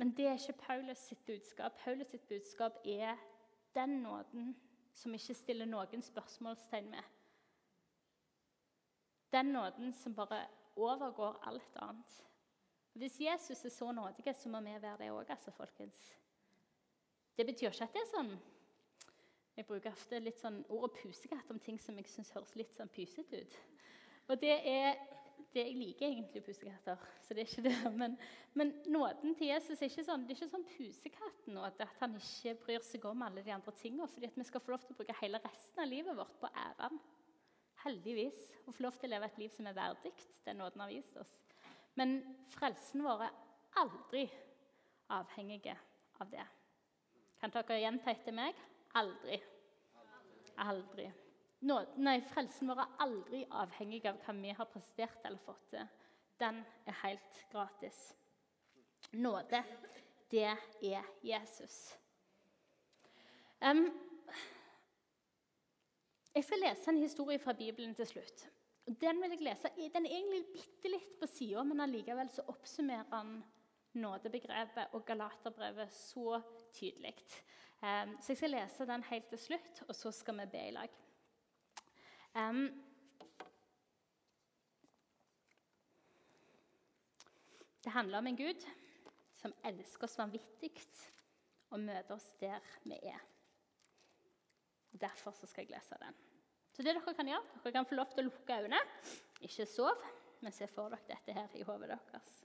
Men 0.01 0.14
det 0.16 0.27
er 0.27 0.40
ikke 0.40 0.64
Paulus 0.64 1.05
sitt 1.11 1.25
budskap. 1.29 1.77
Paulus 1.85 2.11
sitt 2.11 2.25
budskap 2.29 2.81
er 2.88 3.21
den 3.77 4.01
nåden 4.03 4.55
som 4.95 5.15
ikke 5.15 5.35
stiller 5.35 5.69
noen 5.69 6.05
spørsmålstegn 6.05 6.91
med. 6.91 7.03
Den 9.33 9.53
nåden 9.55 9.93
som 9.97 10.15
bare 10.15 10.45
overgår 10.77 11.39
alt 11.49 11.77
annet. 11.81 12.19
Hvis 12.93 13.21
Jesus 13.21 13.65
er 13.65 13.73
så 13.73 13.93
nådig, 13.93 14.35
så 14.37 14.49
må 14.49 14.61
vi 14.61 14.75
være 14.83 14.99
det 14.99 15.11
òg, 15.11 15.31
altså, 15.31 15.51
folkens. 15.51 16.13
Det 17.37 17.47
betyr 17.47 17.71
ikke 17.71 17.89
at 17.89 17.95
det 17.95 18.03
er 18.03 18.11
sånn 18.13 18.35
jeg 19.57 19.67
bruker 19.69 19.93
ofte 19.93 20.21
litt 20.21 20.39
sånn 20.41 20.63
ordet 20.73 20.97
pusekatt 21.03 21.51
om 21.53 21.59
ting 21.61 21.77
som 21.81 21.97
jeg 22.01 22.09
syns 22.09 22.33
høres 22.33 22.55
litt 22.57 22.73
sånn 22.77 22.89
pysete 22.93 23.43
ut. 23.43 23.57
Og 24.33 24.41
det 24.41 24.55
er 24.69 24.97
det 25.53 25.65
Jeg 25.67 25.77
liker 25.77 26.07
egentlig 26.07 26.43
pusekatter, 26.47 27.01
så 27.23 27.35
det 27.35 27.43
er 27.43 27.51
ikke 27.51 27.65
det. 27.67 27.93
Men, 28.01 28.15
men 28.59 28.73
nåden 28.93 29.35
til 29.37 29.51
Jesus 29.51 29.81
er 29.81 29.91
ikke 29.91 30.05
sånn, 30.07 30.25
det 30.27 30.35
er 30.35 30.41
ikke 30.41 30.53
sånn 30.53 30.69
pusekatten 30.71 31.57
nå, 31.57 31.65
at 31.69 31.83
han 32.01 32.17
ikke 32.19 32.55
bryr 32.65 32.87
seg 32.87 33.05
om 33.11 33.25
alle 33.27 33.45
de 33.45 33.53
andre 33.55 33.75
tingene. 33.77 34.09
Fordi 34.11 34.31
at 34.31 34.38
vi 34.38 34.47
skal 34.49 34.65
få 34.65 34.75
lov 34.75 34.87
til 34.87 34.97
å 34.97 35.01
bruke 35.01 35.19
hele 35.21 35.41
resten 35.45 35.85
av 35.85 35.91
livet 35.91 36.19
vårt 36.19 36.38
på 36.41 36.51
æren. 36.65 37.01
Heldigvis. 37.85 38.41
Og 38.67 38.77
få 38.77 38.87
lov 38.87 38.99
til 38.99 39.11
å 39.11 39.15
leve 39.15 39.29
et 39.29 39.41
liv 39.43 39.55
som 39.55 39.69
er 39.69 39.77
verdig 39.77 40.15
den 40.47 40.61
nåden 40.62 40.85
har 40.85 40.93
vist 40.93 41.17
oss. 41.21 41.33
Men 41.99 42.21
frelsen 42.55 43.05
vår 43.05 43.27
er 43.27 43.41
aldri 43.83 44.27
avhengig 45.12 45.75
av 46.23 46.31
det. 46.33 46.45
Kan 47.43 47.53
dere 47.53 47.81
gjenta 47.83 48.12
etter 48.12 48.35
meg? 48.37 48.57
Aldri. 48.99 49.41
Aldri. 50.62 51.09
Nå, 51.09 51.22
nei, 51.62 52.16
frelsen 52.27 52.70
vår 52.70 52.83
er 52.83 52.94
aldri 53.05 53.42
avhengig 53.62 54.03
av 54.11 54.18
hva 54.25 54.35
vi 54.38 54.55
har 54.57 54.70
prestert 54.70 55.27
eller 55.29 55.42
fått 55.42 55.68
til. 55.70 55.90
Den 56.42 56.62
er 56.90 56.96
helt 57.05 57.42
gratis. 57.53 58.01
Nåde, 59.12 59.61
det 60.33 60.48
er 60.48 61.11
Jesus. 61.22 61.77
Um, 63.62 63.85
jeg 66.35 66.44
skal 66.44 66.62
lese 66.64 66.90
en 66.90 67.03
historie 67.03 67.38
fra 67.38 67.53
Bibelen 67.53 67.94
til 67.94 68.09
slutt. 68.09 68.46
Den 68.87 69.20
vil 69.22 69.37
jeg 69.37 69.44
lese. 69.46 69.70
Den 69.94 70.07
er 70.07 70.16
egentlig 70.16 70.46
bitte 70.55 70.90
litt 70.90 71.12
på 71.20 71.29
sida, 71.31 71.62
men 71.62 71.85
allikevel 71.85 72.31
så 72.33 72.46
oppsummerer 72.51 73.07
den 73.12 73.37
nådebegrepet 74.03 74.96
og 74.96 75.05
Galaterbrevet 75.07 75.92
så 75.92 76.40
tydelig. 76.75 77.14
Um, 77.83 78.16
så 78.18 78.33
jeg 78.33 78.40
skal 78.40 78.55
lese 78.57 78.88
den 78.88 79.07
helt 79.12 79.31
til 79.31 79.38
slutt, 79.38 79.85
og 79.88 79.94
så 79.94 80.11
skal 80.14 80.40
vi 80.40 80.51
be 80.57 80.66
i 80.70 80.75
lag. 80.75 81.02
Det 87.83 87.90
handler 87.90 88.18
om 88.18 88.27
en 88.27 88.37
Gud 88.37 88.66
som 89.37 89.55
elsker 89.66 90.07
oss 90.07 90.18
vanvittig 90.18 90.71
og 91.73 91.81
møter 91.83 92.14
oss 92.14 92.29
der 92.40 92.62
vi 92.85 92.97
er. 92.97 93.21
Derfor 94.92 95.35
skal 95.35 95.64
jeg 95.64 95.73
lese 95.73 95.99
den. 96.01 96.14
Så 96.73 96.83
det 96.85 96.95
dere 96.95 97.14
kan 97.14 97.29
gjøre, 97.29 97.61
dere 97.64 97.73
kan 97.75 97.88
få 97.88 97.99
lov 97.99 98.09
til 98.12 98.23
å 98.23 98.29
lukke 98.29 98.57
øynene. 98.62 98.81
Ikke 99.45 99.66
sov, 99.68 100.01
men 100.40 100.55
se 100.55 100.68
for 100.71 100.92
dere 100.92 101.09
dette 101.09 101.37
her 101.37 101.57
i 101.59 101.66
hodet 101.66 101.90
deres. 101.92 102.38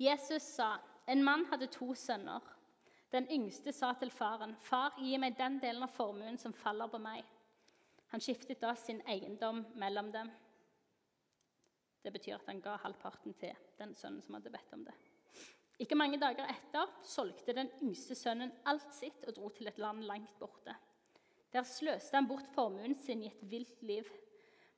Jesus 0.00 0.42
sa 0.56 0.74
en 1.06 1.22
mann 1.22 1.46
hadde 1.50 1.70
to 1.70 1.92
sønner. 1.94 2.42
Den 3.12 3.28
yngste 3.30 3.72
sa 3.72 3.92
til 3.94 4.10
faren, 4.10 4.56
'Far, 4.56 4.96
gi 4.98 5.16
meg 5.18 5.38
den 5.38 5.60
delen 5.60 5.82
av 5.82 5.92
formuen 5.94 6.38
som 6.38 6.52
faller 6.52 6.90
på 6.90 6.98
meg.' 6.98 7.33
Han 8.14 8.22
skiftet 8.22 8.60
da 8.62 8.76
sin 8.78 9.00
eiendom 9.10 9.64
mellom 9.74 10.12
dem. 10.14 10.28
Det 11.98 12.12
betyr 12.14 12.36
at 12.36 12.46
han 12.46 12.60
ga 12.62 12.76
halvparten 12.78 13.34
til 13.34 13.56
den 13.80 13.94
sønnen 13.98 14.22
som 14.22 14.36
hadde 14.36 14.52
bedt 14.54 14.74
om 14.76 14.84
det. 14.86 14.94
Ikke 15.82 15.98
mange 15.98 16.20
dager 16.22 16.46
etter 16.46 16.92
solgte 17.02 17.56
den 17.56 17.72
yngste 17.82 18.14
sønnen 18.14 18.52
alt 18.70 18.92
sitt 18.94 19.24
og 19.26 19.34
dro 19.34 19.48
til 19.56 19.66
et 19.66 19.80
land 19.82 20.04
langt 20.06 20.36
borte. 20.38 20.76
Der 21.50 21.66
sløste 21.66 22.14
han 22.14 22.28
bort 22.30 22.46
formuen 22.54 22.94
sin 22.94 23.24
i 23.24 23.32
et 23.32 23.40
vilt 23.50 23.82
liv. 23.82 24.06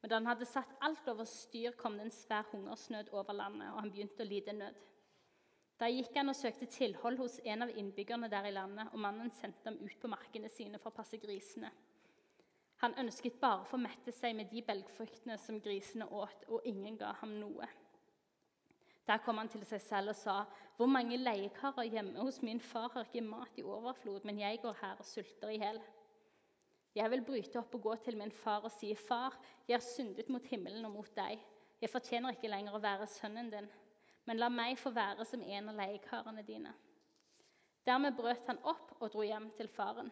Men 0.01 0.09
da 0.09 0.17
han 0.17 0.31
hadde 0.31 0.49
satt 0.49 0.73
alt 0.89 1.05
over 1.13 1.29
styr, 1.29 1.77
kom 1.77 1.99
det 2.01 2.07
en 2.07 2.17
svær 2.17 2.49
hungersnød 2.55 3.13
over 3.13 3.37
landet, 3.37 3.69
og 3.75 3.83
han 3.83 3.93
begynte 3.93 4.25
å 4.25 4.31
lide 4.31 4.55
nød. 4.57 4.81
Da 5.77 5.91
gikk 5.93 6.17
han 6.17 6.33
og 6.33 6.39
søkte 6.41 6.71
tilhold 6.73 7.21
hos 7.21 7.37
en 7.45 7.69
av 7.69 7.77
innbyggerne 7.77 8.33
der 8.33 8.49
i 8.49 8.57
landet, 8.57 8.89
og 8.95 9.05
mannen 9.05 9.29
sendte 9.37 9.69
ham 9.69 9.77
ut 9.85 10.01
på 10.01 10.09
markene 10.09 10.49
sine 10.49 10.81
for 10.81 10.89
å 10.89 10.97
passe 11.03 11.21
grisene. 11.21 11.69
Han 12.83 12.95
ønsket 13.01 13.41
bare 13.41 13.63
å 13.63 13.69
få 13.71 13.79
mette 13.81 14.13
seg 14.13 14.37
med 14.37 14.51
de 14.53 14.63
belgfruktene 14.63 15.39
som 15.41 15.61
grisene 15.65 16.09
åt, 16.13 16.45
og 16.49 16.67
ingen 16.69 16.99
ga 17.01 17.15
ham 17.23 17.39
noe. 17.41 17.69
Der 19.07 19.23
kom 19.23 19.39
han 19.39 19.49
til 19.49 19.65
seg 19.65 19.81
selv 19.81 20.13
og 20.13 20.17
sa, 20.17 20.45
'Hvor 20.77 20.87
mange 20.87 21.17
leiekarer 21.17 21.89
hjemme 21.89 22.21
hos 22.21 22.43
min 22.43 22.61
far 22.61 22.89
har 22.93 23.05
ikke 23.05 23.23
mat 23.25 23.59
i 23.59 23.63
overflod, 23.63 24.25
men 24.25 24.39
jeg 24.39 24.61
går 24.63 24.77
her 24.81 24.97
og 24.99 25.05
sulter 25.05 25.49
i 25.49 25.59
hjel.' 25.59 25.83
Jeg 26.95 27.11
vil 27.11 27.25
bryte 27.25 27.59
opp 27.59 27.75
og 27.75 27.83
gå 27.83 27.97
til 27.97 28.17
min 28.17 28.33
far 28.33 28.65
og 28.65 28.71
si, 28.71 28.95
'Far, 28.95 29.39
jeg 29.69 29.75
har 29.75 29.81
syndet 29.97 30.29
mot 30.29 30.47
himmelen 30.47 30.85
og 30.85 30.93
mot 30.93 31.17
deg.' 31.17 31.41
'Jeg 31.81 31.91
fortjener 31.91 32.31
ikke 32.31 32.49
lenger 32.49 32.75
å 32.75 32.83
være 32.83 33.07
sønnen 33.07 33.51
din.' 33.51 33.71
men 34.27 34.39
la 34.43 34.49
meg 34.51 34.79
få 34.79 34.91
være 34.91 35.25
som 35.25 35.43
en 35.43 35.71
av 35.71 35.79
leiekarene 35.79 36.43
dine. 36.47 36.73
Dermed 37.87 38.17
brøt 38.19 38.49
han 38.51 38.59
opp 38.67 38.97
og 38.99 39.13
dro 39.13 39.23
hjem 39.23 39.53
til 39.59 39.69
faren. 39.71 40.11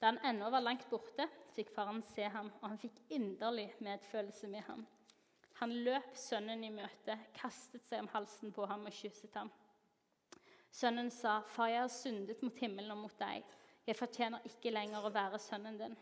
Da 0.00 0.06
han 0.06 0.18
ennå 0.24 0.48
var 0.50 0.64
langt 0.64 0.86
borte, 0.90 1.26
fikk 1.52 1.70
faren 1.74 2.00
se 2.02 2.24
ham, 2.32 2.48
og 2.62 2.70
han 2.70 2.80
fikk 2.80 3.02
inderlig 3.12 3.68
medfølelse 3.84 4.48
med 4.48 4.64
ham. 4.64 4.86
Han 5.60 5.74
løp 5.84 6.14
sønnen 6.16 6.64
i 6.64 6.70
møte, 6.72 7.18
kastet 7.36 7.84
seg 7.84 8.00
om 8.00 8.08
halsen 8.14 8.52
på 8.56 8.64
ham 8.64 8.86
og 8.88 8.96
kysset 8.96 9.34
ham. 9.36 9.50
Sønnen 10.72 11.10
sa, 11.10 11.40
'Far, 11.40 11.68
jeg 11.68 11.80
har 11.80 11.88
syndet 11.88 12.42
mot 12.42 12.56
himmelen 12.56 12.90
og 12.90 12.98
mot 12.98 13.18
deg. 13.18 13.44
Jeg 13.86 13.96
fortjener 13.96 14.46
ikke 14.46 14.72
lenger 14.72 15.04
å 15.04 15.12
være 15.12 15.38
sønnen 15.38 15.78
din.' 15.78 15.98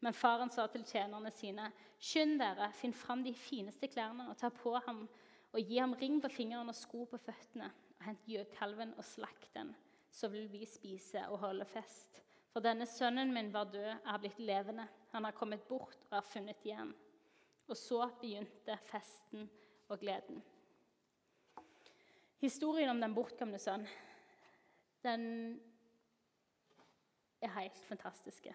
Men 0.00 0.14
faren 0.14 0.50
sa 0.50 0.66
til 0.66 0.84
tjenerne 0.84 1.30
sine, 1.30 1.72
'Skynd 1.98 2.38
dere, 2.40 2.72
finn 2.72 2.92
fram 2.92 3.22
de 3.24 3.34
fineste 3.34 3.88
klærne 3.88 4.30
og 4.30 4.36
ta 4.36 4.48
på 4.48 4.74
ham' 4.86 5.08
og 5.52 5.60
gi 5.60 5.78
ham 5.78 5.94
ring 5.94 6.20
på 6.22 6.28
fingeren 6.28 6.68
og 6.68 6.74
sko 6.74 7.04
på 7.04 7.18
føttene. 7.18 7.70
og 7.98 8.04
Hent 8.04 8.26
gjøkalven 8.26 8.94
og 8.96 9.04
slakt 9.04 9.54
den, 9.54 9.76
så 10.10 10.28
vil 10.28 10.52
vi 10.52 10.64
spise 10.64 11.28
og 11.28 11.38
holde 11.38 11.64
fest. 11.64 12.22
For 12.52 12.64
denne 12.64 12.86
sønnen 12.88 13.32
min 13.34 13.52
var 13.52 13.68
død, 13.72 13.90
er 14.04 14.20
blitt 14.22 14.38
levende. 14.40 14.88
Han 15.12 15.24
har 15.24 15.36
kommet 15.36 15.66
bort 15.68 15.98
og 16.10 16.18
er 16.18 16.26
funnet 16.26 16.64
igjen. 16.64 16.94
Og 17.68 17.76
så 17.76 18.06
begynte 18.20 18.78
festen 18.88 19.48
og 19.88 20.00
gleden. 20.00 20.40
Historien 22.38 22.90
om 22.92 23.00
den 23.02 23.14
bortkomne 23.16 23.58
sønn 23.58 23.86
den 25.02 25.24
er 27.42 27.52
helt 27.54 27.78
fantastiske. 27.86 28.54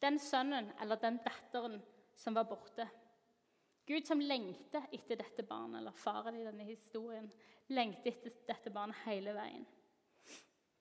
Den 0.00 0.18
sønnen 0.18 0.70
eller 0.80 1.00
den 1.00 1.18
datteren 1.24 1.80
som 2.16 2.36
var 2.36 2.46
borte, 2.48 2.86
Gud 3.88 4.04
som 4.04 4.20
lengter 4.20 4.84
etter 4.92 5.16
dette 5.16 5.44
barnet, 5.48 5.78
eller 5.80 5.96
faren 5.96 6.36
i 6.36 6.44
denne 6.44 6.66
historien, 6.68 7.30
lengter 7.72 8.10
etter 8.12 8.34
dette 8.50 8.72
barnet 8.72 8.98
hele 9.06 9.32
veien. 9.32 9.64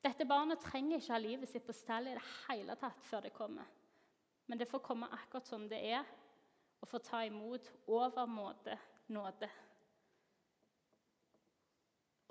Dette 0.07 0.23
barnet 0.23 0.61
trenger 0.63 1.01
ikke 1.01 1.11
ha 1.11 1.19
livet 1.19 1.49
sitt 1.51 1.65
på 1.67 1.73
stell 1.75 2.07
i 2.07 2.15
det 2.15 2.23
hele 2.45 2.77
tatt 2.79 3.01
før 3.09 3.25
det 3.25 3.33
kommer. 3.35 3.67
Men 4.47 4.59
det 4.59 4.69
får 4.69 4.85
komme 4.85 5.09
akkurat 5.11 5.49
som 5.49 5.65
det 5.67 5.81
er, 5.83 6.05
og 6.79 6.87
får 6.87 7.03
ta 7.03 7.23
imot 7.27 7.67
overmåte 7.91 8.77
nåde. 9.11 9.49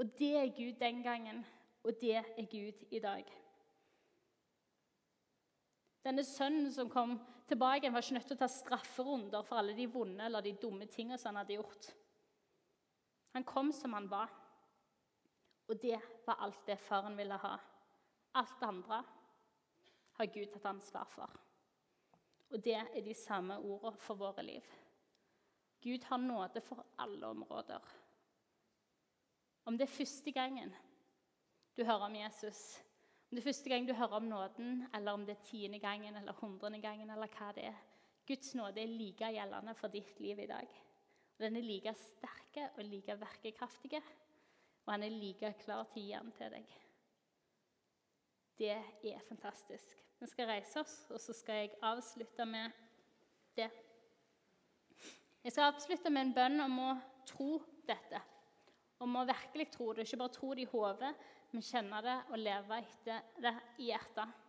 Og 0.01 0.15
det 0.17 0.31
er 0.41 0.55
Gud 0.57 0.79
den 0.81 1.03
gangen, 1.05 1.43
og 1.85 2.01
det 2.01 2.17
er 2.17 2.49
Gud 2.49 2.87
i 2.91 3.01
dag. 3.03 3.29
Denne 6.07 6.25
sønnen 6.25 6.73
som 6.73 6.89
kom 6.89 7.19
tilbake, 7.51 7.93
var 7.93 8.01
ikke 8.01 8.17
nødt 8.17 8.29
til 8.31 8.39
å 8.39 8.41
ta 8.41 8.49
strafferunder 8.51 9.45
for 9.45 9.61
alle 9.61 9.77
de 9.77 9.89
vonde 9.91 10.25
eller 10.25 10.45
de 10.45 10.57
dumme 10.63 10.89
tingene 10.89 11.21
han 11.25 11.41
hadde 11.43 11.59
gjort. 11.59 11.93
Han 13.37 13.45
kom 13.45 13.73
som 13.75 13.93
han 13.93 14.09
var, 14.09 14.33
og 15.69 15.83
det 15.83 15.99
var 16.27 16.41
alt 16.45 16.67
det 16.67 16.79
faren 16.79 17.17
ville 17.19 17.37
ha. 17.43 17.57
Alt 18.39 18.61
det 18.61 18.69
andre 18.69 19.03
har 20.19 20.33
Gud 20.33 20.51
tatt 20.53 20.69
ansvar 20.71 21.07
for. 21.11 21.37
Og 22.55 22.63
det 22.63 22.77
er 22.79 23.05
de 23.05 23.15
samme 23.15 23.59
ordene 23.59 23.99
for 24.01 24.19
våre 24.21 24.45
liv. 24.47 24.67
Gud 25.83 26.05
har 26.09 26.19
nåde 26.23 26.63
for 26.65 26.85
alle 26.99 27.27
områder. 27.27 27.83
Om 29.67 29.79
det 29.79 29.89
er 29.89 29.97
første 29.99 30.33
gangen 30.33 30.75
du 31.77 31.85
hører 31.85 32.07
om 32.07 32.15
Jesus, 32.17 32.79
om 33.27 33.37
det 33.37 33.43
er 33.43 33.49
første 33.51 33.71
gang 33.71 33.89
du 33.89 33.93
hører 33.93 34.17
om 34.17 34.29
nåden, 34.31 34.87
eller 34.95 35.13
om 35.13 35.27
det 35.27 35.35
er 35.35 35.45
tiende 35.45 35.79
gangen 35.79 36.17
eller 36.17 36.33
hundrede 36.33 36.81
gangen, 36.81 37.11
eller 37.11 37.29
hva 37.37 37.51
det 37.53 37.67
er. 37.69 37.81
Guds 38.27 38.55
nåde 38.55 38.83
er 38.83 38.91
like 38.91 39.29
gjeldende 39.35 39.75
for 39.75 39.93
ditt 39.93 40.21
liv 40.21 40.39
i 40.39 40.47
dag. 40.47 40.71
Og 41.37 41.45
Den 41.45 41.57
er 41.57 41.67
like 41.67 41.95
sterke 41.95 42.71
og 42.77 42.85
like 42.85 43.21
verkekraftige, 43.21 44.03
og 44.87 44.93
han 44.93 45.03
er 45.03 45.15
like 45.19 45.53
klar 45.65 45.87
til 45.91 46.03
å 46.03 46.07
gi 46.07 46.13
den 46.15 46.33
til 46.39 46.53
deg. 46.55 46.75
Det 48.57 48.71
er 48.73 49.25
fantastisk. 49.29 49.99
Vi 50.21 50.29
skal 50.31 50.49
reise 50.49 50.81
oss, 50.81 50.95
og 51.11 51.21
så 51.21 51.35
skal 51.37 51.59
jeg 51.61 51.75
avslutte 51.85 52.47
med 52.49 52.73
det. 53.59 53.69
Jeg 55.45 55.53
skal 55.53 55.73
avslutte 55.73 56.11
med 56.11 56.29
en 56.29 56.35
bønn 56.39 56.63
om 56.65 56.79
å 56.87 56.93
tro 57.29 57.59
dette. 57.87 58.23
Om 59.05 59.19
å 59.21 59.27
virkelig 59.29 59.69
tro 59.75 59.91
det. 59.93 60.07
Ikke 60.07 60.23
bare 60.23 60.35
tro 60.39 60.55
det 60.55 60.65
i 60.65 60.71
hodet, 60.71 61.13
men 61.53 61.67
kjenne 61.67 62.01
det 62.07 62.17
og 62.31 62.41
leve 62.41 62.81
etter 62.81 63.29
det 63.45 63.53
i 63.83 63.91
hjertet. 63.91 64.43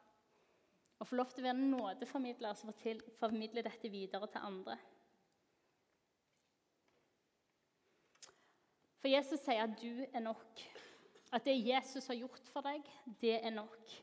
Og 0.98 1.10
få 1.10 1.18
lov 1.20 1.34
til 1.34 1.44
å 1.44 1.50
være 1.50 1.68
nådeformidler 1.74 2.56
som 2.58 2.72
formidler 3.20 3.68
dette 3.68 3.92
videre 3.92 4.30
til 4.32 4.48
andre. 4.48 4.78
For 9.08 9.14
Jesus 9.14 9.40
sier 9.40 9.64
at 9.64 9.76
du 9.80 10.02
er 10.12 10.20
nok. 10.20 10.62
At 11.32 11.46
det 11.48 11.54
Jesus 11.64 12.10
har 12.12 12.18
gjort 12.20 12.50
for 12.52 12.66
deg, 12.66 12.84
det 13.22 13.38
er 13.38 13.54
nok. 13.56 13.94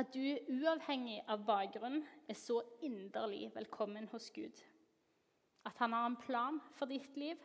At 0.00 0.14
du 0.14 0.22
uavhengig 0.54 1.18
av 1.28 1.42
bakgrunn 1.44 1.98
er 2.24 2.38
så 2.40 2.56
inderlig 2.80 3.50
velkommen 3.52 4.08
hos 4.14 4.30
Gud. 4.32 4.62
At 5.68 5.76
han 5.84 5.92
har 5.92 6.08
en 6.08 6.16
plan 6.24 6.62
for 6.78 6.88
ditt 6.88 7.20
liv, 7.20 7.36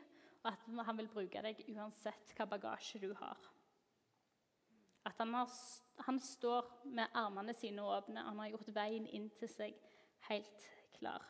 og 0.46 0.54
at 0.54 0.88
han 0.88 1.02
vil 1.02 1.12
bruke 1.12 1.44
deg 1.44 1.60
uansett 1.74 2.32
hva 2.38 2.48
bagasje 2.56 3.04
du 3.04 3.10
har. 3.20 3.44
At 5.04 5.20
han, 5.20 5.36
har, 5.36 5.52
han, 6.08 6.24
står 6.24 6.72
med 6.96 7.12
armene 7.12 7.60
sine 7.60 7.84
åpne. 7.84 8.24
Han 8.24 8.40
har 8.40 8.54
gjort 8.56 8.72
veien 8.80 9.12
inn 9.12 9.28
til 9.36 9.52
seg 9.52 9.76
helt 10.32 10.70
klar. 10.96 11.28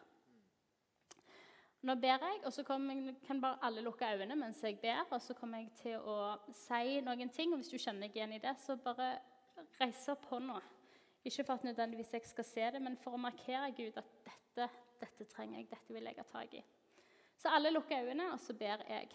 Nå 1.86 1.94
ber 2.02 2.16
jeg, 2.18 2.40
og 2.46 2.54
så 2.54 2.64
jeg, 2.66 3.16
kan 3.28 3.42
bare 3.42 3.60
alle 3.62 3.82
lukke 3.86 4.08
øynene 4.10 4.36
mens 4.36 4.64
jeg 4.64 4.80
ber. 4.82 5.04
Og 5.12 5.22
så 5.22 5.36
kommer 5.38 5.62
jeg 5.62 5.72
til 5.78 5.98
å 6.02 6.38
si 6.50 7.02
noen 7.06 7.30
ting. 7.30 7.54
og 7.54 7.62
Hvis 7.62 7.70
du 7.70 7.78
kjenner 7.78 8.08
deg 8.08 8.18
igjen 8.18 8.34
i 8.34 8.42
det, 8.42 8.56
så 8.58 8.76
bare 8.76 9.20
reis 9.80 10.08
opp 10.10 10.26
hånda. 10.32 10.58
Ikke 11.26 11.44
for 11.44 11.54
at 11.54 11.68
nødvendigvis 11.68 12.14
jeg 12.14 12.26
skal 12.26 12.46
se 12.46 12.66
det, 12.74 12.82
men 12.82 12.98
for 12.98 13.14
å 13.14 13.22
markere 13.22 13.70
Gud 13.78 13.98
at 14.02 14.10
dette, 14.26 14.68
dette 15.02 15.30
trenger 15.30 15.60
jeg, 15.60 15.70
dette 15.70 15.94
vil 15.94 16.10
jeg 16.10 16.18
ha 16.18 16.26
tak 16.32 16.58
i. 16.58 16.64
Så 17.38 17.54
alle 17.54 17.74
lukker 17.74 18.02
øynene, 18.02 18.32
og 18.34 18.42
så 18.42 18.54
ber 18.58 18.82
jeg. 18.90 19.10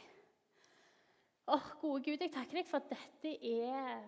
Åh, 1.50 1.68
gode 1.80 2.04
Gud, 2.06 2.22
jeg 2.22 2.32
takker 2.34 2.60
deg 2.60 2.70
for 2.70 2.78
at 2.78 2.90
dette 2.92 3.34
er 3.50 4.06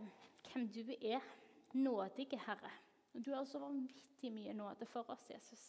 hvem 0.51 0.71
du 0.71 0.83
er. 1.01 1.31
Nådige 1.73 2.39
Herre. 2.47 2.71
Du 3.17 3.33
har 3.33 3.45
så 3.49 3.59
vanvittig 3.59 4.31
mye 4.33 4.53
nåde 4.53 4.87
for 4.87 5.09
oss, 5.11 5.31
Jesus. 5.31 5.63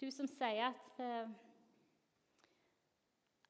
Du 0.00 0.10
som 0.10 0.26
sier 0.26 0.72
at 0.72 0.98
eh, 1.00 1.30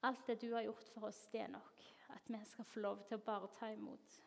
alt 0.07 0.27
det 0.27 0.41
du 0.43 0.53
har 0.55 0.63
gjort 0.67 0.89
for 0.95 1.09
oss, 1.11 1.27
det 1.33 1.41
er 1.41 1.53
nok. 1.53 1.83
At 2.15 2.29
vi 2.29 2.39
skal 2.45 2.65
få 2.65 2.81
lov 2.81 3.03
til 3.09 3.19
å 3.19 3.25
bare 3.27 3.49
ta 3.59 3.71
imot. 3.75 4.21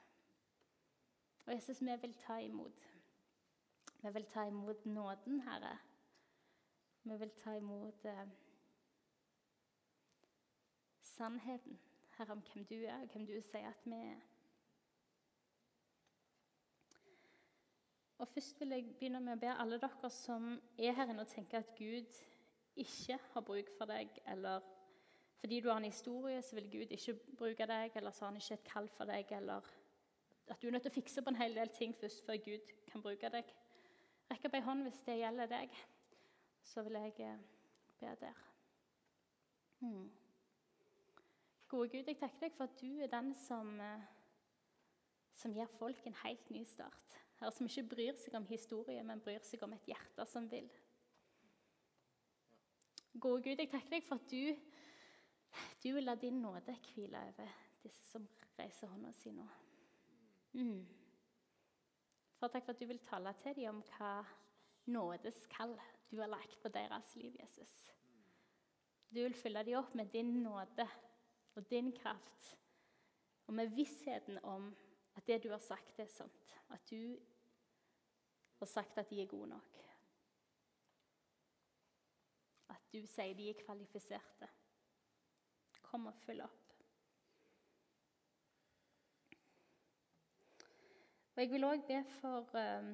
Og 1.46 1.54
Jesus, 1.54 1.82
vi 1.82 1.96
vil 2.02 2.14
ta 2.14 2.38
imot. 2.44 2.88
Vi 4.02 4.14
vil 4.14 4.26
ta 4.26 4.46
imot 4.48 4.86
nåden, 4.86 5.42
Herre. 5.42 5.78
Vi 7.04 7.18
vil 7.18 7.32
ta 7.44 7.56
imot 7.58 8.06
eh, 8.06 8.28
sannheten, 11.02 11.80
Herre, 12.18 12.32
om 12.32 12.44
hvem 12.54 12.66
du 12.66 12.76
er, 12.76 13.02
og 13.02 13.08
hvem 13.12 13.26
du 13.26 13.34
sier 13.42 13.70
at 13.70 13.86
vi 13.86 13.96
er. 13.96 14.22
Og 18.20 18.28
Først 18.28 18.60
vil 18.60 18.70
jeg 18.76 18.86
begynne 18.86 19.20
med 19.24 19.38
å 19.38 19.40
be 19.40 19.52
alle 19.56 19.80
dere 19.80 20.10
som 20.12 20.52
er 20.78 20.96
her 20.96 21.12
inne 21.12 21.24
og 21.24 21.32
tenker 21.32 21.64
at 21.64 21.72
Gud 21.78 22.18
ikke 22.76 23.16
har 23.32 23.46
bruk 23.48 23.72
for 23.78 23.88
deg, 23.88 24.12
eller 24.28 24.64
fordi 25.40 25.60
du 25.60 25.70
har 25.70 25.78
en 25.78 25.88
historie, 25.88 26.42
så 26.42 26.56
vil 26.56 26.72
Gud 26.72 26.92
ikke 26.92 27.16
bruke 27.38 27.68
deg, 27.68 27.92
eller 27.96 28.12
så 28.12 28.26
har 28.26 28.32
han 28.32 28.42
ikke 28.42 28.54
et 28.54 28.68
kall 28.68 28.90
for 28.92 29.08
deg, 29.08 29.32
eller 29.32 29.70
at 30.50 30.62
du 30.62 30.68
er 30.68 30.72
nødt 30.72 30.82
til 30.82 30.92
å 30.92 30.98
fikse 30.98 31.22
på 31.22 31.32
en 31.32 31.40
hel 31.40 31.56
del 31.56 31.70
ting 31.70 31.96
først 31.96 32.26
før 32.26 32.40
Gud 32.44 32.72
kan 32.92 33.04
bruke 33.06 33.30
deg. 33.32 33.54
Rekk 34.30 34.48
opp 34.50 34.58
ei 34.58 34.66
hånd 34.66 34.86
hvis 34.86 35.02
det 35.06 35.20
gjelder 35.20 35.50
deg. 35.50 35.76
Så 36.66 36.84
vil 36.86 36.98
jeg 37.00 37.14
eh, 37.26 37.38
be 38.02 38.14
der. 38.22 38.42
Hmm. 39.80 40.10
Gode 41.70 41.90
Gud, 41.94 42.10
jeg 42.10 42.18
takker 42.18 42.48
deg 42.48 42.56
for 42.58 42.66
at 42.66 42.82
du 42.82 43.00
er 43.00 43.12
den 43.14 43.32
som, 43.38 43.72
eh, 43.80 44.06
som 45.38 45.54
gir 45.54 45.70
folk 45.80 46.06
en 46.06 46.18
helt 46.24 46.50
ny 46.52 46.64
start. 46.68 47.20
Her 47.40 47.54
som 47.56 47.70
ikke 47.70 47.88
bryr 47.94 48.18
seg 48.20 48.36
om 48.36 48.48
historie, 48.50 49.04
men 49.06 49.22
bryr 49.24 49.46
seg 49.46 49.64
om 49.64 49.74
et 49.78 49.88
hjerte 49.88 50.26
som 50.28 50.50
vil. 50.52 50.68
Gode 53.20 53.44
Gud, 53.46 53.56
jeg 53.56 53.70
takker 53.72 53.96
deg 53.96 54.06
for 54.06 54.20
at 54.20 54.32
du, 54.32 54.56
du 55.84 55.94
vil 55.94 56.04
la 56.04 56.16
din 56.16 56.42
nåde 56.42 56.76
hvile 56.94 57.22
over 57.32 57.54
disse 57.84 58.06
som 58.12 58.28
reiser 58.60 58.92
hånda 58.92 59.12
si 59.16 59.32
nå. 59.32 59.46
Mm. 60.54 60.84
For 62.40 62.52
takk 62.52 62.66
for 62.66 62.76
at 62.76 62.82
du 62.82 62.88
vil 62.88 63.02
tale 63.04 63.34
til 63.44 63.56
dem 63.58 63.76
om 63.76 63.82
hva 63.96 64.14
nådes 64.90 65.46
kall 65.52 65.76
du 66.10 66.20
har 66.20 66.32
lagt 66.32 66.62
på 66.62 66.72
deres 66.74 67.16
liv, 67.16 67.36
Jesus. 67.40 67.74
Du 69.10 69.22
vil 69.22 69.36
fylle 69.36 69.64
dem 69.66 69.80
opp 69.80 69.96
med 69.96 70.12
din 70.14 70.42
nåde 70.44 70.88
og 71.56 71.70
din 71.70 71.92
kraft, 71.92 72.56
og 73.48 73.54
med 73.54 73.74
vissheten 73.76 74.38
om 74.44 74.70
at 75.16 75.28
det 75.28 75.44
du 75.44 75.50
har 75.50 75.60
sagt, 75.60 76.00
er 76.00 76.06
sant. 76.06 76.56
At 76.70 76.90
du 76.90 77.18
har 78.60 78.66
sagt 78.66 78.98
at 78.98 79.10
de 79.10 79.22
er 79.22 79.28
gode 79.28 79.50
nok. 79.50 79.80
At 82.70 82.94
du 82.94 83.02
sier 83.08 83.34
de 83.36 83.50
er 83.50 83.58
kvalifiserte. 83.66 84.48
Kom 85.90 86.06
og 86.10 86.18
fyll 86.26 86.44
opp. 86.46 86.58
Og 91.34 91.42
Jeg 91.44 91.52
vil 91.54 91.64
òg 91.66 91.86
be 91.88 91.98
for 92.20 92.50
um, 92.60 92.94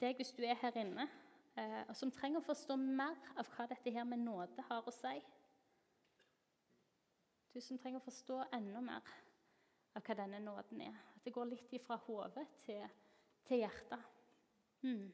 deg 0.00 0.16
hvis 0.16 0.32
du 0.36 0.44
er 0.46 0.58
her 0.60 0.76
inne, 0.80 1.08
uh, 1.58 1.80
og 1.88 1.96
som 1.98 2.12
trenger 2.14 2.38
å 2.40 2.46
forstå 2.46 2.76
mer 2.78 3.18
av 3.36 3.48
hva 3.56 3.66
dette 3.68 3.92
her 3.92 4.06
med 4.08 4.22
nåde 4.22 4.64
har 4.68 4.86
å 4.86 4.94
si. 4.94 5.16
Du 7.52 7.60
som 7.60 7.80
trenger 7.82 8.00
å 8.00 8.06
forstå 8.06 8.38
enda 8.54 8.80
mer 8.80 9.10
av 9.92 10.06
hva 10.06 10.16
denne 10.16 10.40
nåden 10.40 10.86
er. 10.86 11.00
At 11.16 11.26
det 11.26 11.34
går 11.34 11.50
litt 11.50 11.74
ifra 11.76 11.98
hodet 12.06 12.46
til, 12.64 12.86
til 13.48 13.64
hjertet. 13.64 14.06
Mm. 14.86 15.10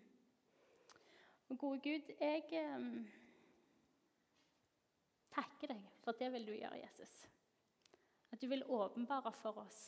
Og 1.49 1.59
gode 1.59 1.81
Gud, 1.83 2.13
jeg 2.21 2.45
takker 5.35 5.75
deg 5.75 5.89
for 6.05 6.17
det 6.19 6.31
vil 6.33 6.47
du 6.47 6.55
gjøre, 6.55 6.81
Jesus. 6.83 7.15
At 8.33 8.41
du 8.41 8.49
vil 8.49 8.65
åpenbare 8.65 9.33
for 9.33 9.61
oss 9.65 9.83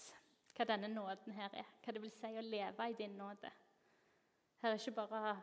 hva 0.56 0.66
denne 0.68 0.90
nåden 0.92 1.32
her 1.32 1.54
er. 1.56 1.68
Hva 1.80 1.94
det 1.94 2.02
vil 2.02 2.12
si 2.12 2.30
å 2.36 2.44
leve 2.44 2.90
i 2.90 2.96
din 2.98 3.16
nåde. 3.16 3.50
Her 4.60 4.74
er 4.74 4.80
ikke 4.80 4.98
bare 4.98 5.34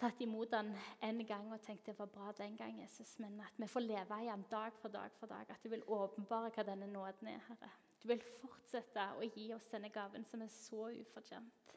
tatt 0.00 0.20
imot 0.20 0.50
den 0.52 0.72
en 1.06 1.22
gang 1.26 1.52
og 1.54 1.62
tenkt 1.64 1.86
det 1.88 1.94
var 1.98 2.10
bra 2.12 2.32
den 2.36 2.56
gang, 2.58 2.76
Jesus, 2.80 3.14
men 3.22 3.38
at 3.40 3.56
vi 3.56 3.68
får 3.70 3.86
leve 3.86 4.20
i 4.20 4.28
den 4.28 4.44
dag 4.50 4.76
for 4.80 4.92
dag 4.92 5.12
for 5.20 5.30
dag. 5.30 5.48
At 5.48 5.64
du 5.64 5.70
vil 5.72 5.84
åpenbare 5.86 6.52
hva 6.52 6.66
denne 6.66 6.90
nåden 6.90 7.30
er, 7.32 7.40
Herre. 7.48 7.70
Du 8.02 8.08
vil 8.10 8.20
fortsette 8.42 9.06
å 9.16 9.24
gi 9.24 9.48
oss 9.54 9.70
denne 9.72 9.88
gaven 9.88 10.26
som 10.28 10.42
er 10.44 10.52
så 10.52 10.90
ufortjent. 10.92 11.76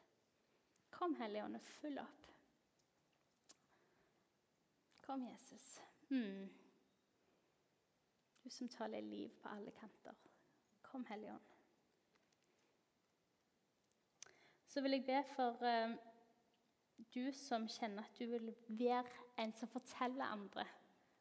Kom, 0.92 1.16
Hellige 1.16 1.46
Ånd, 1.46 1.56
og 1.56 1.68
fyll 1.78 2.00
opp. 2.02 2.28
Kom, 5.06 5.24
Jesus. 5.24 5.78
Mm. 6.10 6.50
Du 8.48 8.52
som 8.52 8.70
taler 8.70 9.02
liv 9.02 9.30
på 9.44 9.50
alle 9.50 9.72
kanter. 9.76 10.14
Kom, 10.82 11.06
Hellige 11.06 11.34
Ånd. 11.34 11.56
Så 14.68 14.82
vil 14.82 14.92
jeg 14.92 15.04
be 15.06 15.18
for 15.36 15.60
uh, 15.68 15.98
du 17.16 17.26
som 17.36 17.68
kjenner 17.68 18.08
at 18.08 18.16
du 18.16 18.24
vil 18.32 18.54
være 18.70 19.04
en 19.44 19.52
som 19.52 19.68
forteller 19.68 20.32
andre 20.32 20.64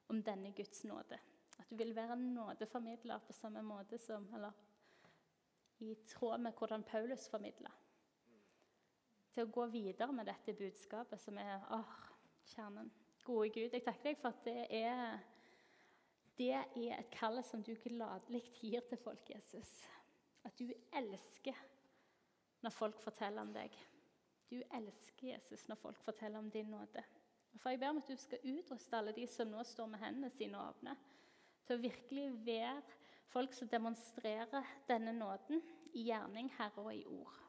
om 0.07 0.23
denne 0.23 0.53
Guds 0.55 0.85
nåde. 0.85 1.19
At 1.59 1.67
du 1.71 1.75
vil 1.77 1.97
være 1.97 2.15
en 2.15 2.29
nådeformidler 2.37 3.19
på 3.19 3.33
samme 3.33 3.63
måte 3.63 3.99
som 3.99 4.31
Eller 4.35 4.53
i 5.79 5.95
tråd 6.07 6.39
med 6.39 6.53
hvordan 6.53 6.83
Paulus 6.83 7.29
formidla. 7.29 7.75
Til 9.35 9.49
å 9.49 9.51
gå 9.51 9.67
videre 9.67 10.13
med 10.13 10.31
dette 10.31 10.55
budskapet 10.55 11.21
som 11.21 11.43
er 11.43 11.67
åh, 11.75 11.97
kjernen. 12.55 12.93
Gode 13.25 13.51
Gud, 13.51 13.73
jeg 13.73 13.83
takker 13.83 14.13
deg 14.13 14.23
for 14.23 14.31
at 14.31 14.45
det 14.47 14.69
er, 14.71 15.19
det 16.37 16.53
er 16.53 16.99
et 16.99 17.11
kall 17.13 17.41
som 17.45 17.63
du 17.65 17.73
gladelig 17.81 18.43
gir 18.61 18.85
til 18.89 19.01
folk, 19.01 19.31
Jesus. 19.31 19.71
At 20.45 20.59
du 20.59 20.69
elsker 20.93 21.57
når 22.63 22.75
folk 22.75 23.01
forteller 23.01 23.43
om 23.43 23.53
deg. 23.55 23.73
Du 24.51 24.59
elsker 24.75 25.33
Jesus 25.33 25.67
når 25.69 25.81
folk 25.81 26.03
forteller 26.05 26.39
om 26.39 26.51
din 26.51 26.71
nåde. 26.71 27.03
For 27.57 27.71
Jeg 27.71 27.81
ber 27.81 27.89
om 27.89 28.03
at 28.03 28.09
du 28.09 28.17
skal 28.21 28.45
utruste 28.45 28.97
alle 28.97 29.15
de 29.17 29.27
som 29.27 29.49
nå 29.49 29.63
står 29.65 29.89
med 29.91 30.03
hendene 30.03 30.31
sine 30.31 30.61
åpne, 30.61 30.93
til 31.67 31.79
å 31.79 31.83
virkelig 31.83 32.27
være 32.47 32.83
folk 33.33 33.55
som 33.57 33.69
demonstrerer 33.69 34.69
denne 34.89 35.15
nåden 35.17 35.63
i 35.97 36.05
gjerning, 36.11 36.51
Herre, 36.59 36.85
og 36.85 36.93
i 36.95 37.07
ord. 37.09 37.41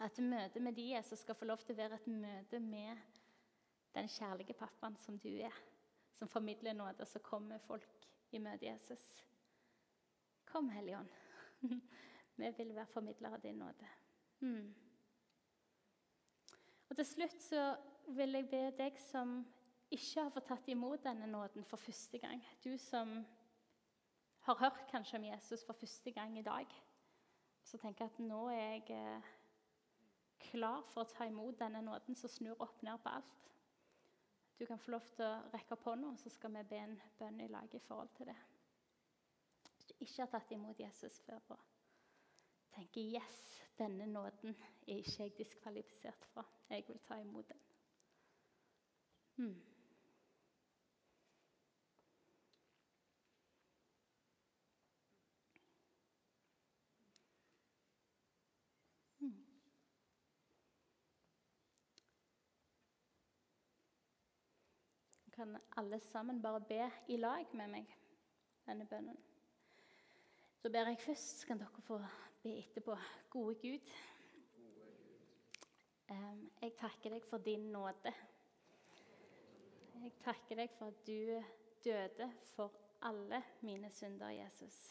At 0.00 0.20
møtet 0.22 0.62
med 0.62 0.76
de 0.76 0.90
Jesus 0.92 1.24
skal 1.24 1.36
få 1.36 1.48
lov 1.48 1.64
til 1.64 1.74
å 1.74 1.80
være 1.80 1.98
et 1.98 2.06
møte 2.12 2.60
med 2.60 3.00
den 3.96 4.08
kjærlige 4.08 4.54
pappaen 4.54 4.96
som 5.00 5.18
du 5.18 5.32
er, 5.32 5.56
som 6.12 6.28
formidler 6.28 6.72
nåde, 6.72 7.00
og 7.00 7.08
så 7.08 7.18
kommer 7.18 7.58
folk 7.58 8.06
i 8.32 8.38
møte 8.38 8.66
Jesus. 8.66 9.24
Kom, 10.44 10.68
Hellige. 10.68 11.04
Vi 12.36 12.50
vil 12.56 12.74
være 12.74 12.86
formidlere 12.86 13.34
av 13.34 13.42
din 13.42 13.58
nåde. 13.58 13.88
Mm. 14.40 14.74
Og 16.88 16.96
Til 16.96 17.06
slutt 17.06 17.42
så 17.42 17.64
vil 18.08 18.34
jeg 18.34 18.48
be 18.50 18.62
deg 18.78 18.96
som 18.98 19.40
ikke 19.90 20.22
har 20.22 20.32
fått 20.34 20.48
tatt 20.48 20.68
imot 20.70 21.02
denne 21.04 21.26
nåden 21.26 21.66
for 21.66 21.76
første 21.76 22.18
gang, 22.18 22.42
du 22.64 22.78
som 22.78 23.20
har 24.46 24.58
hørt 24.58 24.86
kanskje 24.90 25.18
om 25.18 25.24
Jesus 25.24 25.64
for 25.66 25.76
første 25.76 26.10
gang 26.10 26.38
i 26.38 26.42
dag, 26.46 26.66
så 27.62 27.78
tenker 27.78 28.04
jeg 28.04 28.14
at 28.14 28.22
nå 28.24 28.40
er 28.48 28.60
jeg 28.60 28.84
eh, 28.96 29.30
klar 30.40 30.82
for 30.90 31.04
å 31.04 31.10
ta 31.10 31.26
imot 31.28 31.58
denne 31.60 31.82
nåden 31.84 32.16
som 32.16 32.30
snur 32.32 32.62
opp 32.62 32.82
ned 32.82 32.98
på 33.02 33.12
alt. 33.12 33.50
Du 34.60 34.66
kan 34.66 34.78
få 34.78 34.90
lov 34.92 35.04
til 35.16 35.24
å 35.24 35.36
rekke 35.54 35.72
opp 35.72 35.86
hånda, 35.88 36.10
så 36.20 36.28
skal 36.28 36.52
vi 36.52 36.62
be 36.68 36.78
en 36.84 36.98
bønn 37.16 37.38
i 37.40 37.46
lag 37.48 37.74
i 37.74 37.80
forhold 37.80 38.10
til 38.18 38.28
det. 38.28 38.36
Hvis 39.64 39.86
du 39.88 39.94
ikke 40.04 40.18
har 40.20 40.28
tatt 40.34 40.52
imot 40.52 40.82
Jesus 40.82 41.16
før 41.24 41.54
og 41.54 41.62
tenker 42.76 43.00
'yes, 43.00 43.38
denne 43.78 44.06
nåden 44.06 44.52
er 44.86 45.00
ikke 45.00 45.22
jeg 45.22 45.38
diskvalifisert 45.38 46.28
fra', 46.34 46.44
jeg 46.70 46.84
vil 46.88 47.00
ta 47.08 47.14
imot 47.14 47.48
den. 47.48 47.62
Hmm. 49.36 49.69
Kan 65.40 65.58
alle 65.76 66.00
sammen 66.00 66.42
bare 66.42 66.60
be 66.60 66.90
i 67.08 67.16
lag 67.16 67.46
med 67.56 67.70
meg 67.72 67.92
denne 68.66 68.84
bønnen. 68.84 69.16
Så 70.60 70.68
ber 70.68 70.90
jeg 70.90 70.98
først, 71.00 71.38
så 71.40 71.46
kan 71.48 71.62
dere 71.62 71.84
få 71.86 71.96
be 72.42 72.50
etterpå. 72.58 72.96
Gode 73.32 73.54
Gud, 73.62 73.86
jeg 76.60 76.74
takker 76.76 77.14
deg 77.14 77.24
for 77.24 77.40
din 77.46 77.70
nåde. 77.72 78.12
Jeg 79.94 80.12
takker 80.20 80.60
deg 80.60 80.74
for 80.76 80.92
at 80.92 81.06
du 81.06 81.40
døde 81.84 82.28
for 82.50 82.76
alle 83.08 83.40
mine 83.64 83.88
synder, 83.96 84.28
Jesus. 84.28 84.82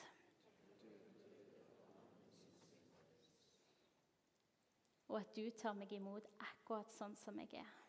Og 5.09 5.21
at 5.21 5.35
du 5.35 5.45
tar 5.61 5.77
meg 5.77 5.93
imot 5.93 6.25
akkurat 6.41 6.89
sånn 6.97 7.13
som 7.17 7.37
jeg 7.45 7.61
er. 7.61 7.88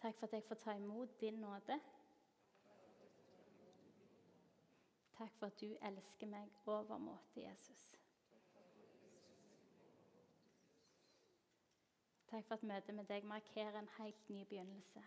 Takk 0.00 0.18
for 0.18 0.26
at 0.26 0.32
jeg 0.32 0.44
får 0.44 0.54
ta 0.54 0.72
imot 0.72 1.20
din 1.20 1.34
nåde. 1.34 1.80
Takk 5.18 5.34
for 5.38 5.46
at 5.46 5.60
du 5.60 5.76
elsker 5.82 6.26
meg 6.26 6.50
overmåte, 6.66 7.42
Jesus. 7.42 7.96
Takk 12.30 12.44
for 12.46 12.54
at 12.54 12.62
møtet 12.62 12.94
med 12.94 13.08
deg 13.10 13.24
markerer 13.24 13.78
en 13.78 13.88
helt 13.98 14.28
ny 14.28 14.44
begynnelse. 14.44 15.02